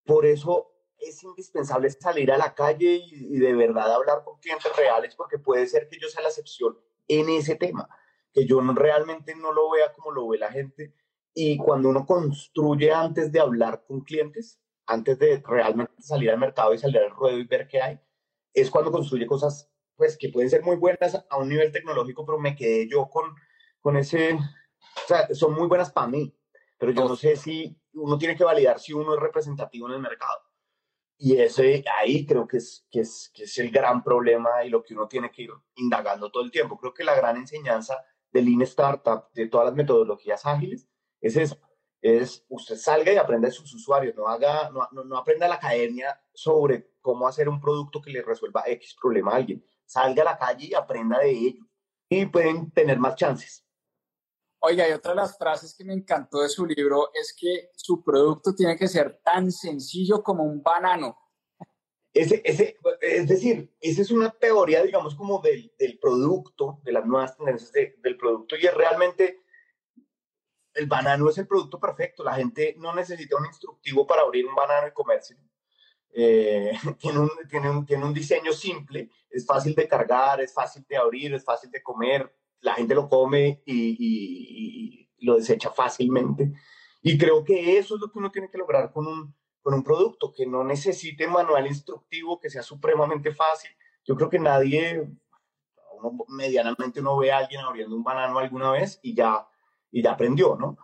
Por 0.04 0.24
eso 0.24 0.72
es 0.98 1.22
indispensable 1.24 1.90
salir 1.90 2.30
a 2.30 2.38
la 2.38 2.54
calle 2.54 3.02
y, 3.04 3.38
de 3.38 3.52
verdad 3.54 3.92
hablar 3.92 4.22
con 4.24 4.38
clientes 4.38 4.74
reales, 4.76 5.16
porque 5.16 5.38
puede 5.38 5.66
ser 5.66 5.88
que 5.88 5.98
yo 5.98 6.08
sea 6.08 6.22
la 6.22 6.28
excepción 6.28 6.78
en 7.20 7.28
ese 7.28 7.56
tema, 7.56 7.88
que 8.32 8.46
yo 8.46 8.60
realmente 8.60 9.34
no 9.34 9.52
lo 9.52 9.70
vea 9.70 9.92
como 9.92 10.10
lo 10.10 10.28
ve 10.28 10.38
la 10.38 10.50
gente. 10.50 10.94
Y 11.34 11.56
cuando 11.56 11.88
uno 11.88 12.06
construye 12.06 12.92
antes 12.92 13.32
de 13.32 13.40
hablar 13.40 13.84
con 13.86 14.00
clientes, 14.02 14.60
antes 14.86 15.18
de 15.18 15.42
realmente 15.46 16.02
salir 16.02 16.30
al 16.30 16.38
mercado 16.38 16.74
y 16.74 16.78
salir 16.78 16.98
al 16.98 17.10
ruedo 17.10 17.38
y 17.38 17.44
ver 17.44 17.66
qué 17.68 17.80
hay, 17.80 18.00
es 18.52 18.70
cuando 18.70 18.92
construye 18.92 19.26
cosas 19.26 19.70
pues 19.96 20.16
que 20.16 20.30
pueden 20.30 20.50
ser 20.50 20.62
muy 20.62 20.76
buenas 20.76 21.24
a 21.28 21.36
un 21.36 21.48
nivel 21.48 21.70
tecnológico, 21.70 22.24
pero 22.24 22.38
me 22.38 22.56
quedé 22.56 22.88
yo 22.88 23.08
con, 23.08 23.34
con 23.80 23.96
ese, 23.96 24.34
o 24.34 25.06
sea, 25.06 25.32
son 25.34 25.54
muy 25.54 25.68
buenas 25.68 25.92
para 25.92 26.08
mí, 26.08 26.34
pero 26.78 26.92
yo 26.92 27.08
no 27.08 27.14
sé 27.14 27.36
si 27.36 27.78
uno 27.94 28.18
tiene 28.18 28.36
que 28.36 28.44
validar 28.44 28.80
si 28.80 28.92
uno 28.92 29.14
es 29.14 29.20
representativo 29.20 29.86
en 29.88 29.94
el 29.94 30.00
mercado. 30.00 30.41
Y 31.24 31.40
ese 31.40 31.84
ahí 32.00 32.26
creo 32.26 32.48
que 32.48 32.56
es, 32.56 32.84
que 32.90 33.00
es, 33.00 33.30
que 33.32 33.44
es 33.44 33.56
el 33.58 33.70
gran 33.70 34.02
problema 34.02 34.64
y 34.64 34.70
lo 34.70 34.82
que 34.82 34.94
uno 34.94 35.06
tiene 35.06 35.30
que 35.30 35.42
ir 35.42 35.50
indagando 35.76 36.32
todo 36.32 36.42
el 36.42 36.50
tiempo. 36.50 36.76
Creo 36.76 36.92
que 36.92 37.04
la 37.04 37.14
gran 37.14 37.36
enseñanza 37.36 38.04
del 38.32 38.46
Lean 38.46 38.62
Startup, 38.62 39.30
de 39.32 39.46
todas 39.46 39.66
las 39.66 39.74
metodologías 39.76 40.44
ágiles, 40.44 40.88
es 41.20 41.36
eso. 41.36 41.56
Es 42.00 42.44
usted 42.48 42.74
salga 42.74 43.12
y 43.12 43.16
aprenda 43.16 43.46
de 43.46 43.54
sus 43.54 43.72
usuarios, 43.72 44.16
no, 44.16 44.26
haga, 44.26 44.70
no, 44.70 44.88
no, 44.90 45.04
no 45.04 45.16
aprenda 45.16 45.46
la 45.46 45.54
academia 45.54 46.20
sobre 46.34 46.90
cómo 47.00 47.28
hacer 47.28 47.48
un 47.48 47.60
producto 47.60 48.02
que 48.02 48.10
le 48.10 48.22
resuelva 48.22 48.64
X 48.66 48.96
problema 49.00 49.30
a 49.30 49.36
alguien 49.36 49.64
salga 49.92 50.22
a 50.22 50.24
la 50.24 50.38
calle 50.38 50.68
y 50.70 50.74
aprenda 50.74 51.18
de 51.18 51.30
ellos 51.30 51.66
y 52.08 52.26
pueden 52.26 52.70
tener 52.70 52.98
más 52.98 53.14
chances. 53.14 53.61
Oiga, 54.64 54.88
y 54.88 54.92
otra 54.92 55.10
de 55.10 55.16
las 55.16 55.36
frases 55.36 55.74
que 55.74 55.84
me 55.84 55.92
encantó 55.92 56.40
de 56.40 56.48
su 56.48 56.64
libro 56.64 57.10
es 57.12 57.34
que 57.36 57.70
su 57.74 58.04
producto 58.04 58.54
tiene 58.54 58.76
que 58.76 58.86
ser 58.86 59.20
tan 59.24 59.50
sencillo 59.50 60.22
como 60.22 60.44
un 60.44 60.62
banano. 60.62 61.18
Ese, 62.14 62.40
ese, 62.44 62.76
es 63.00 63.26
decir, 63.26 63.74
esa 63.80 64.02
es 64.02 64.12
una 64.12 64.30
teoría, 64.30 64.84
digamos, 64.84 65.16
como 65.16 65.40
del, 65.40 65.72
producto, 66.00 66.78
de 66.84 66.92
las 66.92 67.04
nuevas 67.04 67.36
tendencias 67.36 67.72
del 67.72 68.16
producto, 68.16 68.54
y 68.56 68.64
es 68.64 68.72
realmente 68.72 69.40
el 70.74 70.86
banano 70.86 71.28
es 71.28 71.38
el 71.38 71.48
producto 71.48 71.80
perfecto. 71.80 72.22
La 72.22 72.34
gente 72.34 72.76
no 72.78 72.94
necesita 72.94 73.36
un 73.36 73.46
instructivo 73.46 74.06
para 74.06 74.22
abrir 74.22 74.46
un 74.46 74.54
banano 74.54 74.86
y 74.86 74.92
comérselo. 74.92 75.40
Eh, 76.14 76.70
tiene 77.00 78.04
un 78.06 78.14
diseño 78.14 78.52
simple, 78.52 79.10
es 79.28 79.44
fácil 79.44 79.74
de 79.74 79.88
cargar, 79.88 80.40
es 80.40 80.54
fácil 80.54 80.86
de 80.88 80.96
abrir, 80.96 81.34
es 81.34 81.44
fácil 81.44 81.68
de 81.68 81.82
comer. 81.82 82.32
La 82.62 82.74
gente 82.74 82.94
lo 82.94 83.08
come 83.08 83.62
y, 83.66 85.08
lo 85.20 85.36
desecha 85.36 85.70
fácilmente. 85.70 86.52
Y 87.00 87.16
creo 87.16 87.44
que 87.44 87.78
eso 87.78 87.94
es 87.94 88.00
lo 88.00 88.10
que 88.10 88.18
uno 88.18 88.32
tiene 88.32 88.50
que 88.50 88.58
lograr 88.58 88.92
con 88.92 89.06
un, 89.06 89.34
con 89.60 89.74
un 89.74 89.84
producto 89.84 90.32
que 90.32 90.46
no 90.46 90.64
necesite 90.64 91.28
manual 91.28 91.66
instructivo, 91.66 92.40
que 92.40 92.50
sea 92.50 92.62
supremamente 92.62 93.32
fácil. 93.32 93.70
Yo 94.04 94.16
creo 94.16 94.28
que 94.28 94.40
nadie, 94.40 95.08
medianamente 96.28 97.00
uno 97.00 97.16
ve 97.18 97.30
a 97.30 97.38
alguien 97.38 97.60
abriendo 97.60 97.94
un 97.94 98.02
banano 98.02 98.38
alguna 98.38 98.72
vez 98.72 98.98
y 99.02 99.14
ya, 99.14 99.46
y 99.92 100.02
ya 100.02 100.12
aprendió, 100.12 100.56
¿no? 100.56 100.76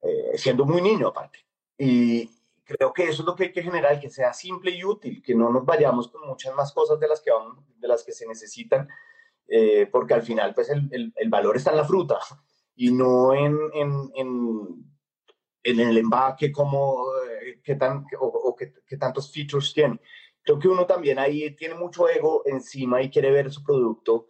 Eh, 0.00 0.36
siendo 0.36 0.64
muy 0.64 0.80
niño 0.80 1.08
aparte. 1.08 1.40
Y 1.76 2.30
creo 2.64 2.92
que 2.92 3.04
eso 3.04 3.22
es 3.22 3.26
lo 3.26 3.34
que 3.34 3.44
hay 3.44 3.52
que 3.52 3.62
generar, 3.62 4.00
que 4.00 4.10
sea 4.10 4.32
simple 4.32 4.70
y 4.70 4.84
útil, 4.84 5.22
que 5.22 5.34
no 5.34 5.50
nos 5.50 5.64
vayamos 5.64 6.08
con 6.08 6.26
muchas 6.26 6.54
más 6.54 6.72
cosas 6.72 6.98
de 6.98 7.08
las 7.08 7.20
que, 7.20 7.30
de 7.78 7.88
las 7.88 8.02
que 8.04 8.12
se 8.12 8.26
necesitan, 8.26 8.88
eh, 9.48 9.86
porque 9.90 10.14
al 10.14 10.22
final 10.22 10.54
pues 10.54 10.70
el, 10.70 10.88
el, 10.92 11.12
el, 11.16 11.28
valor 11.28 11.56
está 11.56 11.70
en 11.70 11.76
la 11.76 11.84
fruta 11.84 12.18
y 12.74 12.92
no 12.92 13.34
en, 13.34 13.58
en, 13.74 14.10
en 14.14 14.92
en 15.62 15.80
el 15.80 15.98
empaque, 15.98 16.50
como, 16.50 17.04
eh, 17.24 17.60
qué, 17.62 17.76
tan, 17.76 18.04
o, 18.20 18.26
o 18.26 18.56
qué, 18.56 18.72
qué, 18.86 18.96
tantos 18.96 19.32
features 19.32 19.72
tiene. 19.72 20.00
Creo 20.42 20.58
que 20.58 20.68
uno 20.68 20.86
también 20.86 21.18
ahí 21.18 21.54
tiene 21.54 21.74
mucho 21.74 22.08
ego 22.08 22.42
encima 22.46 23.00
y 23.02 23.10
quiere 23.10 23.30
ver 23.30 23.50
su 23.52 23.62
producto, 23.62 24.26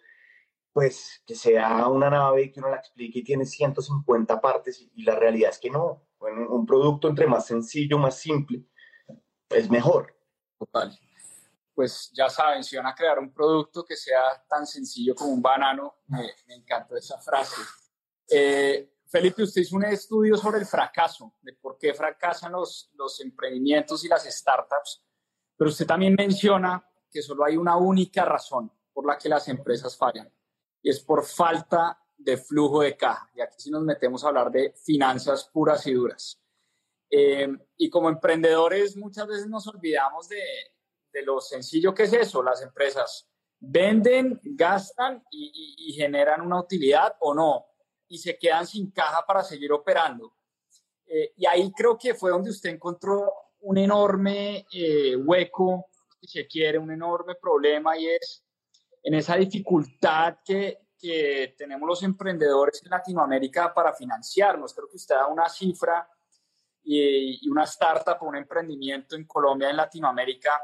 pues 0.72 1.22
que 1.26 1.34
sea 1.34 1.88
una 1.88 2.10
nave 2.10 2.50
que 2.50 2.60
uno 2.60 2.70
la 2.70 2.76
explique 2.76 3.20
y 3.20 3.24
tiene 3.24 3.46
150 3.46 4.40
partes 4.40 4.80
y, 4.80 4.90
y 4.94 5.02
la 5.04 5.16
realidad 5.16 5.50
es 5.50 5.58
que 5.58 5.70
no. 5.70 6.02
Un 6.20 6.66
producto 6.66 7.08
entre 7.08 7.26
más 7.26 7.46
sencillo, 7.46 7.98
más 7.98 8.18
simple, 8.18 8.62
es 9.50 9.70
mejor. 9.70 10.14
Total. 10.58 10.96
Pues 11.74 12.10
ya 12.12 12.28
saben, 12.28 12.62
si 12.62 12.76
van 12.76 12.86
a 12.86 12.94
crear 12.94 13.18
un 13.18 13.32
producto 13.32 13.84
que 13.84 13.96
sea 13.96 14.44
tan 14.48 14.66
sencillo 14.66 15.14
como 15.14 15.32
un 15.32 15.42
banano, 15.42 16.00
me, 16.08 16.30
me 16.46 16.54
encantó 16.56 16.96
esa 16.96 17.18
frase. 17.18 17.62
Eh, 18.28 18.92
Felipe, 19.12 19.42
usted 19.42 19.60
hizo 19.60 19.76
un 19.76 19.84
estudio 19.84 20.38
sobre 20.38 20.58
el 20.58 20.66
fracaso, 20.66 21.34
de 21.42 21.52
por 21.52 21.76
qué 21.76 21.92
fracasan 21.92 22.52
los, 22.52 22.90
los 22.94 23.20
emprendimientos 23.20 24.04
y 24.04 24.08
las 24.08 24.24
startups, 24.24 25.04
pero 25.54 25.70
usted 25.70 25.86
también 25.86 26.14
menciona 26.14 26.82
que 27.10 27.20
solo 27.20 27.44
hay 27.44 27.58
una 27.58 27.76
única 27.76 28.24
razón 28.24 28.72
por 28.90 29.06
la 29.06 29.18
que 29.18 29.28
las 29.28 29.48
empresas 29.48 29.96
fallan, 29.98 30.32
y 30.80 30.88
es 30.88 31.00
por 31.00 31.26
falta 31.26 32.02
de 32.16 32.38
flujo 32.38 32.80
de 32.80 32.96
caja. 32.96 33.30
Y 33.34 33.42
aquí 33.42 33.56
sí 33.58 33.70
nos 33.70 33.82
metemos 33.82 34.24
a 34.24 34.28
hablar 34.28 34.50
de 34.50 34.72
finanzas 34.82 35.44
puras 35.52 35.86
y 35.86 35.92
duras. 35.92 36.40
Eh, 37.10 37.48
y 37.76 37.90
como 37.90 38.08
emprendedores 38.08 38.96
muchas 38.96 39.26
veces 39.26 39.46
nos 39.46 39.66
olvidamos 39.66 40.28
de, 40.28 40.42
de, 41.12 41.22
lo 41.22 41.40
sencillo 41.40 41.94
que 41.94 42.04
es 42.04 42.12
eso. 42.12 42.42
Las 42.42 42.62
empresas 42.62 43.28
venden, 43.58 44.40
gastan 44.42 45.22
y, 45.30 45.52
y, 45.54 45.90
y 45.90 45.92
generan 45.92 46.40
una 46.40 46.60
utilidad 46.60 47.16
o 47.20 47.34
no 47.34 47.66
y 48.12 48.18
se 48.18 48.38
quedan 48.38 48.66
sin 48.66 48.90
caja 48.90 49.24
para 49.26 49.42
seguir 49.42 49.72
operando. 49.72 50.34
Eh, 51.06 51.32
y 51.36 51.46
ahí 51.46 51.72
creo 51.72 51.96
que 51.96 52.14
fue 52.14 52.30
donde 52.30 52.50
usted 52.50 52.68
encontró 52.68 53.32
un 53.60 53.78
enorme 53.78 54.66
eh, 54.70 55.16
hueco, 55.16 55.86
si 56.20 56.26
se 56.26 56.46
quiere, 56.46 56.78
un 56.78 56.90
enorme 56.90 57.36
problema 57.36 57.96
y 57.96 58.08
es 58.08 58.44
en 59.02 59.14
esa 59.14 59.36
dificultad 59.36 60.38
que, 60.44 60.88
que 60.98 61.54
tenemos 61.56 61.88
los 61.88 62.02
emprendedores 62.02 62.82
en 62.82 62.90
Latinoamérica 62.90 63.72
para 63.72 63.94
financiarnos. 63.94 64.74
Creo 64.74 64.88
que 64.88 64.96
usted 64.96 65.14
da 65.14 65.26
una 65.26 65.48
cifra 65.48 66.06
y, 66.82 67.46
y 67.46 67.48
una 67.48 67.64
startup 67.64 68.22
un 68.22 68.36
emprendimiento 68.36 69.16
en 69.16 69.26
Colombia, 69.26 69.70
en 69.70 69.76
Latinoamérica, 69.76 70.60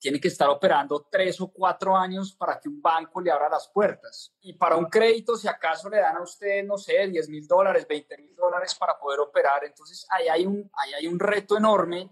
tiene 0.00 0.18
que 0.18 0.28
estar 0.28 0.48
operando 0.48 1.06
tres 1.10 1.40
o 1.42 1.52
cuatro 1.52 1.94
años 1.94 2.34
para 2.34 2.58
que 2.58 2.68
un 2.68 2.80
banco 2.80 3.20
le 3.20 3.30
abra 3.30 3.50
las 3.50 3.68
puertas. 3.68 4.34
Y 4.40 4.54
para 4.54 4.76
un 4.76 4.86
crédito, 4.86 5.36
si 5.36 5.46
acaso 5.46 5.90
le 5.90 5.98
dan 5.98 6.16
a 6.16 6.22
usted, 6.22 6.64
no 6.64 6.78
sé, 6.78 7.06
10 7.06 7.28
mil 7.28 7.46
dólares, 7.46 7.86
20 7.86 8.16
mil 8.16 8.34
dólares 8.34 8.74
para 8.74 8.98
poder 8.98 9.20
operar. 9.20 9.62
Entonces, 9.64 10.06
ahí 10.10 10.28
hay 10.28 10.46
un, 10.46 10.70
ahí 10.72 10.94
hay 10.94 11.06
un 11.06 11.20
reto 11.20 11.56
enorme. 11.56 12.10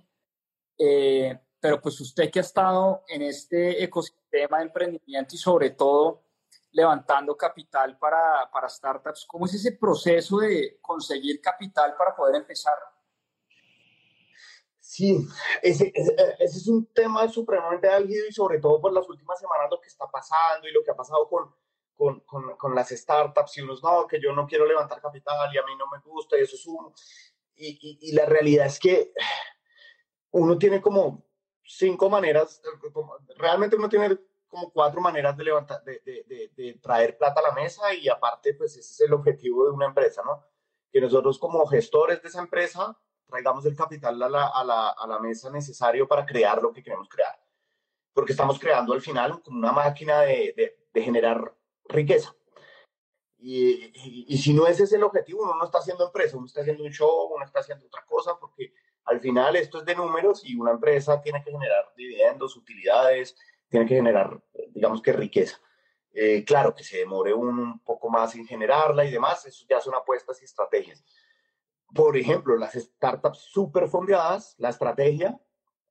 Eh, 0.79 1.41
pero 1.61 1.81
pues 1.81 1.99
usted 2.01 2.31
que 2.31 2.39
ha 2.39 2.43
estado 2.43 3.03
en 3.09 3.23
este 3.23 3.83
ecosistema 3.83 4.59
de 4.59 4.65
emprendimiento 4.65 5.35
y 5.35 5.39
sobre 5.39 5.71
todo 5.71 6.23
levantando 6.73 7.37
capital 7.37 7.99
para, 7.99 8.49
para 8.53 8.69
startups, 8.69 9.25
¿cómo 9.27 9.47
es 9.47 9.55
ese 9.55 9.73
proceso 9.73 10.39
de 10.39 10.79
conseguir 10.81 11.41
capital 11.41 11.97
para 11.97 12.15
poder 12.15 12.37
empezar? 12.37 12.75
Sí, 14.89 15.29
ese, 15.61 15.93
ese, 15.95 16.15
ese, 16.39 16.59
es 16.61 16.67
un 16.67 16.87
tema 16.95 17.29
supremamente 17.29 17.87
álgido 17.91 18.27
y 18.27 18.33
sobre 18.33 18.59
todo 18.59 18.81
por 18.81 18.91
las 18.91 19.07
últimas 19.07 19.39
semanas 19.39 19.69
lo 19.71 19.79
que 19.83 19.87
está 19.89 20.07
pasando 20.11 20.67
y 20.67 20.73
lo 20.73 20.83
que 20.83 20.91
ha 20.91 20.97
pasado 20.97 21.29
con, 21.29 21.55
con, 21.95 22.21
con, 22.21 22.57
con, 22.57 22.75
las 22.75 22.89
startups 22.89 23.59
y 23.59 23.61
unos, 23.61 23.83
no, 23.83 24.07
que 24.07 24.19
yo 24.19 24.33
no 24.33 24.47
quiero 24.47 24.65
levantar 24.65 25.03
capital 25.03 25.55
y 25.55 25.59
a 25.59 25.63
mí 25.65 25.73
no 25.77 25.85
me 25.93 25.99
gusta 25.99 26.39
y 26.39 26.41
eso 26.41 26.57
es 26.57 26.67
un... 26.67 26.91
Y, 27.55 27.79
y, 27.83 27.99
y 28.01 28.13
la 28.13 28.25
realidad 28.25 28.65
es 28.65 28.79
que 28.79 29.13
uno 30.31 30.57
tiene 30.57 30.81
como 30.81 31.23
cinco 31.63 32.09
maneras, 32.09 32.63
realmente 33.37 33.77
uno 33.77 33.91
tiene 33.91 34.19
como 34.49 34.73
cuatro 34.73 35.03
maneras 35.03 35.37
de 35.37 35.45
levantar, 35.45 35.85
de, 35.85 36.01
de, 36.03 36.25
de, 36.27 36.51
de 36.57 36.79
traer 36.81 37.19
plata 37.19 37.41
a 37.41 37.51
la 37.51 37.53
mesa 37.53 37.93
y 37.93 38.09
aparte 38.09 38.55
pues 38.55 38.75
ese 38.75 38.91
es 38.91 39.01
el 39.03 39.13
objetivo 39.13 39.67
de 39.67 39.73
una 39.73 39.85
empresa, 39.85 40.23
¿no? 40.25 40.47
Que 40.91 41.03
nosotros 41.03 41.39
como 41.39 41.67
gestores 41.67 42.23
de 42.23 42.29
esa 42.29 42.41
empresa 42.41 42.99
traigamos 43.29 43.65
el 43.67 43.77
capital 43.77 44.21
a 44.23 44.29
la, 44.29 44.47
a, 44.47 44.65
la, 44.65 44.89
a 44.91 45.07
la, 45.07 45.19
mesa 45.19 45.51
necesario 45.51 46.09
para 46.09 46.25
crear 46.25 46.63
lo 46.63 46.73
que 46.73 46.83
queremos 46.83 47.09
crear. 47.09 47.39
Porque 48.13 48.33
estamos 48.33 48.59
creando 48.59 48.93
al 48.93 49.03
final 49.03 49.43
como 49.43 49.59
una 49.59 49.73
máquina 49.73 50.23
de, 50.23 50.55
de, 50.57 50.87
de 50.93 51.03
generar 51.03 51.55
riqueza. 51.85 52.35
Y, 53.39 53.93
y, 53.95 54.25
y, 54.29 54.39
si 54.39 54.53
no 54.53 54.67
ese 54.67 54.85
es 54.85 54.93
el 54.93 55.05
objetivo, 55.05 55.45
uno 55.45 55.55
no 55.55 55.65
está 55.65 55.79
haciendo 55.79 56.07
empresa, 56.07 56.37
uno 56.37 56.47
está 56.47 56.63
haciendo 56.63 56.83
un 56.83 56.91
show, 56.91 57.33
uno 57.33 57.45
está 57.45 57.61
haciendo 57.61 57.87
otra 57.87 58.05
cosa, 58.05 58.37
porque 58.41 58.73
al 59.05 59.21
final 59.21 59.55
esto 59.55 59.79
es 59.79 59.85
de 59.85 59.95
números 59.95 60.45
y 60.45 60.57
una 60.57 60.73
empresa 60.73 61.21
tiene 61.21 61.45
que 61.45 61.53
generar 61.53 61.93
dividendos, 61.97 62.57
utilidades, 62.57 63.37
tiene 63.69 63.87
que 63.87 63.95
generar, 63.95 64.43
digamos 64.71 65.01
que 65.01 65.13
riqueza. 65.13 65.61
Eh, 66.13 66.43
claro, 66.45 66.75
que 66.75 66.83
se 66.83 66.99
demore 66.99 67.33
un, 67.33 67.59
un 67.59 67.79
poco 67.81 68.09
más 68.09 68.35
en 68.35 68.45
generarla 68.45 69.05
y 69.05 69.13
demás, 69.13 69.47
eso 69.47 69.65
ya 69.69 69.81
son 69.81 69.95
apuestas 69.95 70.43
y 70.43 70.45
estrategias 70.47 71.05
por 71.95 72.17
ejemplo, 72.17 72.57
las 72.57 72.75
startups 72.75 73.39
super 73.39 73.89
fondeadas, 73.89 74.55
la 74.59 74.71
estrategia, 74.71 75.41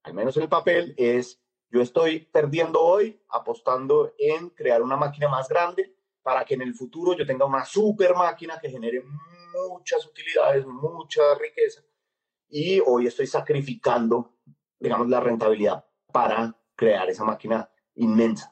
al 0.04 0.14
menos 0.14 0.38
en 0.38 0.44
el 0.44 0.50
papel, 0.50 0.94
es 0.98 1.42
yo 1.70 1.82
estoy 1.82 2.20
perdiendo 2.20 2.82
hoy 2.82 3.22
apostando 3.30 4.14
en 4.18 4.50
crear 4.52 4.82
una 4.82 4.96
máquina 4.96 5.28
más 5.28 5.50
grande 5.50 5.96
para 6.22 6.46
que 6.46 6.54
en 6.54 6.62
el 6.62 6.74
futuro 6.74 7.14
yo 7.14 7.26
tenga 7.26 7.46
una 7.46 7.66
super 7.66 8.16
máquina 8.16 8.60
que 8.60 8.70
genere 8.70 9.04
muchas 9.70 10.06
utilidades, 10.06 10.66
mucha 10.66 11.22
riqueza. 11.36 11.82
Y 12.50 12.82
hoy 12.86 13.08
estoy 13.08 13.28
sacrificando, 13.28 14.38
digamos, 14.80 15.10
la 15.10 15.20
rentabilidad 15.20 15.86
para 16.12 16.56
crear 16.76 17.10
esa 17.10 17.26
máquina 17.26 17.70
inmensa. 17.96 18.52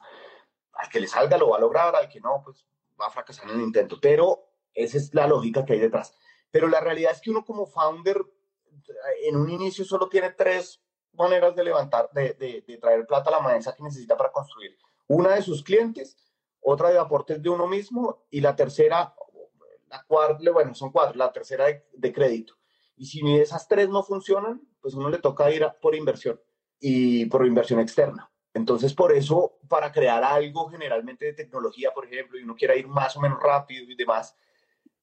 Al 0.72 0.88
que 0.90 1.00
le 1.00 1.06
salga 1.06 1.38
lo 1.38 1.50
va 1.50 1.56
a 1.56 1.60
lograr, 1.60 1.96
al 1.96 2.08
que 2.08 2.20
no, 2.20 2.42
pues 2.44 2.66
va 3.00 3.06
a 3.06 3.10
fracasar 3.10 3.48
en 3.48 3.56
el 3.56 3.62
intento. 3.62 3.98
Pero 4.00 4.50
esa 4.74 4.98
es 4.98 5.14
la 5.14 5.26
lógica 5.26 5.64
que 5.64 5.74
hay 5.74 5.80
detrás. 5.80 6.14
Pero 6.56 6.68
la 6.68 6.80
realidad 6.80 7.12
es 7.12 7.20
que 7.20 7.30
uno 7.30 7.44
como 7.44 7.66
founder 7.66 8.16
en 9.24 9.36
un 9.36 9.50
inicio 9.50 9.84
solo 9.84 10.08
tiene 10.08 10.30
tres 10.30 10.82
maneras 11.12 11.54
de 11.54 11.62
levantar, 11.62 12.08
de, 12.14 12.32
de, 12.32 12.64
de 12.66 12.78
traer 12.78 13.06
plata 13.06 13.28
a 13.28 13.42
la 13.42 13.46
mesa 13.46 13.74
que 13.74 13.82
necesita 13.82 14.16
para 14.16 14.32
construir. 14.32 14.74
Una 15.06 15.34
de 15.34 15.42
sus 15.42 15.62
clientes, 15.62 16.16
otra 16.60 16.88
de 16.88 16.98
aportes 16.98 17.42
de 17.42 17.50
uno 17.50 17.66
mismo 17.66 18.24
y 18.30 18.40
la 18.40 18.56
tercera, 18.56 19.14
la 19.88 20.02
cuarta, 20.04 20.50
bueno, 20.50 20.74
son 20.74 20.90
cuatro, 20.90 21.18
la 21.18 21.30
tercera 21.30 21.66
de, 21.66 21.86
de 21.92 22.10
crédito. 22.10 22.54
Y 22.96 23.04
si 23.04 23.20
esas 23.38 23.68
tres 23.68 23.90
no 23.90 24.02
funcionan, 24.02 24.66
pues 24.80 24.94
uno 24.94 25.10
le 25.10 25.18
toca 25.18 25.50
ir 25.50 25.62
a, 25.62 25.78
por 25.78 25.94
inversión 25.94 26.40
y 26.80 27.26
por 27.26 27.44
inversión 27.44 27.80
externa. 27.80 28.32
Entonces, 28.54 28.94
por 28.94 29.12
eso, 29.12 29.58
para 29.68 29.92
crear 29.92 30.24
algo 30.24 30.70
generalmente 30.70 31.26
de 31.26 31.34
tecnología, 31.34 31.92
por 31.92 32.06
ejemplo, 32.06 32.38
y 32.38 32.44
uno 32.44 32.54
quiera 32.54 32.74
ir 32.74 32.88
más 32.88 33.14
o 33.14 33.20
menos 33.20 33.42
rápido 33.42 33.84
y 33.90 33.94
demás, 33.94 34.34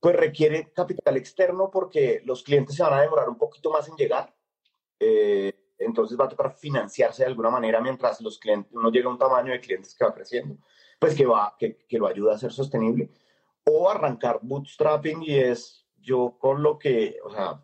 pues 0.04 0.18
requiere 0.18 0.70
capital 0.74 1.16
externo 1.16 1.72
porque 1.72 2.22
los 2.26 2.44
clientes 2.44 2.76
se 2.76 2.84
van 2.84 2.92
a 2.92 3.02
demorar 3.02 3.30
un 3.30 3.38
poquito 3.38 3.72
más 3.72 3.88
en 3.88 3.96
llegar. 3.96 4.36
Eh, 5.00 5.72
entonces 5.78 6.20
va 6.20 6.26
a 6.26 6.28
tocar 6.28 6.52
financiarse 6.52 7.24
de 7.24 7.30
alguna 7.30 7.50
manera 7.50 7.80
mientras 7.80 8.20
los 8.20 8.38
clientes, 8.38 8.74
uno 8.74 8.92
llega 8.92 9.08
a 9.08 9.14
un 9.14 9.18
tamaño 9.18 9.54
de 9.54 9.62
clientes 9.62 9.96
que 9.96 10.04
va 10.04 10.14
creciendo, 10.14 10.58
pues 11.00 11.16
que, 11.16 11.26
va, 11.26 11.56
que, 11.58 11.78
que 11.88 11.98
lo 11.98 12.08
ayuda 12.08 12.36
a 12.36 12.38
ser 12.38 12.52
sostenible. 12.52 13.12
O 13.64 13.90
arrancar 13.90 14.40
bootstrapping 14.42 15.24
y 15.24 15.36
es 15.38 15.88
yo 16.02 16.36
con 16.38 16.62
lo 16.62 16.78
que, 16.78 17.18
o 17.24 17.32
sea, 17.32 17.64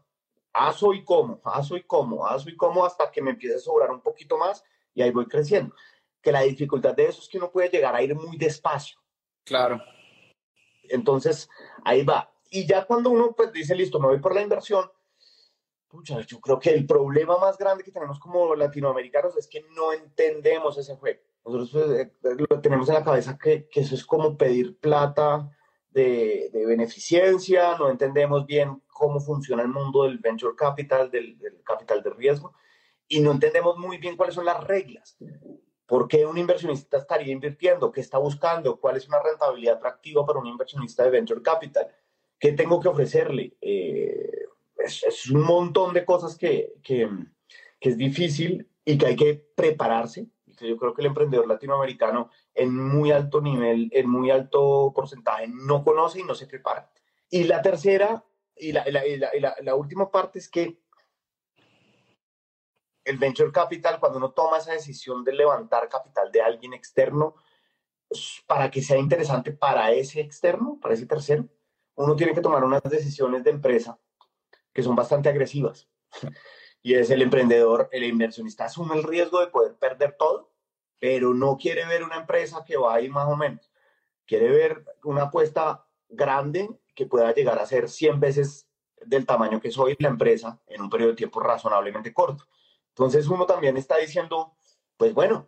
aso 0.54 0.94
y 0.94 1.04
como, 1.04 1.42
aso 1.44 1.76
y 1.76 1.84
como, 1.84 2.26
aso 2.26 2.50
y 2.50 2.56
como 2.56 2.86
hasta 2.86 3.12
que 3.12 3.22
me 3.22 3.32
empiece 3.32 3.58
a 3.58 3.60
sobrar 3.60 3.92
un 3.92 4.00
poquito 4.00 4.38
más 4.38 4.64
y 4.94 5.02
ahí 5.02 5.12
voy 5.12 5.26
creciendo. 5.26 5.76
Que 6.22 6.32
la 6.32 6.44
dificultad 6.44 6.96
de 6.96 7.08
eso 7.08 7.20
es 7.20 7.28
que 7.28 7.38
uno 7.38 7.52
puede 7.52 7.68
llegar 7.68 7.94
a 7.94 8.02
ir 8.02 8.16
muy 8.16 8.38
despacio. 8.38 8.98
Claro. 9.44 9.82
Entonces, 10.90 11.50
ahí 11.84 12.04
va. 12.04 12.34
Y 12.52 12.66
ya 12.66 12.86
cuando 12.86 13.10
uno 13.12 13.34
pues 13.36 13.52
dice, 13.52 13.76
listo, 13.76 14.00
me 14.00 14.08
voy 14.08 14.20
por 14.20 14.34
la 14.34 14.42
inversión, 14.42 14.90
pucha, 15.88 16.22
yo 16.22 16.40
creo 16.40 16.60
que 16.60 16.70
el 16.72 16.86
problema 16.86 17.38
más 17.38 17.58
grande 17.58 17.84
que 17.84 17.92
tenemos 17.92 18.20
como 18.20 18.56
latinoamericanos 18.56 19.36
es 19.38 19.48
que 19.48 19.66
no 19.76 19.92
entendemos 19.94 20.78
ese 20.78 20.96
juego. 20.96 21.20
Nosotros 21.46 21.72
pues, 21.72 22.00
eh, 22.00 22.46
lo 22.50 22.62
tenemos 22.62 22.88
en 22.90 22.96
la 22.96 23.04
cabeza 23.04 23.38
que, 23.38 23.68
que 23.68 23.82
eso 23.82 23.96
es 23.96 24.06
como 24.06 24.38
pedir 24.38 24.78
plata 24.78 25.50
de, 25.90 26.50
de, 26.54 26.66
beneficencia, 26.66 27.76
no 27.78 27.90
entendemos 27.90 28.46
bien 28.46 28.82
cómo 28.88 29.20
funciona 29.20 29.64
el 29.64 29.70
mundo 29.70 30.04
del 30.04 30.20
venture 30.20 30.56
capital, 30.56 31.10
del, 31.10 31.38
del, 31.40 31.64
capital 31.64 32.04
de 32.04 32.12
riesgo, 32.12 32.54
y 33.08 33.22
no 33.22 33.32
entendemos 33.32 33.78
muy 33.78 33.98
bien 33.98 34.16
cuáles 34.16 34.36
son 34.36 34.46
las 34.46 34.64
reglas. 34.64 35.18
¿Por 35.90 36.08
qué 36.08 36.26
un 36.26 36.38
inversionista 36.38 36.98
estaría 36.98 37.34
invirtiendo? 37.34 37.92
¿Qué 37.92 38.02
está 38.02 38.20
buscando? 38.20 38.80
¿Cuál 38.80 38.98
es 38.98 39.08
una 39.08 39.22
rentabilidad 39.22 39.78
atractiva 39.78 40.26
para 40.26 40.40
un 40.40 40.48
inversionista 40.48 41.04
de 41.04 41.10
venture 41.10 41.42
capital? 41.42 41.88
¿Qué 42.40 42.54
tengo 42.54 42.80
que 42.80 42.88
ofrecerle? 42.88 43.58
Eh, 43.60 44.46
es, 44.78 45.04
es, 45.04 45.30
un 45.30 45.42
montón 45.42 45.94
de 45.94 46.06
cosas 46.06 46.38
que, 46.38 46.76
que, 46.84 47.10
que 47.80 47.90
es 47.90 47.98
difícil 47.98 48.70
y 48.86 48.98
que 48.98 49.08
hay 49.08 49.16
que 49.16 49.34
prepararse 49.56 50.30
yo 50.68 50.78
creo 50.78 50.94
que 50.94 51.02
el 51.02 51.08
emprendedor 51.08 51.48
latinoamericano 51.48 52.30
en 52.54 52.76
muy 52.76 53.12
alto 53.12 53.42
nivel, 53.42 53.90
en 53.94 54.10
muy 54.10 54.32
alto 54.32 54.92
porcentaje, 54.94 55.48
no 55.48 55.84
conoce 55.84 56.22
y 56.22 56.24
no 56.24 56.36
se 56.36 56.48
prepara. 56.48 56.92
Y 57.30 57.44
la 57.44 57.62
tercera 57.62 58.24
y 58.56 58.72
la, 58.72 58.88
y 58.88 58.92
la, 58.92 59.08
y 59.36 59.40
la, 59.40 59.56
la 59.62 59.76
última 59.76 60.12
parte 60.12 60.40
es 60.40 60.50
que 60.50 60.80
el 63.04 63.18
venture 63.18 63.52
capital, 63.52 64.00
cuando 64.00 64.18
uno 64.18 64.32
toma 64.32 64.58
esa 64.58 64.74
decisión 64.74 65.24
de 65.24 65.34
levantar 65.34 65.89
capital 65.89 66.32
de 66.32 66.41
alguien 66.41 66.74
externo, 66.74 67.36
para 68.47 68.72
que 68.72 68.82
sea 68.82 68.97
interesante 68.97 69.52
para 69.52 69.91
ese 69.91 70.20
externo, 70.20 70.80
para 70.82 70.95
ese 70.95 71.06
tercero, 71.06 71.47
uno 71.95 72.16
tiene 72.16 72.34
que 72.34 72.41
tomar 72.41 72.64
unas 72.64 72.82
decisiones 72.84 73.43
de 73.43 73.52
empresa 73.52 74.00
que 74.74 74.84
son 74.84 74.95
bastante 74.95 75.30
agresivas. 75.30 75.88
Y 76.82 76.93
es 76.93 77.10
el 77.10 77.22
emprendedor, 77.22 77.89
el 77.91 78.06
inversionista 78.06 78.64
asume 78.64 78.95
el 78.95 79.04
riesgo 79.04 79.41
de 79.41 79.47
poder 79.47 79.76
perder 79.76 80.16
todo 80.18 80.50
pero 81.00 81.34
no 81.34 81.58
quiere 81.58 81.86
ver 81.86 82.04
una 82.04 82.18
empresa 82.18 82.64
que 82.66 82.78
va 82.78 82.95
ahí 82.95 83.10
más 83.10 83.28
o 83.28 83.36
menos. 83.36 83.72
Quiere 84.26 84.50
ver 84.50 84.86
una 85.04 85.24
apuesta 85.24 85.86
grande 86.10 86.70
que 86.93 87.06
pueda 87.06 87.34
llegar 87.34 87.58
a 87.58 87.66
ser 87.66 87.89
100 87.89 88.20
veces 88.20 88.70
del 89.06 89.26
tamaño 89.26 89.62
que 89.62 89.72
soy 89.72 89.95
la 90.00 90.10
empresa 90.10 90.60
en 90.68 90.82
un 90.82 90.89
periodo 90.89 91.12
de 91.12 91.16
tiempo 91.16 91.39
razonablemente 91.39 92.14
corto. 92.14 92.45
Entonces 93.00 93.30
uno 93.30 93.45
también 93.45 93.78
está 93.78 93.95
diciendo, 93.95 94.52
pues 94.97 95.14
bueno, 95.14 95.47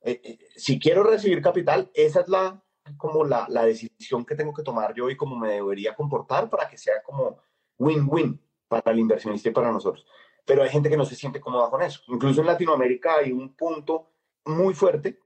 eh, 0.00 0.18
eh, 0.24 0.38
si 0.56 0.78
quiero 0.78 1.02
recibir 1.02 1.42
capital, 1.42 1.90
esa 1.92 2.20
es 2.20 2.28
la 2.28 2.62
como 2.96 3.22
la, 3.22 3.44
la 3.50 3.66
decisión 3.66 4.24
que 4.24 4.34
tengo 4.34 4.54
que 4.54 4.62
tomar 4.62 4.94
yo 4.94 5.10
y 5.10 5.16
cómo 5.16 5.36
me 5.36 5.52
debería 5.52 5.94
comportar 5.94 6.48
para 6.48 6.66
que 6.66 6.78
sea 6.78 7.02
como 7.02 7.36
win-win 7.76 8.40
para 8.66 8.92
el 8.92 9.00
inversionista 9.00 9.50
y 9.50 9.52
para 9.52 9.70
nosotros. 9.70 10.06
Pero 10.46 10.62
hay 10.62 10.70
gente 10.70 10.88
que 10.88 10.96
no 10.96 11.04
se 11.04 11.16
siente 11.16 11.38
cómoda 11.38 11.68
con 11.68 11.82
eso. 11.82 12.00
Incluso 12.06 12.40
en 12.40 12.46
Latinoamérica 12.46 13.16
hay 13.16 13.30
un 13.30 13.54
punto 13.54 14.12
muy 14.46 14.72
fuerte 14.72 15.20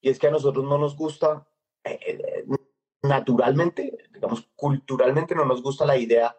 y 0.00 0.10
es 0.10 0.18
que 0.20 0.28
a 0.28 0.30
nosotros 0.30 0.64
no 0.64 0.78
nos 0.78 0.96
gusta, 0.96 1.44
eh, 1.82 2.44
naturalmente, 3.02 3.98
digamos, 4.12 4.48
culturalmente 4.54 5.34
no 5.34 5.44
nos 5.44 5.60
gusta 5.60 5.84
la 5.84 5.96
idea 5.96 6.36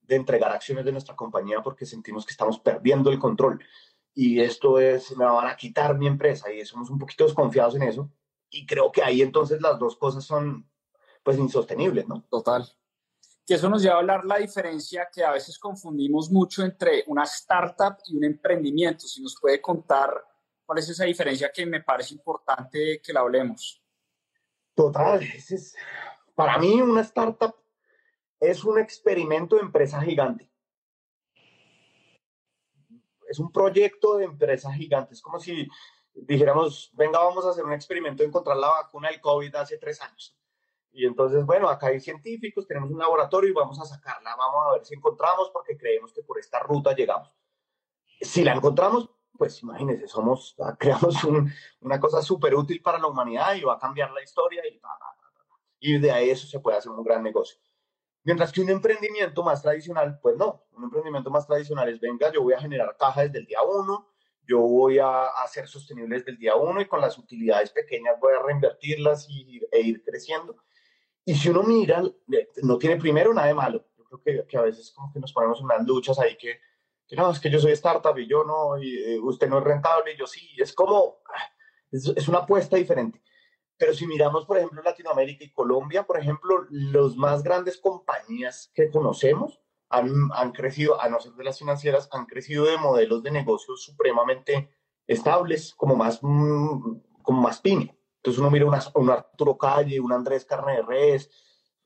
de 0.00 0.14
entregar 0.14 0.52
acciones 0.52 0.84
de 0.84 0.92
nuestra 0.92 1.16
compañía 1.16 1.60
porque 1.60 1.84
sentimos 1.84 2.24
que 2.24 2.30
estamos 2.30 2.60
perdiendo 2.60 3.10
el 3.10 3.18
control. 3.18 3.60
Y 4.16 4.40
esto 4.40 4.80
es, 4.80 5.16
me 5.16 5.24
van 5.24 5.46
a 5.46 5.56
quitar 5.56 5.96
mi 5.96 6.08
empresa 6.08 6.50
y 6.50 6.64
somos 6.64 6.90
un 6.90 6.98
poquito 6.98 7.24
desconfiados 7.24 7.76
en 7.76 7.82
eso. 7.82 8.10
Y 8.50 8.66
creo 8.66 8.90
que 8.90 9.04
ahí 9.04 9.22
entonces 9.22 9.60
las 9.60 9.78
dos 9.78 9.96
cosas 9.96 10.24
son 10.24 10.68
pues 11.22 11.38
insostenibles, 11.38 12.08
¿no? 12.08 12.24
Total. 12.28 12.66
Que 13.46 13.54
eso 13.54 13.68
nos 13.68 13.82
lleva 13.82 13.94
a 13.94 13.98
hablar 13.98 14.24
la 14.24 14.38
diferencia 14.38 15.08
que 15.12 15.22
a 15.22 15.30
veces 15.30 15.58
confundimos 15.58 16.32
mucho 16.32 16.64
entre 16.64 17.04
una 17.06 17.22
startup 17.22 17.98
y 18.06 18.16
un 18.16 18.24
emprendimiento. 18.24 19.06
Si 19.06 19.22
nos 19.22 19.38
puede 19.40 19.60
contar 19.60 20.10
¿Cuál 20.66 20.80
es 20.80 20.88
esa 20.88 21.04
diferencia 21.04 21.52
que 21.52 21.64
me 21.64 21.80
parece 21.80 22.12
importante 22.12 23.00
que 23.00 23.12
la 23.12 23.20
hablemos? 23.20 23.80
Total, 24.74 25.22
es, 25.22 25.76
para 26.34 26.58
mí 26.58 26.82
una 26.82 27.02
startup 27.02 27.54
es 28.40 28.64
un 28.64 28.80
experimento 28.80 29.54
de 29.54 29.62
empresa 29.62 30.02
gigante. 30.02 30.50
Es 33.28 33.38
un 33.38 33.50
proyecto 33.52 34.16
de 34.16 34.24
empresa 34.24 34.72
gigante. 34.72 35.14
Es 35.14 35.22
como 35.22 35.38
si 35.38 35.68
dijéramos, 36.14 36.90
venga, 36.94 37.18
vamos 37.18 37.44
a 37.46 37.50
hacer 37.50 37.64
un 37.64 37.72
experimento 37.72 38.22
de 38.22 38.28
encontrar 38.28 38.56
la 38.56 38.68
vacuna 38.68 39.10
del 39.10 39.20
COVID 39.20 39.54
hace 39.56 39.78
tres 39.78 40.00
años. 40.00 40.36
Y 40.92 41.04
entonces, 41.04 41.44
bueno, 41.44 41.68
acá 41.68 41.88
hay 41.88 42.00
científicos, 42.00 42.66
tenemos 42.66 42.90
un 42.90 42.98
laboratorio 42.98 43.50
y 43.50 43.52
vamos 43.52 43.78
a 43.78 43.84
sacarla, 43.84 44.34
vamos 44.34 44.66
a 44.66 44.72
ver 44.72 44.84
si 44.86 44.94
encontramos 44.94 45.50
porque 45.50 45.76
creemos 45.76 46.12
que 46.12 46.22
por 46.22 46.38
esta 46.38 46.58
ruta 46.60 46.94
llegamos. 46.94 47.30
Si 48.20 48.42
la 48.42 48.54
encontramos, 48.54 49.10
pues 49.36 49.62
imagínense, 49.62 50.08
somos, 50.08 50.54
ah, 50.58 50.74
creamos 50.80 51.22
un, 51.24 51.52
una 51.80 52.00
cosa 52.00 52.22
súper 52.22 52.54
útil 52.54 52.80
para 52.80 52.98
la 52.98 53.08
humanidad 53.08 53.54
y 53.54 53.62
va 53.62 53.74
a 53.74 53.78
cambiar 53.78 54.10
la 54.12 54.22
historia 54.22 54.62
y, 54.66 54.80
y 55.80 55.98
de 55.98 56.10
ahí 56.10 56.30
eso 56.30 56.46
se 56.46 56.60
puede 56.60 56.78
hacer 56.78 56.90
un 56.90 57.04
gran 57.04 57.22
negocio. 57.22 57.60
Mientras 58.26 58.50
que 58.50 58.60
un 58.60 58.68
emprendimiento 58.70 59.44
más 59.44 59.62
tradicional, 59.62 60.18
pues 60.20 60.36
no, 60.36 60.64
un 60.72 60.82
emprendimiento 60.82 61.30
más 61.30 61.46
tradicional 61.46 61.88
es, 61.88 62.00
venga, 62.00 62.32
yo 62.32 62.42
voy 62.42 62.54
a 62.54 62.60
generar 62.60 62.96
caja 62.98 63.22
desde 63.22 63.38
el 63.38 63.46
día 63.46 63.58
uno, 63.62 64.08
yo 64.42 64.58
voy 64.58 64.98
a 64.98 65.26
hacer 65.44 65.68
sostenible 65.68 66.16
desde 66.16 66.32
el 66.32 66.36
día 66.36 66.56
uno 66.56 66.80
y 66.80 66.86
con 66.86 67.00
las 67.00 67.16
utilidades 67.18 67.70
pequeñas 67.70 68.16
voy 68.20 68.34
a 68.34 68.42
reinvertirlas 68.42 69.28
y, 69.30 69.60
e 69.70 69.80
ir 69.80 70.02
creciendo. 70.02 70.56
Y 71.24 71.36
si 71.36 71.50
uno 71.50 71.62
mira, 71.62 72.02
no 72.64 72.78
tiene 72.78 72.96
primero 72.96 73.32
nada 73.32 73.46
de 73.46 73.54
malo. 73.54 73.86
Yo 73.96 74.04
creo 74.04 74.20
que, 74.20 74.46
que 74.48 74.58
a 74.58 74.62
veces 74.62 74.90
como 74.90 75.12
que 75.12 75.20
nos 75.20 75.32
ponemos 75.32 75.60
unas 75.60 75.86
luchas 75.86 76.18
ahí 76.18 76.36
que, 76.36 76.58
que 77.06 77.14
no, 77.14 77.30
es 77.30 77.38
que 77.38 77.48
yo 77.48 77.60
soy 77.60 77.70
startup 77.72 78.18
y 78.18 78.26
yo 78.26 78.42
no, 78.42 78.76
y 78.76 79.04
eh, 79.04 79.20
usted 79.20 79.48
no 79.48 79.58
es 79.58 79.64
rentable, 79.64 80.14
y 80.14 80.16
yo 80.16 80.26
sí, 80.26 80.50
es 80.58 80.72
como, 80.72 81.18
es, 81.92 82.08
es, 82.08 82.26
una 82.26 82.38
apuesta 82.38 82.76
diferente. 82.76 83.22
Pero 83.78 83.92
si 83.94 84.06
miramos, 84.06 84.46
por 84.46 84.56
ejemplo, 84.56 84.82
Latinoamérica 84.82 85.44
y 85.44 85.52
Colombia, 85.52 86.04
por 86.04 86.18
ejemplo, 86.18 86.66
los 86.70 87.16
más 87.16 87.42
grandes 87.42 87.78
compañías 87.78 88.70
que 88.74 88.90
conocemos 88.90 89.60
han, 89.88 90.30
han 90.32 90.52
crecido, 90.52 91.00
a 91.00 91.08
no 91.08 91.20
ser 91.20 91.32
de 91.32 91.44
las 91.44 91.58
financieras, 91.58 92.08
han 92.12 92.26
crecido 92.26 92.64
de 92.64 92.78
modelos 92.78 93.22
de 93.22 93.30
negocios 93.30 93.82
supremamente 93.82 94.70
estables, 95.06 95.74
como 95.74 95.94
más, 95.94 96.20
mm, 96.22 97.00
como 97.22 97.42
más 97.42 97.60
pyme. 97.60 97.96
Entonces 98.16 98.40
uno 98.40 98.50
mira 98.50 98.66
una, 98.66 98.80
un 98.94 99.10
Arturo 99.10 99.56
Calle, 99.58 100.00
un 100.00 100.12
Andrés 100.12 100.44
Carne 100.44 100.76
de 100.76 100.82
Res, 100.82 101.30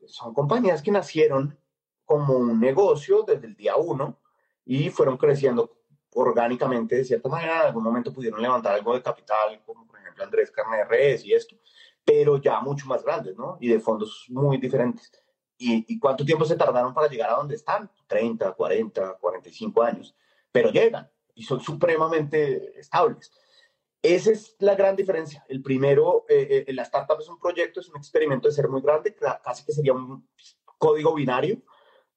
son 0.07 0.32
compañías 0.32 0.82
que 0.82 0.91
nacieron 0.91 1.59
como 2.05 2.34
un 2.34 2.59
negocio 2.59 3.24
desde 3.24 3.47
el 3.47 3.57
día 3.57 3.76
uno, 3.76 4.18
y 4.64 4.91
fueron 4.91 5.16
creciendo 5.16 5.79
orgánicamente 6.14 6.96
de 6.96 7.04
cierta 7.04 7.28
manera. 7.28 7.61
En 7.61 7.66
algún 7.68 7.84
momento 7.84 8.12
pudieron 8.12 8.42
levantar 8.42 8.74
algo 8.74 8.94
de 8.94 9.02
capital, 9.02 9.62
como 9.64 9.86
por 9.86 9.98
ejemplo 9.98 10.24
Andrés 10.24 10.50
Carne 10.50 10.78
de 10.78 11.20
y 11.24 11.32
esto, 11.32 11.56
pero 12.04 12.38
ya 12.38 12.61
mucho 12.61 12.86
más 12.86 13.04
grandes, 13.04 13.36
¿no? 13.36 13.56
Y 13.61 13.68
de 13.68 13.80
fondos 13.80 14.26
muy 14.28 14.58
diferentes. 14.58 15.11
¿Y, 15.56 15.84
¿Y, 15.92 15.98
cuánto 15.98 16.24
tiempo 16.24 16.46
se 16.46 16.56
tardaron 16.56 16.94
para 16.94 17.08
llegar 17.08 17.30
a 17.30 17.36
donde 17.36 17.54
están? 17.54 17.90
30, 18.06 18.52
40, 18.52 19.18
45 19.20 19.82
años. 19.82 20.16
Pero 20.50 20.70
llegan 20.70 21.11
y 21.34 21.42
son 21.42 21.61
supremamente 21.61 22.78
estables. 22.80 23.30
Esa 24.02 24.30
es 24.32 24.56
la 24.58 24.74
gran 24.74 24.96
diferencia. 24.96 25.44
El 25.48 25.62
primero, 25.62 26.24
eh, 26.28 26.64
eh, 26.66 26.72
la 26.72 26.82
startup 26.82 27.20
es 27.20 27.28
un 27.28 27.38
proyecto, 27.38 27.80
es 27.80 27.88
un 27.88 27.98
experimento 27.98 28.48
de 28.48 28.54
ser 28.54 28.68
muy 28.68 28.80
grande, 28.80 29.14
casi 29.14 29.64
que 29.64 29.72
sería 29.72 29.92
un 29.92 30.26
código 30.78 31.14
binario, 31.14 31.62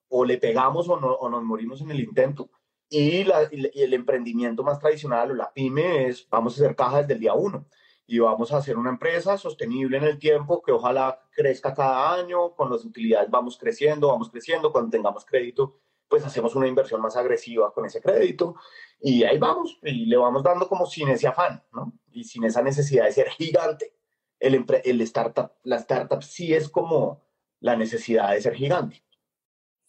o 0.07 0.23
le 0.23 0.37
pegamos 0.37 0.87
o, 0.87 0.97
no, 0.97 1.13
o 1.13 1.29
nos 1.29 1.43
morimos 1.43 1.81
en 1.81 1.91
el 1.91 1.99
intento. 1.99 2.49
Y, 2.89 3.23
la, 3.23 3.49
y, 3.51 3.81
el 3.81 3.93
emprendimiento 3.93 4.63
más 4.63 4.79
tradicional 4.79 5.31
o 5.31 5.35
la 5.35 5.51
pyme 5.51 6.07
es, 6.07 6.27
vamos 6.29 6.53
a 6.53 6.63
hacer 6.63 6.75
caja 6.75 7.01
desde 7.01 7.13
el 7.13 7.19
día 7.19 7.33
uno 7.33 7.65
y 8.05 8.19
vamos 8.19 8.51
a 8.51 8.57
hacer 8.57 8.77
una 8.77 8.89
empresa 8.89 9.37
sostenible 9.37 9.97
en 9.97 10.03
el 10.03 10.19
tiempo 10.19 10.61
que 10.61 10.71
ojalá 10.71 11.21
crezca 11.31 11.73
cada 11.73 12.13
año, 12.13 12.53
con 12.53 12.69
las 12.69 12.83
utilidades 12.83 13.29
vamos 13.29 13.57
creciendo, 13.57 14.09
vamos 14.09 14.29
creciendo, 14.29 14.71
cuando 14.71 14.91
tengamos 14.91 15.25
crédito, 15.25 15.79
pues 16.07 16.25
hacemos 16.25 16.53
una 16.55 16.67
inversión 16.67 17.01
más 17.01 17.15
agresiva 17.15 17.73
con 17.73 17.85
ese 17.85 18.01
crédito 18.01 18.55
y 18.99 19.23
ahí 19.23 19.37
vamos 19.37 19.79
y 19.81 20.05
le 20.05 20.17
vamos 20.17 20.43
dando 20.43 20.67
como 20.67 20.85
sin 20.85 21.09
ese 21.09 21.27
afán, 21.27 21.63
¿no? 21.71 21.93
Y 22.11 22.23
sin 22.23 22.43
esa 22.43 22.61
necesidad 22.61 23.05
de 23.05 23.11
ser 23.13 23.29
gigante. 23.29 23.95
El, 24.39 24.65
el 24.83 25.01
startup, 25.01 25.53
la 25.63 25.77
startup 25.77 26.21
sí 26.21 26.53
es 26.53 26.69
como 26.69 27.23
la 27.61 27.75
necesidad 27.75 28.31
de 28.31 28.41
ser 28.41 28.53
gigante. 28.53 29.03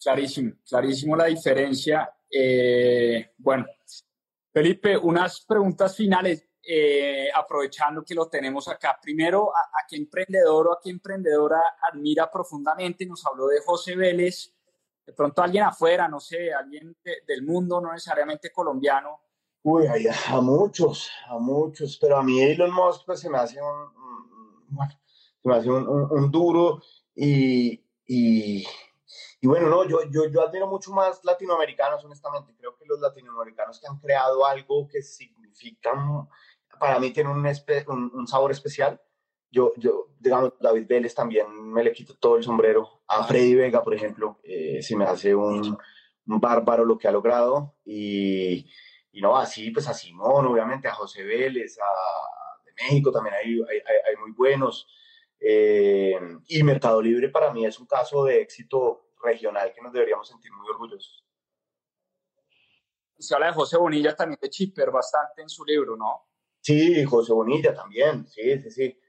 Clarísimo, 0.01 0.53
clarísimo 0.67 1.15
la 1.15 1.25
diferencia. 1.25 2.14
Eh, 2.37 3.31
bueno, 3.37 3.65
Felipe, 4.51 4.97
unas 4.97 5.45
preguntas 5.45 5.95
finales, 5.95 6.49
eh, 6.61 7.29
aprovechando 7.33 8.03
que 8.03 8.13
lo 8.13 8.27
tenemos 8.27 8.67
acá. 8.67 8.99
Primero, 9.01 9.55
¿a, 9.55 9.59
¿a, 9.59 9.85
qué 9.87 9.95
emprendedor 9.95 10.67
o 10.67 10.73
a 10.73 10.79
qué 10.83 10.89
emprendedora 10.89 11.61
admira 11.91 12.29
profundamente? 12.29 13.05
Nos 13.05 13.25
habló 13.25 13.47
de 13.47 13.61
José 13.61 13.95
Vélez. 13.95 14.53
de 15.05 15.13
pronto 15.13 15.41
alguien 15.43 15.63
afuera, 15.63 16.07
no 16.07 16.19
sé, 16.19 16.51
alguien 16.51 16.97
del 17.27 17.43
mundo, 17.43 17.79
no 17.79 17.93
necesariamente 17.93 18.51
colombiano. 18.51 19.21
Uy, 19.63 19.85
a, 19.87 20.41
muchos, 20.41 21.09
a 21.27 21.39
muchos, 21.39 21.97
pero 21.99 22.17
a 22.17 22.23
mí 22.23 22.41
Elon 22.41 22.71
Musk 22.71 23.05
pues, 23.05 23.19
se 23.19 23.29
me 23.29 23.37
hace 23.37 23.59
un, 23.61 24.77
se 25.41 25.49
me 25.49 25.55
hace 25.55 25.69
un, 25.71 26.31
duro 26.31 26.81
y, 27.15 27.83
y, 28.05 28.65
y, 29.45 29.47
bueno, 29.47 29.69
no, 29.69 29.87
yo, 29.87 29.99
yo, 30.09 30.27
yo 30.27 30.41
admiro 30.41 30.67
mucho 30.67 30.91
más 30.91 31.23
latinoamericanos, 31.23 32.03
honestamente. 32.03 32.53
Creo 32.57 32.75
que 32.75 32.85
los 32.85 32.99
latinoamericanos 32.99 33.79
que 33.79 33.87
han 33.87 33.99
creado 33.99 34.45
algo 34.45 34.87
que 34.87 35.01
significa, 35.01 35.91
para 36.79 36.99
mí 36.99 37.11
tiene 37.11 37.29
un, 37.29 37.45
un, 37.87 38.11
un 38.13 38.27
sabor 38.27 38.51
especial 38.51 38.99
yo, 39.55 39.71
yo, 39.77 40.09
digamos, 40.19 40.53
David 40.59 40.85
Vélez 40.85 41.15
también 41.15 41.45
me 41.71 41.81
le 41.81 41.93
quito 41.93 42.13
todo 42.15 42.35
el 42.35 42.43
sombrero. 42.43 43.03
A 43.07 43.23
Freddy 43.23 43.55
Vega, 43.55 43.81
por 43.81 43.93
ejemplo, 43.93 44.37
eh, 44.43 44.81
se 44.81 44.97
me 44.97 45.05
hace 45.05 45.33
un, 45.33 45.77
bárbaro 46.25 46.83
lo 46.83 46.97
que 46.97 47.07
ha 47.07 47.11
logrado. 47.11 47.75
Y, 47.85 48.69
y, 49.13 49.21
no, 49.21 49.37
así, 49.37 49.71
pues 49.71 49.87
a 49.87 49.93
Simón, 49.93 50.45
obviamente, 50.45 50.89
a 50.89 50.93
José 50.93 51.23
Vélez, 51.23 51.77
a, 51.79 52.65
de 52.65 52.73
México 52.83 53.11
también 53.13 53.35
hay, 53.35 53.53
hay, 53.53 53.79
hay 54.09 54.15
muy 54.19 54.31
buenos. 54.31 54.89
Eh, 55.39 56.19
y 56.47 56.63
Mercado 56.63 57.01
Libre 57.01 57.29
para 57.29 57.53
mí 57.53 57.65
es 57.65 57.79
un 57.79 57.85
caso 57.85 58.25
de 58.25 58.41
éxito 58.41 59.04
regional 59.25 59.73
que 59.73 59.81
nos 59.81 59.91
deberíamos 59.91 60.27
sentir 60.27 60.51
muy 60.53 60.69
orgullosos. 60.69 61.25
Se 63.17 63.33
habla 63.33 63.47
de 63.47 63.53
José 63.53 63.77
Bonilla 63.77 64.15
también 64.15 64.39
de 64.41 64.49
Chipper 64.49 64.91
bastante 64.91 65.41
en 65.41 65.49
su 65.49 65.65
libro, 65.65 65.97
¿no? 65.97 66.27
Sí, 66.61 67.03
José 67.03 67.33
Bonilla 67.33 67.73
también, 67.73 68.27
sí, 68.27 68.61
sí, 68.61 68.71
sí. 68.71 68.99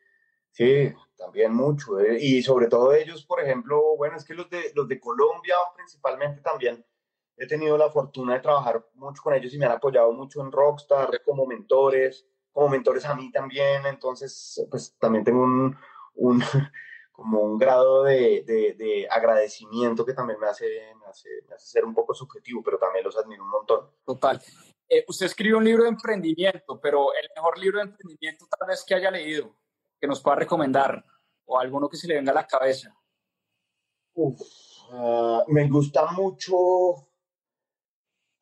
Sí, 0.56 0.90
también 1.18 1.52
mucho. 1.52 2.00
Eh, 2.00 2.16
y 2.18 2.42
sobre 2.42 2.68
todo 2.68 2.94
ellos, 2.94 3.26
por 3.26 3.42
ejemplo, 3.42 3.94
bueno, 3.98 4.16
es 4.16 4.24
que 4.24 4.32
los 4.32 4.48
de, 4.48 4.72
los 4.74 4.88
de 4.88 4.98
Colombia 4.98 5.54
principalmente 5.74 6.40
también 6.40 6.82
he 7.36 7.46
tenido 7.46 7.76
la 7.76 7.90
fortuna 7.90 8.32
de 8.32 8.40
trabajar 8.40 8.82
mucho 8.94 9.22
con 9.22 9.34
ellos 9.34 9.52
y 9.52 9.58
me 9.58 9.66
han 9.66 9.72
apoyado 9.72 10.10
mucho 10.12 10.40
en 10.40 10.50
Rockstar 10.50 11.22
como 11.26 11.44
mentores, 11.44 12.26
como 12.52 12.70
mentores 12.70 13.04
a 13.04 13.14
mí 13.14 13.30
también. 13.30 13.84
Entonces, 13.84 14.66
pues 14.70 14.96
también 14.98 15.24
tengo 15.24 15.42
un, 15.42 15.76
un 16.14 16.40
como 17.16 17.40
un 17.40 17.56
grado 17.56 18.04
de, 18.04 18.44
de, 18.46 19.08
agradecimiento 19.10 20.04
que 20.04 20.12
también 20.12 20.38
me 20.38 20.48
hace, 20.48 20.66
me 21.00 21.06
hace, 21.06 21.28
me, 21.48 21.54
hace, 21.54 21.66
ser 21.66 21.86
un 21.86 21.94
poco 21.94 22.12
subjetivo, 22.12 22.62
pero 22.62 22.78
también 22.78 23.06
los 23.06 23.16
admiro 23.16 23.42
un 23.42 23.48
montón. 23.48 23.90
Total. 24.04 24.38
Eh, 24.86 25.02
usted 25.08 25.24
escribe 25.24 25.56
un 25.56 25.64
libro 25.64 25.84
de 25.84 25.88
emprendimiento, 25.88 26.78
pero 26.78 27.14
el 27.14 27.26
mejor 27.34 27.58
libro 27.58 27.78
de 27.78 27.86
emprendimiento 27.86 28.46
tal 28.46 28.68
vez 28.68 28.84
que 28.86 28.94
haya 28.94 29.10
leído 29.10 29.56
que 29.98 30.06
nos 30.06 30.20
pueda 30.20 30.36
recomendar 30.36 31.02
o 31.46 31.58
alguno 31.58 31.88
que 31.88 31.96
se 31.96 32.06
le 32.06 32.16
venga 32.16 32.32
a 32.32 32.34
la 32.34 32.46
cabeza. 32.46 32.94
Ah, 34.92 35.42
me 35.48 35.66
gusta 35.68 36.12
mucho, 36.12 36.54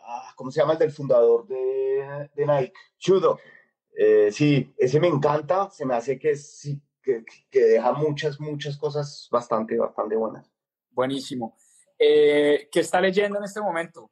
ah, 0.00 0.32
¿cómo 0.34 0.50
se 0.50 0.60
llama 0.60 0.72
el 0.72 0.80
del 0.80 0.90
fundador 0.90 1.46
de, 1.46 2.28
de 2.34 2.44
Nike? 2.46 2.72
Chudo. 2.98 3.38
Eh, 3.96 4.32
sí, 4.32 4.74
ese 4.76 4.98
me 4.98 5.06
encanta, 5.06 5.70
se 5.70 5.86
me 5.86 5.94
hace 5.94 6.18
que, 6.18 6.34
sí, 6.36 6.82
que, 7.04 7.24
que, 7.50 7.60
deja 7.60 7.92
muchas, 7.92 8.40
muchas 8.40 8.76
cosas 8.76 9.28
bastante, 9.30 9.76
bastante 9.76 10.16
buenas. 10.16 10.50
Buenísimo. 10.90 11.56
Eh, 11.98 12.68
¿Qué 12.70 12.80
está 12.80 13.00
leyendo 13.00 13.38
en 13.38 13.44
este 13.44 13.60
momento? 13.60 14.10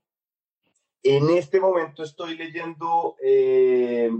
En 1.03 1.31
este 1.31 1.59
momento 1.59 2.05
estoy 2.05 2.37
leyendo 2.37 3.17
eh, 3.21 4.11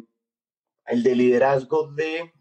el 0.87 1.03
de 1.03 1.15
liderazgo 1.15 1.93
de 1.93 2.33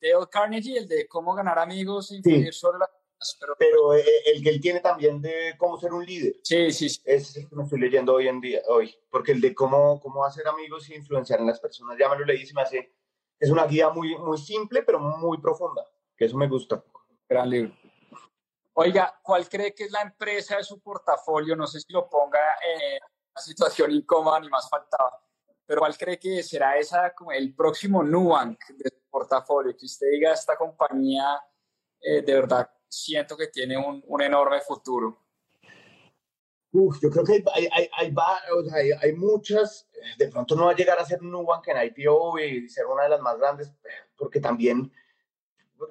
Dale 0.00 0.26
Carnegie, 0.30 0.78
el 0.78 0.88
de 0.88 1.06
cómo 1.06 1.34
ganar 1.34 1.58
amigos 1.58 2.10
e 2.12 2.16
influir 2.16 2.54
sobre 2.54 2.78
las 2.78 2.90
pero, 3.38 3.54
pero 3.58 3.94
eh, 3.94 4.04
el 4.26 4.42
que 4.42 4.48
él 4.48 4.60
tiene 4.60 4.80
también 4.80 5.20
de 5.20 5.54
cómo 5.58 5.78
ser 5.78 5.92
un 5.92 6.04
líder. 6.04 6.36
Sí, 6.42 6.72
sí, 6.72 6.88
sí. 6.88 7.02
Ese 7.04 7.30
es 7.30 7.36
el 7.36 7.48
que 7.48 7.56
me 7.56 7.64
estoy 7.64 7.80
leyendo 7.80 8.14
hoy 8.14 8.28
en 8.28 8.40
día, 8.40 8.62
hoy. 8.68 8.94
Porque 9.10 9.32
el 9.32 9.40
de 9.40 9.54
cómo, 9.54 10.00
cómo 10.00 10.24
hacer 10.24 10.46
amigos 10.48 10.88
e 10.88 10.94
influenciar 10.94 11.40
en 11.40 11.46
las 11.46 11.60
personas, 11.60 11.98
ya 11.98 12.08
me 12.08 12.18
lo 12.18 12.24
leí 12.24 12.42
y 12.48 12.52
me 12.54 12.62
hace... 12.62 12.94
Es 13.40 13.50
una 13.50 13.66
guía 13.66 13.88
muy, 13.88 14.16
muy 14.18 14.36
simple, 14.36 14.82
pero 14.82 15.00
muy 15.00 15.38
profunda, 15.38 15.82
que 16.14 16.26
eso 16.26 16.36
me 16.36 16.46
gusta. 16.46 16.84
Gran 17.26 17.48
libro. 17.48 17.74
Oiga, 18.74 19.18
¿cuál 19.22 19.48
cree 19.48 19.74
que 19.74 19.84
es 19.84 19.90
la 19.90 20.02
empresa 20.02 20.58
de 20.58 20.62
su 20.62 20.78
portafolio? 20.80 21.56
No 21.56 21.66
sé 21.66 21.80
si 21.80 21.90
lo 21.92 22.08
ponga 22.08 22.38
en 22.62 23.00
una 23.32 23.40
situación 23.40 23.92
incómoda 23.92 24.40
ni 24.40 24.48
más 24.48 24.68
faltaba, 24.68 25.22
pero 25.64 25.80
¿cuál 25.80 25.96
cree 25.96 26.18
que 26.18 26.42
será 26.42 26.76
esa 26.76 27.14
como 27.14 27.32
el 27.32 27.54
próximo 27.54 28.02
Nubank 28.02 28.58
de 28.76 28.90
portafolio, 29.10 29.74
que 29.76 29.86
usted 29.86 30.08
diga, 30.10 30.32
esta 30.32 30.56
compañía 30.56 31.42
eh, 32.00 32.22
de 32.22 32.34
verdad 32.34 32.70
siento 32.88 33.36
que 33.36 33.46
tiene 33.48 33.78
un, 33.78 34.02
un 34.06 34.22
enorme 34.22 34.60
futuro? 34.60 35.29
Uf, 36.72 37.00
yo 37.02 37.10
creo 37.10 37.24
que 37.24 37.32
hay, 37.32 37.68
hay, 37.72 37.88
hay, 37.96 38.14
hay, 38.72 38.92
hay, 38.92 39.12
muchas, 39.14 39.88
de 40.18 40.28
pronto 40.28 40.54
no 40.54 40.66
va 40.66 40.72
a 40.72 40.76
llegar 40.76 40.98
a 40.98 41.04
ser 41.04 41.20
Nubank 41.20 41.66
en 41.68 41.82
IPO 41.82 42.38
y 42.38 42.68
ser 42.68 42.86
una 42.86 43.04
de 43.04 43.08
las 43.08 43.20
más 43.20 43.38
grandes, 43.38 43.72
porque 44.16 44.40
también, 44.40 44.92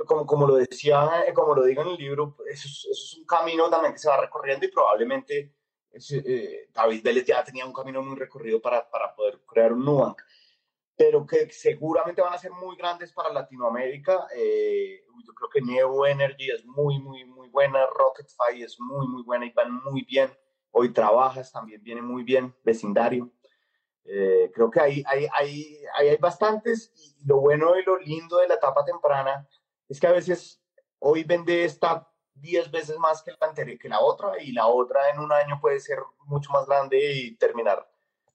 como, 0.06 0.26
como 0.26 0.48
lo 0.48 0.56
decía, 0.56 1.26
como 1.34 1.54
lo 1.54 1.64
digo 1.64 1.82
en 1.82 1.90
el 1.90 1.98
libro, 1.98 2.38
eso 2.50 2.68
es, 2.68 2.88
eso 2.90 2.92
es 2.92 3.18
un 3.20 3.26
camino 3.26 3.70
también 3.70 3.94
que 3.94 4.00
se 4.00 4.08
va 4.08 4.22
recorriendo 4.22 4.66
y 4.66 4.72
probablemente 4.72 5.54
eh, 5.92 6.70
David 6.74 7.04
Vélez 7.04 7.26
ya 7.26 7.44
tenía 7.44 7.66
un 7.66 7.74
camino 7.74 8.02
muy 8.02 8.18
recorrido 8.18 8.62
para, 8.62 8.90
para 8.90 9.14
poder 9.14 9.42
crear 9.46 9.74
un 9.74 9.84
Nubank 9.84 10.22
pero 11.00 11.26
que 11.26 11.50
seguramente 11.50 12.22
van 12.22 12.34
a 12.34 12.38
ser 12.38 12.52
muy 12.52 12.76
grandes 12.76 13.14
para 13.14 13.32
Latinoamérica. 13.32 14.28
Eh, 14.36 15.02
yo 15.26 15.34
creo 15.34 15.50
que 15.50 15.62
Neo 15.62 16.06
Energy 16.06 16.52
es 16.52 16.66
muy, 16.66 17.00
muy, 17.00 17.24
muy 17.24 17.48
buena, 17.48 17.86
Rocketfy 17.86 18.64
es 18.64 18.78
muy, 18.82 19.08
muy 19.08 19.24
buena 19.24 19.46
y 19.46 19.52
van 19.52 19.82
muy 19.82 20.02
bien. 20.02 20.30
Hoy 20.72 20.93
trabajas, 20.93 21.51
también 21.51 21.82
viene 21.84 22.01
muy 22.01 22.24
bien, 22.24 22.55
vecindario. 22.63 23.32
Eh, 24.05 24.51
creo 24.53 24.72
que 24.72 24.80
hay, 24.80 25.03
hay, 25.05 25.28
hay, 25.38 25.78
hay, 25.93 26.17
bastantes 26.17 26.91
y 26.95 27.28
lo 27.28 27.39
bueno 27.41 27.78
y 27.78 27.84
lo 27.84 27.99
lindo 27.99 28.38
de 28.38 28.47
la 28.47 28.55
etapa 28.55 28.84
temprana 28.84 29.47
es 29.88 29.99
que 29.99 30.07
a 30.07 30.11
veces 30.11 30.63
hoy 30.97 31.24
vende 31.24 31.63
esta 31.63 32.09
10 32.34 32.72
veces 32.72 32.97
más 32.97 33.22
que 33.22 33.32
la 33.32 33.47
anterior, 33.47 33.78
que 33.78 33.89
la 33.89 33.99
otra 33.99 34.41
y 34.41 34.51
la 34.51 34.67
otra 34.67 35.09
en 35.13 35.20
un 35.20 35.32
año 35.32 35.59
puede 35.61 35.80
ser 35.80 35.99
mucho 36.26 36.51
más 36.51 36.65
grande 36.65 37.13
y 37.13 37.36
terminar 37.36 37.88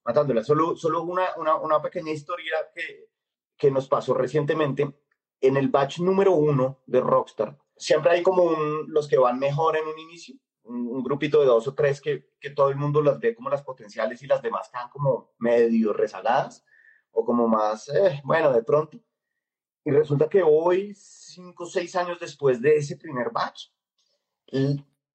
matándola. 0.04 0.44
Solo, 0.44 0.76
solo 0.76 1.02
una, 1.02 1.34
una, 1.36 1.56
una 1.56 1.82
pequeña 1.82 2.12
historia 2.12 2.54
que, 2.74 3.08
que 3.56 3.70
nos 3.70 3.88
pasó 3.88 4.14
recientemente. 4.14 4.94
En 5.40 5.56
el 5.56 5.68
batch 5.68 5.98
número 5.98 6.32
uno 6.32 6.82
de 6.86 7.00
Rockstar, 7.00 7.58
siempre 7.76 8.12
hay 8.12 8.22
como 8.22 8.50
los 8.86 9.08
que 9.08 9.18
van 9.18 9.38
mejor 9.38 9.76
en 9.76 9.86
un 9.86 9.98
inicio, 9.98 10.36
un, 10.64 11.02
grupito 11.02 11.40
de 11.40 11.46
dos 11.46 11.66
o 11.68 11.74
tres 11.74 12.00
que, 12.00 12.30
que, 12.40 12.50
todo 12.50 12.70
el 12.70 12.76
mundo 12.76 13.02
las 13.02 13.18
ve 13.20 13.34
como 13.34 13.50
las 13.50 13.62
potenciales 13.62 14.22
y 14.22 14.26
las 14.26 14.42
demás 14.42 14.68
quedan 14.70 14.88
como 14.88 15.32
medio 15.38 15.92
rezagadas 15.92 16.64
o 17.10 17.24
como 17.24 17.46
más, 17.46 17.88
eh, 17.88 18.20
bueno, 18.24 18.52
de 18.52 18.62
pronto. 18.62 18.98
Y 19.84 19.90
resulta 19.90 20.28
que 20.28 20.42
hoy, 20.42 20.94
cinco 20.94 21.64
o 21.64 21.66
seis 21.66 21.94
años 21.94 22.18
después 22.18 22.60
de 22.60 22.76
ese 22.76 22.96
primer 22.96 23.30
batch, 23.30 23.68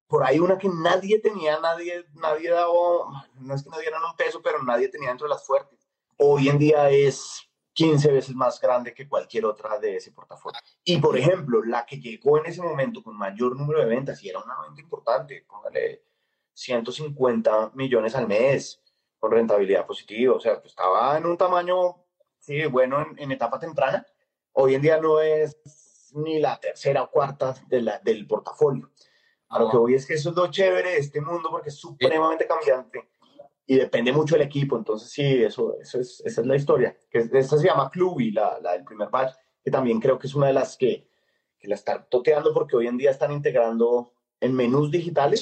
por 0.06 0.24
ahí 0.24 0.38
una 0.38 0.58
que 0.58 0.68
nadie 0.68 1.18
tenía, 1.18 1.58
nadie, 1.60 2.04
nadie 2.14 2.50
daba, 2.50 3.28
no 3.34 3.54
es 3.54 3.62
que 3.62 3.70
no 3.70 3.78
dieran 3.78 4.02
un 4.04 4.16
peso, 4.16 4.40
pero 4.42 4.62
nadie 4.62 4.88
tenía 4.88 5.08
dentro 5.08 5.26
de 5.26 5.34
las 5.34 5.44
fuertes. 5.44 5.88
Hoy 6.16 6.48
en 6.48 6.58
día 6.58 6.90
es 6.90 7.49
15 7.72 8.12
veces 8.12 8.34
más 8.34 8.60
grande 8.60 8.92
que 8.92 9.08
cualquier 9.08 9.44
otra 9.44 9.78
de 9.78 9.96
ese 9.96 10.12
portafolio. 10.12 10.58
Y 10.84 10.98
por 10.98 11.16
ejemplo, 11.16 11.62
la 11.64 11.86
que 11.86 12.00
llegó 12.00 12.38
en 12.38 12.46
ese 12.46 12.62
momento 12.62 13.02
con 13.02 13.16
mayor 13.16 13.56
número 13.56 13.80
de 13.80 13.86
ventas, 13.86 14.22
y 14.22 14.28
era 14.28 14.40
una 14.40 14.60
venta 14.62 14.80
importante, 14.80 15.44
póngale 15.48 16.04
150 16.54 17.72
millones 17.74 18.14
al 18.14 18.26
mes, 18.26 18.82
con 19.18 19.30
rentabilidad 19.30 19.86
positiva, 19.86 20.34
o 20.34 20.40
sea, 20.40 20.60
pues 20.60 20.72
estaba 20.72 21.16
en 21.16 21.26
un 21.26 21.36
tamaño, 21.36 21.96
sí, 22.38 22.64
bueno, 22.66 23.06
en, 23.16 23.32
etapa 23.32 23.58
temprana. 23.58 24.06
Hoy 24.52 24.74
en 24.74 24.82
día 24.82 24.98
no 24.98 25.20
es 25.20 25.56
ni 26.14 26.40
la 26.40 26.58
tercera 26.58 27.02
o 27.02 27.10
cuarta 27.10 27.54
de 27.68 27.82
la, 27.82 27.98
del 27.98 28.26
portafolio. 28.26 28.90
A 29.48 29.58
lo 29.58 29.70
que 29.70 29.76
voy 29.76 29.94
es 29.94 30.06
que 30.06 30.14
eso 30.14 30.30
es 30.30 30.36
lo 30.36 30.50
chévere 30.50 30.90
de 30.90 30.98
este 30.98 31.20
mundo 31.20 31.50
porque 31.50 31.68
es 31.68 31.76
supremamente 31.76 32.46
cambiante 32.46 33.10
y 33.70 33.76
depende 33.76 34.12
mucho 34.12 34.34
del 34.34 34.48
equipo. 34.48 34.76
Entonces, 34.76 35.10
sí, 35.10 35.44
eso, 35.44 35.76
eso 35.80 36.00
es, 36.00 36.20
esa 36.26 36.40
es 36.40 36.46
la 36.48 36.56
historia. 36.56 36.96
Que 37.08 37.20
esta 37.20 37.56
se 37.56 37.68
llama 37.68 37.88
Cluby, 37.88 38.32
la, 38.32 38.58
la 38.60 38.72
del 38.72 38.82
primer 38.82 39.10
batch, 39.10 39.32
que 39.62 39.70
también 39.70 40.00
creo 40.00 40.18
que 40.18 40.26
es 40.26 40.34
una 40.34 40.48
de 40.48 40.54
las 40.54 40.76
que, 40.76 41.08
que 41.56 41.68
la 41.68 41.76
están 41.76 42.04
toteando 42.10 42.52
porque 42.52 42.74
hoy 42.74 42.88
en 42.88 42.96
día 42.96 43.12
están 43.12 43.30
integrando 43.30 44.12
en 44.40 44.56
menús 44.56 44.90
digitales 44.90 45.40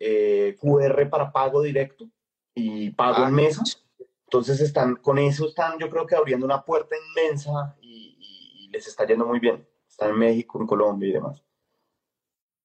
eh, 0.00 0.56
QR 0.60 1.08
para 1.08 1.30
pago 1.30 1.62
directo 1.62 2.10
y 2.56 2.90
pago 2.90 3.18
ah, 3.18 3.28
en 3.28 3.34
mesas. 3.36 3.86
Entonces, 4.24 4.60
están, 4.60 4.96
con 4.96 5.18
eso 5.18 5.46
están, 5.46 5.78
yo 5.78 5.88
creo 5.88 6.08
que 6.08 6.16
abriendo 6.16 6.46
una 6.46 6.64
puerta 6.64 6.96
inmensa 7.08 7.76
y, 7.80 8.16
y 8.18 8.68
les 8.70 8.88
está 8.88 9.06
yendo 9.06 9.26
muy 9.26 9.38
bien. 9.38 9.64
Están 9.88 10.10
en 10.10 10.18
México, 10.18 10.60
en 10.60 10.66
Colombia 10.66 11.08
y 11.08 11.12
demás. 11.12 11.40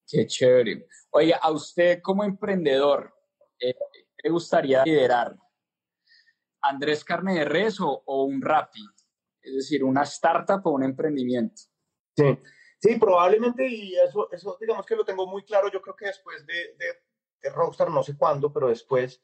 Qué 0.09 0.25
chévere. 0.25 0.87
Oye, 1.11 1.35
a 1.39 1.51
usted 1.51 2.01
como 2.01 2.23
emprendedor, 2.23 3.13
¿qué 3.59 3.69
eh, 3.69 3.75
le 4.23 4.29
gustaría 4.29 4.83
liderar? 4.83 5.35
¿Andrés 6.61 7.03
Carne 7.03 7.35
de 7.35 7.45
Res 7.45 7.79
o, 7.79 8.03
un 8.05 8.41
Rappi? 8.41 8.85
Es 9.41 9.55
decir, 9.55 9.83
una 9.83 10.03
startup 10.03 10.65
o 10.65 10.71
un 10.71 10.83
emprendimiento. 10.83 11.61
Sí, 12.15 12.37
sí, 12.79 12.95
probablemente, 12.97 13.65
y 13.67 13.95
eso, 13.95 14.29
eso 14.31 14.57
digamos 14.59 14.85
que 14.85 14.95
lo 14.95 15.05
tengo 15.05 15.25
muy 15.25 15.43
claro, 15.43 15.71
yo 15.71 15.81
creo 15.81 15.95
que 15.95 16.07
después 16.07 16.45
de, 16.45 16.75
de 17.41 17.49
Rockstar, 17.49 17.89
no 17.89 18.03
sé 18.03 18.17
cuándo, 18.17 18.51
pero 18.51 18.67
después 18.67 19.21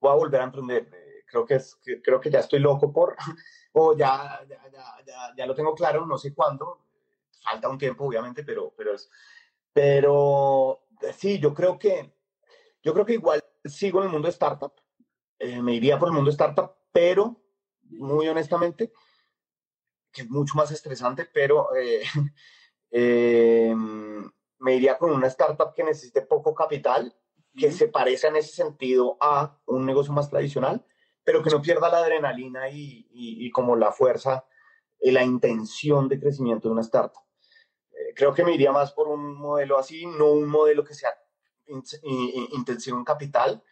voy 0.00 0.10
a 0.10 0.14
volver 0.14 0.40
a 0.40 0.44
emprender. 0.44 0.88
Creo 1.26 1.44
que, 1.44 1.54
es, 1.56 1.78
creo 2.02 2.20
que 2.20 2.30
ya 2.30 2.40
estoy 2.40 2.60
loco 2.60 2.92
por, 2.92 3.16
o 3.72 3.96
ya, 3.96 4.40
ya, 4.48 4.70
ya, 4.70 5.34
ya, 5.36 5.46
lo 5.46 5.54
tengo 5.54 5.74
claro, 5.74 6.06
no 6.06 6.18
sé 6.18 6.34
cuándo. 6.34 6.84
Falta 7.42 7.68
un 7.68 7.78
tiempo, 7.78 8.04
obviamente, 8.04 8.42
pero, 8.44 8.72
pero, 8.76 8.94
pero 9.72 10.86
sí, 11.16 11.38
yo 11.38 11.54
creo 11.54 11.78
que, 11.78 12.12
yo 12.82 12.92
creo 12.92 13.04
que 13.04 13.14
igual 13.14 13.42
sigo 13.68 14.00
en 14.00 14.06
el 14.06 14.12
mundo 14.12 14.26
de 14.26 14.32
startup. 14.32 14.72
Eh, 15.38 15.60
me 15.60 15.74
iría 15.74 15.98
por 15.98 16.08
el 16.08 16.14
mundo 16.14 16.30
de 16.30 16.34
startup, 16.34 16.76
pero 16.92 17.42
muy 17.82 18.28
honestamente, 18.28 18.92
que 20.12 20.22
es 20.22 20.30
mucho 20.30 20.54
más 20.56 20.70
estresante, 20.70 21.26
pero 21.26 21.74
eh, 21.76 22.02
em, 22.90 24.30
me 24.58 24.74
iría 24.74 24.96
con 24.98 25.10
una 25.10 25.26
startup 25.28 25.74
que 25.74 25.84
necesite 25.84 26.22
poco 26.22 26.54
capital, 26.54 27.14
que 27.54 27.72
se 27.72 27.88
parezca 27.88 28.28
en 28.28 28.36
ese 28.36 28.54
sentido 28.54 29.16
a 29.20 29.58
un 29.66 29.86
negocio 29.86 30.12
más 30.12 30.30
tradicional, 30.30 30.84
pero 31.24 31.42
que 31.42 31.50
no 31.50 31.60
pierda 31.60 31.90
la 31.90 31.98
adrenalina 31.98 32.68
y, 32.70 33.08
y, 33.10 33.50
como 33.50 33.76
la 33.76 33.92
fuerza 33.92 34.46
y 35.00 35.10
la 35.10 35.24
intención 35.24 36.08
de 36.08 36.20
crecimiento 36.20 36.68
de 36.68 36.72
una 36.72 36.82
startup. 36.82 37.22
Eh, 37.90 38.14
creo 38.14 38.32
que 38.32 38.44
me 38.44 38.54
iría 38.54 38.72
más 38.72 38.92
por 38.92 39.08
un 39.08 39.34
modelo 39.34 39.78
así, 39.78 40.06
no 40.06 40.30
un 40.32 40.48
modelo 40.48 40.84
que 40.84 40.94
sea 40.94 41.10
intención 41.66 43.04
capital, 43.04 43.62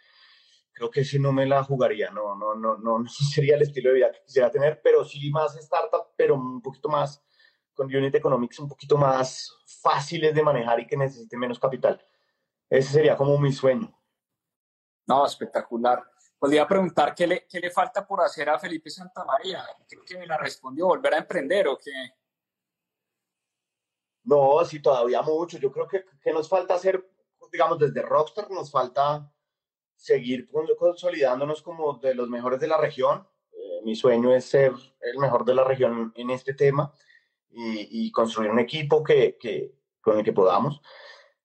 creo 0.73 0.91
que 0.91 1.05
si 1.05 1.19
no 1.19 1.33
me 1.33 1.47
la 1.47 1.63
jugaría, 1.63 2.11
no, 2.11 2.35
no, 2.35 2.55
no, 2.55 2.77
no, 2.79 3.09
sería 3.09 3.57
el 3.57 3.63
estilo 3.63 3.91
de 3.91 3.97
vida 3.97 4.13
que 4.13 4.23
quisiera 4.23 4.51
tener, 4.51 4.81
pero 4.83 5.05
sí 5.05 5.31
más 5.31 5.57
startup, 5.57 6.09
pero 6.17 6.35
un 6.35 6.61
poquito 6.61 6.89
más, 6.89 7.23
con 7.73 7.87
unit 7.95 8.15
economics 8.15 8.59
un 8.59 8.69
poquito 8.69 8.97
más 8.97 9.51
fáciles 9.83 10.35
de 10.35 10.43
manejar 10.43 10.81
y 10.81 10.87
que 10.87 10.97
necesiten 10.97 11.39
menos 11.39 11.59
capital. 11.59 12.05
Ese 12.69 12.93
sería 12.93 13.17
como 13.17 13.39
mi 13.39 13.53
sueño. 13.53 13.93
No, 15.07 15.27
espectacular. 15.27 16.03
Podría 16.39 16.67
preguntar 16.67 17.15
qué 17.15 17.27
le, 17.27 17.47
qué 17.47 17.61
le 17.61 17.71
falta 17.71 18.07
por 18.07 18.21
hacer 18.21 18.49
a 18.49 18.59
Felipe 18.59 18.91
Santamaría. 18.91 19.65
Creo 19.89 20.05
que 20.05 20.19
me 20.19 20.27
la 20.27 20.37
respondió, 20.37 20.87
volver 20.87 21.15
a 21.15 21.19
emprender 21.19 21.69
o 21.69 21.79
qué. 21.79 21.93
No, 24.25 24.65
sí, 24.65 24.81
todavía 24.81 25.23
mucho. 25.23 25.59
Yo 25.59 25.71
creo 25.71 25.87
que, 25.87 26.05
que 26.23 26.33
nos 26.33 26.49
falta 26.49 26.75
hacer, 26.75 27.07
digamos, 27.55 27.79
desde 27.79 28.03
Rockstar 28.03 28.51
nos 28.51 28.69
falta 28.69 29.33
seguir 29.95 30.49
consolidándonos 30.77 31.63
como 31.63 31.95
de 31.99 32.13
los 32.13 32.29
mejores 32.29 32.59
de 32.59 32.67
la 32.67 32.77
región. 32.77 33.29
Eh, 33.53 33.81
mi 33.85 33.95
sueño 33.95 34.35
es 34.35 34.45
ser 34.45 34.73
el 35.01 35.19
mejor 35.19 35.45
de 35.45 35.55
la 35.55 35.63
región 35.63 36.13
en 36.17 36.31
este 36.31 36.55
tema 36.55 36.93
y, 37.51 38.11
construir 38.11 38.51
un 38.51 38.59
equipo 38.59 39.05
que, 39.05 39.39
que, 39.39 39.73
con 40.01 40.19
el 40.19 40.25
que 40.25 40.33
podamos. 40.33 40.83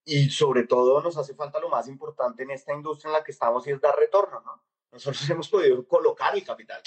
Y 0.04 0.32
sobre 0.32 0.66
todo 0.66 1.00
nos 1.04 1.16
hace 1.16 1.36
falta 1.36 1.60
lo 1.60 1.70
más 1.70 1.88
importante 1.88 2.42
en 2.42 2.50
esta 2.50 2.74
industria 2.74 3.10
en 3.10 3.14
la 3.14 3.24
que 3.24 3.32
estamos 3.32 3.68
y 3.68 3.72
es 3.72 3.80
dar 3.80 3.96
retorno. 3.96 4.42
¿no? 4.42 4.64
Nosotros 4.92 5.30
hemos 5.30 5.48
podido 5.48 5.88
colocar 5.88 6.34
el 6.36 6.44
capital. 6.44 6.82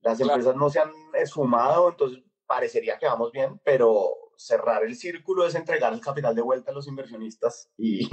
Las 0.00 0.18
empresas 0.18 0.56
no 0.56 0.70
se 0.70 0.80
han 0.80 0.90
esfumado, 1.14 1.88
entonces 1.88 2.20
parecería 2.46 2.98
que 2.98 3.06
vamos 3.06 3.30
bien, 3.30 3.60
pero 3.62 4.25
cerrar 4.36 4.84
el 4.84 4.96
círculo 4.96 5.46
es 5.46 5.54
entregar 5.54 5.92
el 5.92 6.00
capital 6.00 6.34
de 6.34 6.42
vuelta 6.42 6.70
a 6.70 6.74
los 6.74 6.86
inversionistas 6.86 7.70
y, 7.76 8.08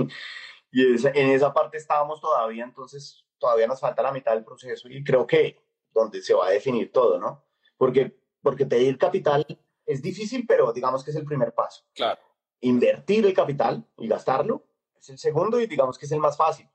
y 0.72 1.08
en 1.08 1.30
esa 1.30 1.54
parte 1.54 1.78
estábamos 1.78 2.22
todavía, 2.22 2.64
entonces 2.64 3.26
todavía 3.38 3.68
nos 3.68 3.80
falta 3.80 4.02
la 4.02 4.12
mitad 4.12 4.34
del 4.34 4.46
proceso 4.46 4.88
y 4.90 5.04
creo 5.04 5.28
que 5.28 5.60
donde 5.92 6.22
se 6.22 6.34
va 6.34 6.48
a 6.48 6.52
definir 6.52 6.92
todo, 6.92 7.20
¿no? 7.20 7.46
Porque, 7.78 8.18
porque 8.42 8.66
pedir 8.66 8.98
capital 8.98 9.46
es 9.86 10.02
difícil, 10.02 10.46
pero 10.48 10.72
digamos 10.74 11.04
que 11.04 11.12
es 11.12 11.18
el 11.18 11.26
primer 11.26 11.54
paso. 11.54 11.84
Claro. 11.94 12.22
Invertir 12.62 13.26
el 13.26 13.34
capital 13.34 13.86
y 13.98 14.08
gastarlo 14.08 14.66
es 15.00 15.10
el 15.10 15.18
segundo 15.18 15.60
y 15.60 15.68
digamos 15.68 15.98
que 15.98 16.06
es 16.06 16.12
el 16.12 16.20
más 16.20 16.38
fácil, 16.38 16.70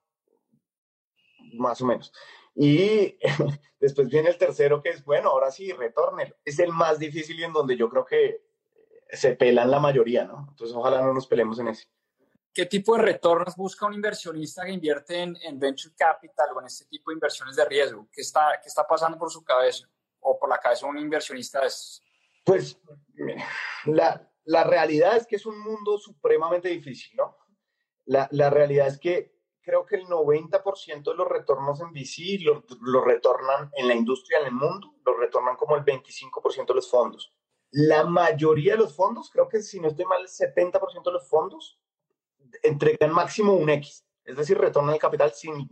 más 1.54 1.80
o 1.80 1.86
menos. 1.86 2.12
Y 2.54 3.18
después 3.80 4.08
viene 4.08 4.28
el 4.28 4.36
tercero 4.36 4.82
que 4.82 4.90
es, 4.90 5.04
bueno, 5.04 5.30
ahora 5.30 5.50
sí, 5.50 5.72
retórnelo. 5.72 6.36
Es 6.44 6.58
el 6.58 6.72
más 6.72 6.98
difícil 6.98 7.38
y 7.40 7.44
en 7.44 7.52
donde 7.52 7.76
yo 7.76 7.88
creo 7.88 8.04
que 8.04 8.47
se 9.10 9.36
pelan 9.36 9.70
la 9.70 9.80
mayoría, 9.80 10.24
¿no? 10.24 10.46
Entonces 10.50 10.76
ojalá 10.76 11.00
no 11.00 11.14
nos 11.14 11.26
pelemos 11.26 11.58
en 11.58 11.68
ese. 11.68 11.86
¿Qué 12.52 12.66
tipo 12.66 12.96
de 12.96 13.02
retornos 13.02 13.54
busca 13.56 13.86
un 13.86 13.94
inversionista 13.94 14.64
que 14.64 14.72
invierte 14.72 15.20
en, 15.22 15.58
venture 15.58 15.94
capital 15.96 16.48
o 16.54 16.60
en 16.60 16.66
este 16.66 16.86
tipo 16.86 17.10
de 17.10 17.14
inversiones 17.14 17.54
de 17.54 17.64
riesgo? 17.64 18.08
¿Qué 18.12 18.22
está, 18.22 18.58
qué 18.60 18.68
está 18.68 18.86
pasando 18.86 19.16
por 19.16 19.30
su 19.30 19.44
cabeza 19.44 19.88
o 20.20 20.38
por 20.38 20.48
la 20.48 20.58
cabeza 20.58 20.86
de 20.86 20.90
un 20.90 20.98
inversionista? 20.98 21.60
Pues 22.44 22.80
la, 23.84 24.28
la, 24.44 24.64
realidad 24.64 25.16
es 25.16 25.26
que 25.26 25.36
es 25.36 25.46
un 25.46 25.60
mundo 25.60 25.98
supremamente 25.98 26.68
difícil, 26.68 27.16
¿no? 27.16 27.36
La, 28.06 28.26
la 28.32 28.50
realidad 28.50 28.88
es 28.88 28.98
que 28.98 29.38
creo 29.62 29.84
que 29.84 29.96
el 29.96 30.06
90% 30.06 31.02
de 31.02 31.14
los 31.14 31.28
retornos 31.28 31.80
en 31.80 31.92
VC 31.92 32.42
lo, 32.42 32.64
lo, 32.80 33.04
retornan 33.04 33.70
en 33.76 33.86
la 33.86 33.94
industria, 33.94 34.40
en 34.40 34.46
el 34.46 34.52
mundo, 34.52 34.94
lo 35.04 35.16
retornan 35.16 35.56
como 35.56 35.76
el 35.76 35.84
25% 35.84 36.66
de 36.66 36.74
los 36.74 36.90
fondos. 36.90 37.37
La 37.70 38.04
mayoría 38.04 38.72
de 38.72 38.78
los 38.78 38.94
fondos, 38.94 39.30
creo 39.30 39.48
que 39.48 39.62
si 39.62 39.80
no 39.80 39.88
estoy 39.88 40.04
mal, 40.06 40.22
el 40.22 40.28
70% 40.28 41.02
de 41.04 41.12
los 41.12 41.28
fondos 41.28 41.78
entregan 42.62 43.12
máximo 43.12 43.54
un 43.54 43.68
X, 43.70 44.06
es 44.24 44.36
decir, 44.36 44.58
retorno 44.58 44.92
el 44.92 44.98
capital 44.98 45.32
sin 45.32 45.68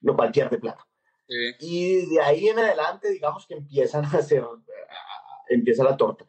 lo 0.00 0.16
cual 0.16 0.32
pierde 0.32 0.58
plata. 0.58 0.86
Y 1.28 2.06
de 2.06 2.20
ahí 2.20 2.48
en 2.48 2.58
adelante, 2.58 3.10
digamos 3.10 3.46
que 3.46 3.54
empiezan 3.54 4.04
a 4.04 4.18
hacer, 4.18 4.44
empieza 5.48 5.84
la 5.84 5.96
torta. 5.96 6.24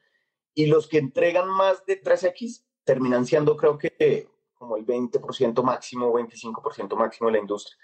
Y 0.53 0.65
los 0.65 0.87
que 0.87 0.97
entregan 0.97 1.47
más 1.49 1.85
de 1.85 2.01
3X 2.01 2.63
terminan 2.83 3.25
siendo, 3.25 3.55
creo 3.55 3.77
que, 3.77 4.27
como 4.55 4.75
el 4.75 4.85
20% 4.85 5.61
máximo, 5.61 6.11
25% 6.13 6.95
máximo 6.95 7.27
de 7.27 7.33
la 7.33 7.39
industria. 7.39 7.77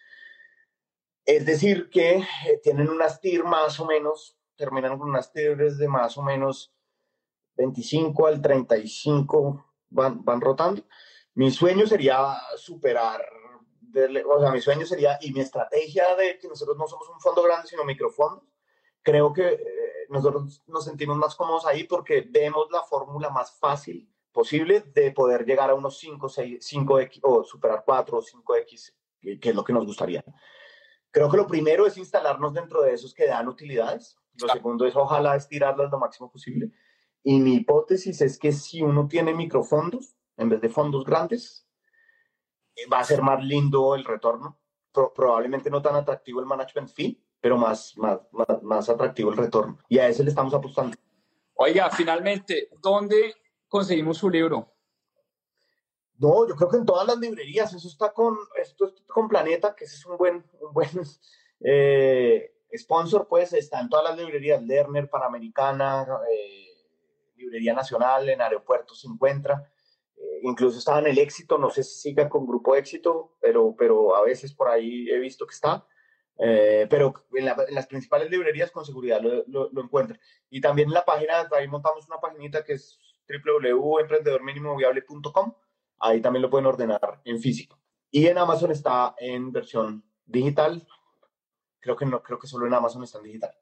Es 1.25 1.45
decir, 1.45 1.89
que 1.89 2.17
eh, 2.17 2.59
tienen 2.63 2.89
unas 2.89 3.21
TIR 3.21 3.43
más 3.43 3.79
o 3.79 3.85
menos, 3.85 4.37
terminan 4.55 4.97
con 4.97 5.09
unas 5.09 5.31
TIR 5.31 5.55
de 5.55 5.87
más 5.87 6.17
o 6.17 6.23
menos 6.23 6.73
25 7.55 8.27
al 8.27 8.41
35, 8.41 9.65
van, 9.89 10.23
van 10.23 10.41
rotando 10.41 10.83
mi 11.35 11.51
sueño 11.51 11.87
sería 11.87 12.37
superar, 12.55 13.25
o 14.25 14.39
sea, 14.39 14.51
mi 14.51 14.61
sueño 14.61 14.85
sería, 14.85 15.17
y 15.21 15.33
mi 15.33 15.39
estrategia 15.39 16.15
de 16.15 16.37
que 16.37 16.47
nosotros 16.47 16.77
no 16.77 16.87
somos 16.87 17.09
un 17.09 17.19
fondo 17.19 17.41
grande, 17.43 17.67
sino 17.67 17.83
microfondos, 17.83 18.43
creo 19.01 19.33
que 19.33 19.47
eh, 19.53 19.59
nosotros 20.09 20.61
nos 20.67 20.85
sentimos 20.85 21.17
más 21.17 21.35
cómodos 21.35 21.65
ahí 21.65 21.85
porque 21.85 22.27
vemos 22.29 22.67
la 22.71 22.83
fórmula 22.83 23.29
más 23.29 23.57
fácil 23.59 24.09
posible 24.31 24.81
de 24.93 25.11
poder 25.11 25.45
llegar 25.45 25.69
a 25.69 25.75
unos 25.75 25.97
5, 25.99 26.29
6, 26.29 26.59
5X 26.59 27.19
o 27.23 27.43
superar 27.43 27.83
4 27.85 28.17
o 28.17 28.21
5X, 28.21 28.93
que 29.39 29.49
es 29.49 29.55
lo 29.55 29.63
que 29.63 29.73
nos 29.73 29.85
gustaría. 29.85 30.23
Creo 31.11 31.29
que 31.29 31.37
lo 31.37 31.47
primero 31.47 31.85
es 31.85 31.97
instalarnos 31.97 32.53
dentro 32.53 32.81
de 32.81 32.93
esos 32.93 33.13
que 33.13 33.27
dan 33.27 33.47
utilidades. 33.47 34.17
Lo 34.41 34.47
segundo 34.47 34.85
es 34.87 34.95
ojalá 34.95 35.35
estirarlas 35.35 35.91
lo 35.91 35.99
máximo 35.99 36.31
posible. 36.31 36.71
Y 37.23 37.39
mi 37.39 37.55
hipótesis 37.55 38.21
es 38.21 38.37
que 38.37 38.51
si 38.51 38.81
uno 38.81 39.07
tiene 39.07 39.33
microfondos, 39.33 40.15
en 40.37 40.49
vez 40.49 40.61
de 40.61 40.69
fondos 40.69 41.05
grandes, 41.05 41.67
va 42.91 42.99
a 42.99 43.03
ser 43.03 43.21
más 43.21 43.43
lindo 43.43 43.95
el 43.95 44.03
retorno. 44.03 44.59
probablemente 44.91 45.69
no 45.69 45.81
tan 45.81 45.95
atractivo 45.95 46.39
el 46.39 46.45
management 46.45 46.89
fee, 46.89 47.23
pero 47.39 47.57
más, 47.57 47.97
más, 47.97 48.19
más, 48.61 48.89
atractivo 48.89 49.31
el 49.31 49.37
retorno. 49.37 49.77
Y 49.89 49.99
a 49.99 50.07
ese 50.07 50.23
le 50.23 50.29
estamos 50.29 50.53
apostando. 50.53 50.95
Oiga, 51.55 51.89
finalmente, 51.89 52.69
¿dónde 52.81 53.35
conseguimos 53.67 54.17
su 54.17 54.29
libro? 54.29 54.73
No, 56.17 56.47
yo 56.47 56.55
creo 56.55 56.69
que 56.69 56.77
en 56.77 56.85
todas 56.85 57.07
las 57.07 57.17
librerías. 57.17 57.73
Eso 57.73 57.87
está 57.87 58.13
con, 58.13 58.37
esto 58.61 58.93
con 59.07 59.27
Planeta, 59.27 59.75
que 59.75 59.85
ese 59.85 59.95
es 59.95 60.05
un 60.05 60.17
buen, 60.17 60.45
un 60.61 60.73
buen 60.73 60.89
eh, 61.61 62.53
sponsor, 62.77 63.27
pues 63.27 63.53
está 63.53 63.81
en 63.81 63.89
todas 63.89 64.05
las 64.09 64.17
librerías. 64.17 64.61
Lerner, 64.61 65.09
Panamericana, 65.09 66.07
eh, 66.31 66.62
Librería 67.43 67.73
Nacional, 67.73 68.29
en 68.29 68.41
Aeropuertos 68.41 69.01
se 69.01 69.07
encuentra 69.07 69.69
incluso 70.43 70.77
estaba 70.77 70.99
en 70.99 71.07
el 71.07 71.17
éxito, 71.17 71.57
no 71.57 71.69
sé 71.69 71.83
si 71.83 71.99
siga 71.99 72.29
con 72.29 72.45
Grupo 72.45 72.75
Éxito, 72.75 73.35
pero, 73.39 73.73
pero 73.77 74.15
a 74.15 74.23
veces 74.23 74.53
por 74.53 74.67
ahí 74.67 75.09
he 75.09 75.17
visto 75.19 75.47
que 75.47 75.53
está. 75.53 75.87
Eh, 76.39 76.87
pero 76.89 77.13
en, 77.33 77.45
las 77.45 77.87
principales 77.87 78.29
librerías 78.29 78.71
con 78.71 78.85
seguridad 78.85 79.21
lo, 79.21 79.69
lo, 79.71 79.81
encuentran. 79.81 80.19
Y 80.49 80.59
también 80.61 80.87
en 80.89 80.95
la 80.95 81.05
página, 81.05 81.47
ahí 81.51 81.67
montamos 81.67 82.07
una 82.07 82.19
paginita 82.19 82.63
que 82.63 82.73
es 82.73 82.99
www.emprendedorminimoviable.com. 83.27 85.53
Ahí 85.99 86.21
también 86.21 86.41
lo 86.41 86.49
pueden 86.49 86.65
ordenar 86.65 87.21
en 87.23 87.39
físico. 87.39 87.79
Y 88.11 88.27
en 88.27 88.37
Amazon 88.37 88.71
está 88.71 89.15
en 89.17 89.51
versión 89.51 90.03
digital. 90.25 90.85
Creo 91.79 91.95
que 91.95 92.05
no, 92.05 92.21
creo 92.21 92.39
que 92.39 92.47
solo 92.47 92.67
en 92.67 92.73
Amazon 92.73 93.03
está 93.03 93.19
en 93.19 93.25
digital. 93.25 93.55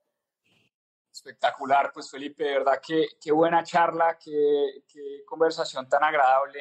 Espectacular, 1.12 1.91
pues 1.93 2.09
Felipe, 2.09 2.43
de 2.45 2.51
verdad 2.53 2.82
que 2.86 3.09
qué 3.22 3.32
buena 3.32 3.64
charla, 3.64 4.18
qué, 4.18 4.84
qué, 4.88 5.24
conversación 5.26 5.88
tan 5.89 6.03
agradable. 6.03 6.59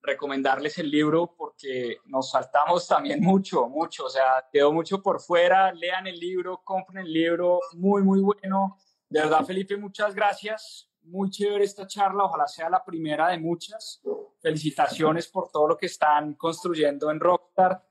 Recomendarles 0.00 0.78
el 0.78 0.88
libro 0.88 1.34
porque 1.36 1.98
nos 2.06 2.30
saltamos 2.30 2.86
también 2.86 3.20
mucho, 3.20 3.68
mucho, 3.68 4.04
o 4.04 4.08
sea, 4.08 4.46
quedó 4.52 4.72
mucho 4.72 5.02
por 5.02 5.20
fuera. 5.20 5.72
Lean 5.72 6.06
el 6.06 6.18
libro, 6.18 6.62
compren 6.62 7.04
el 7.04 7.12
libro, 7.12 7.58
muy, 7.72 8.02
muy 8.02 8.20
bueno. 8.20 8.78
De 9.08 9.20
verdad, 9.20 9.44
Felipe, 9.44 9.76
muchas 9.76 10.14
gracias. 10.14 10.88
Muy 11.02 11.30
chévere 11.30 11.64
esta 11.64 11.86
charla, 11.86 12.24
ojalá 12.24 12.46
sea 12.46 12.70
la 12.70 12.84
primera 12.84 13.28
de 13.28 13.38
muchas. 13.38 14.00
Felicitaciones 14.40 15.26
por 15.26 15.50
todo 15.50 15.66
lo 15.66 15.76
que 15.76 15.86
están 15.86 16.34
construyendo 16.34 17.10
en 17.10 17.18
Rockstar 17.18 17.87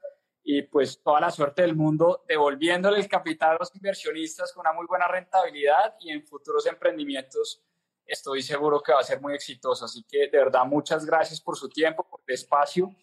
y 0.49 0.61
pues 0.61 1.03
toda 1.03 1.19
la 1.19 1.29
suerte 1.29 1.61
del 1.61 1.75
mundo 1.75 2.23
devolviéndole 2.25 2.99
el 2.99 3.09
capital 3.09 3.55
a 3.55 3.57
los 3.59 3.75
inversionistas 3.75 4.53
con 4.53 4.61
una 4.61 4.71
muy 4.71 4.85
buena 4.85 5.05
rentabilidad 5.05 5.97
y 5.99 6.09
en 6.09 6.25
futuros 6.25 6.65
emprendimientos 6.67 7.61
estoy 8.05 8.41
seguro 8.41 8.81
que 8.81 8.93
va 8.93 9.01
a 9.01 9.03
ser 9.03 9.19
muy 9.19 9.33
exitoso. 9.33 9.83
Así 9.83 10.05
que 10.07 10.29
de 10.29 10.37
verdad 10.37 10.63
muchas 10.65 11.05
gracias 11.05 11.41
por 11.41 11.57
su 11.57 11.67
tiempo, 11.67 12.07
por 12.09 12.21
el 12.25 12.33
espacio 12.33 12.95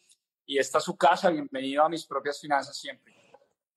y 0.47 0.57
esta 0.57 0.79
es 0.79 0.85
su 0.85 0.97
casa. 0.97 1.29
Bienvenido 1.29 1.85
a 1.85 1.91
mis 1.91 2.07
propias 2.07 2.41
finanzas 2.41 2.79
siempre. 2.79 3.15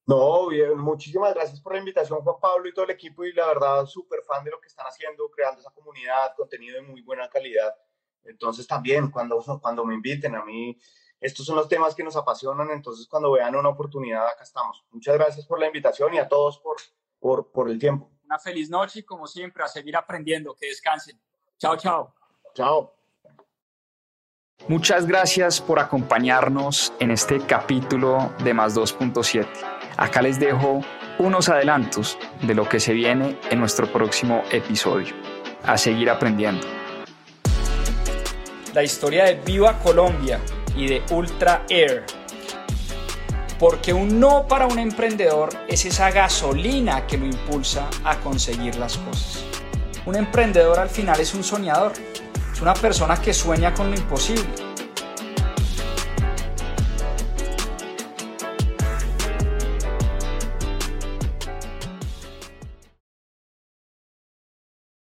No, 0.06 0.48
bien, 0.48 0.78
muchísimas 0.78 1.34
gracias 1.34 1.60
por 1.60 1.74
la 1.74 1.80
invitación, 1.80 2.22
Juan 2.22 2.40
Pablo 2.40 2.70
y 2.70 2.74
todo 2.74 2.86
el 2.86 2.92
equipo. 2.92 3.26
Y 3.26 3.34
la 3.34 3.48
verdad, 3.48 3.86
súper 3.86 4.22
fan 4.22 4.46
de 4.46 4.52
lo 4.52 4.62
que 4.62 4.68
están 4.68 4.88
haciendo, 4.88 5.30
creando 5.30 5.60
esa 5.60 5.72
comunidad, 5.72 6.34
contenido 6.38 6.76
de 6.76 6.84
muy 6.84 7.02
buena 7.02 7.28
calidad. 7.28 7.76
Entonces, 8.24 8.66
también, 8.66 9.12
cuando, 9.12 9.44
cuando 9.62 9.84
me 9.84 9.96
inviten 9.96 10.36
a 10.36 10.46
mí, 10.46 10.80
estos 11.20 11.46
son 11.46 11.56
los 11.56 11.68
temas 11.68 11.96
que 11.96 12.04
nos 12.04 12.16
apasionan. 12.16 12.70
Entonces, 12.72 13.08
cuando 13.08 13.32
vean 13.32 13.56
una 13.56 13.70
oportunidad, 13.70 14.28
acá 14.28 14.44
estamos. 14.44 14.84
Muchas 14.92 15.16
gracias 15.16 15.46
por 15.46 15.60
la 15.60 15.68
invitación 15.68 16.14
y 16.14 16.20
a 16.20 16.28
todos 16.28 16.60
por, 16.60 16.78
por, 17.20 17.52
por 17.52 17.70
el 17.70 17.80
tiempo. 17.80 18.10
Una 18.26 18.38
feliz 18.38 18.70
noche 18.70 19.00
y, 19.00 19.04
como 19.04 19.26
siempre, 19.26 19.64
a 19.64 19.68
seguir 19.68 19.96
aprendiendo. 19.96 20.56
Que 20.56 20.68
descansen. 20.68 21.20
Chao, 21.58 21.78
chao. 21.78 22.14
Chao. 22.54 22.94
Muchas 24.68 25.06
gracias 25.06 25.62
por 25.62 25.80
acompañarnos 25.80 26.92
en 27.00 27.12
este 27.12 27.40
capítulo 27.40 28.34
de 28.44 28.54
Más 28.54 28.76
2.7. 28.76 29.48
Acá 29.98 30.22
les 30.22 30.40
dejo 30.40 30.82
unos 31.20 31.48
adelantos 31.48 32.18
de 32.42 32.54
lo 32.54 32.68
que 32.68 32.80
se 32.80 32.94
viene 32.94 33.40
en 33.50 33.60
nuestro 33.60 33.92
próximo 33.92 34.44
episodio. 34.52 35.16
A 35.64 35.78
seguir 35.78 36.10
aprendiendo. 36.10 36.68
La 38.74 38.84
historia 38.84 39.26
de 39.26 39.36
Viva 39.36 39.80
Colombia 39.80 40.40
y 40.78 40.88
de 40.88 41.04
Ultra 41.12 41.66
Air. 41.70 42.06
Porque 43.60 43.92
un 43.92 44.20
no 44.20 44.48
para 44.48 44.68
un 44.68 44.78
emprendedor 44.78 45.50
es 45.68 45.86
esa 45.86 46.12
gasolina 46.12 47.08
que 47.08 47.18
lo 47.18 47.26
impulsa 47.26 47.90
a 48.04 48.18
conseguir 48.20 48.76
las 48.76 48.98
cosas. 48.98 49.44
Un 50.06 50.16
emprendedor 50.16 50.80
al 50.80 50.90
final 50.90 51.20
es 51.20 51.34
un 51.34 51.44
soñador, 51.44 51.94
es 52.54 52.62
una 52.62 52.76
persona 52.76 53.20
que 53.20 53.34
sueña 53.34 53.74
con 53.74 53.90
lo 53.90 53.98
imposible 53.98 54.67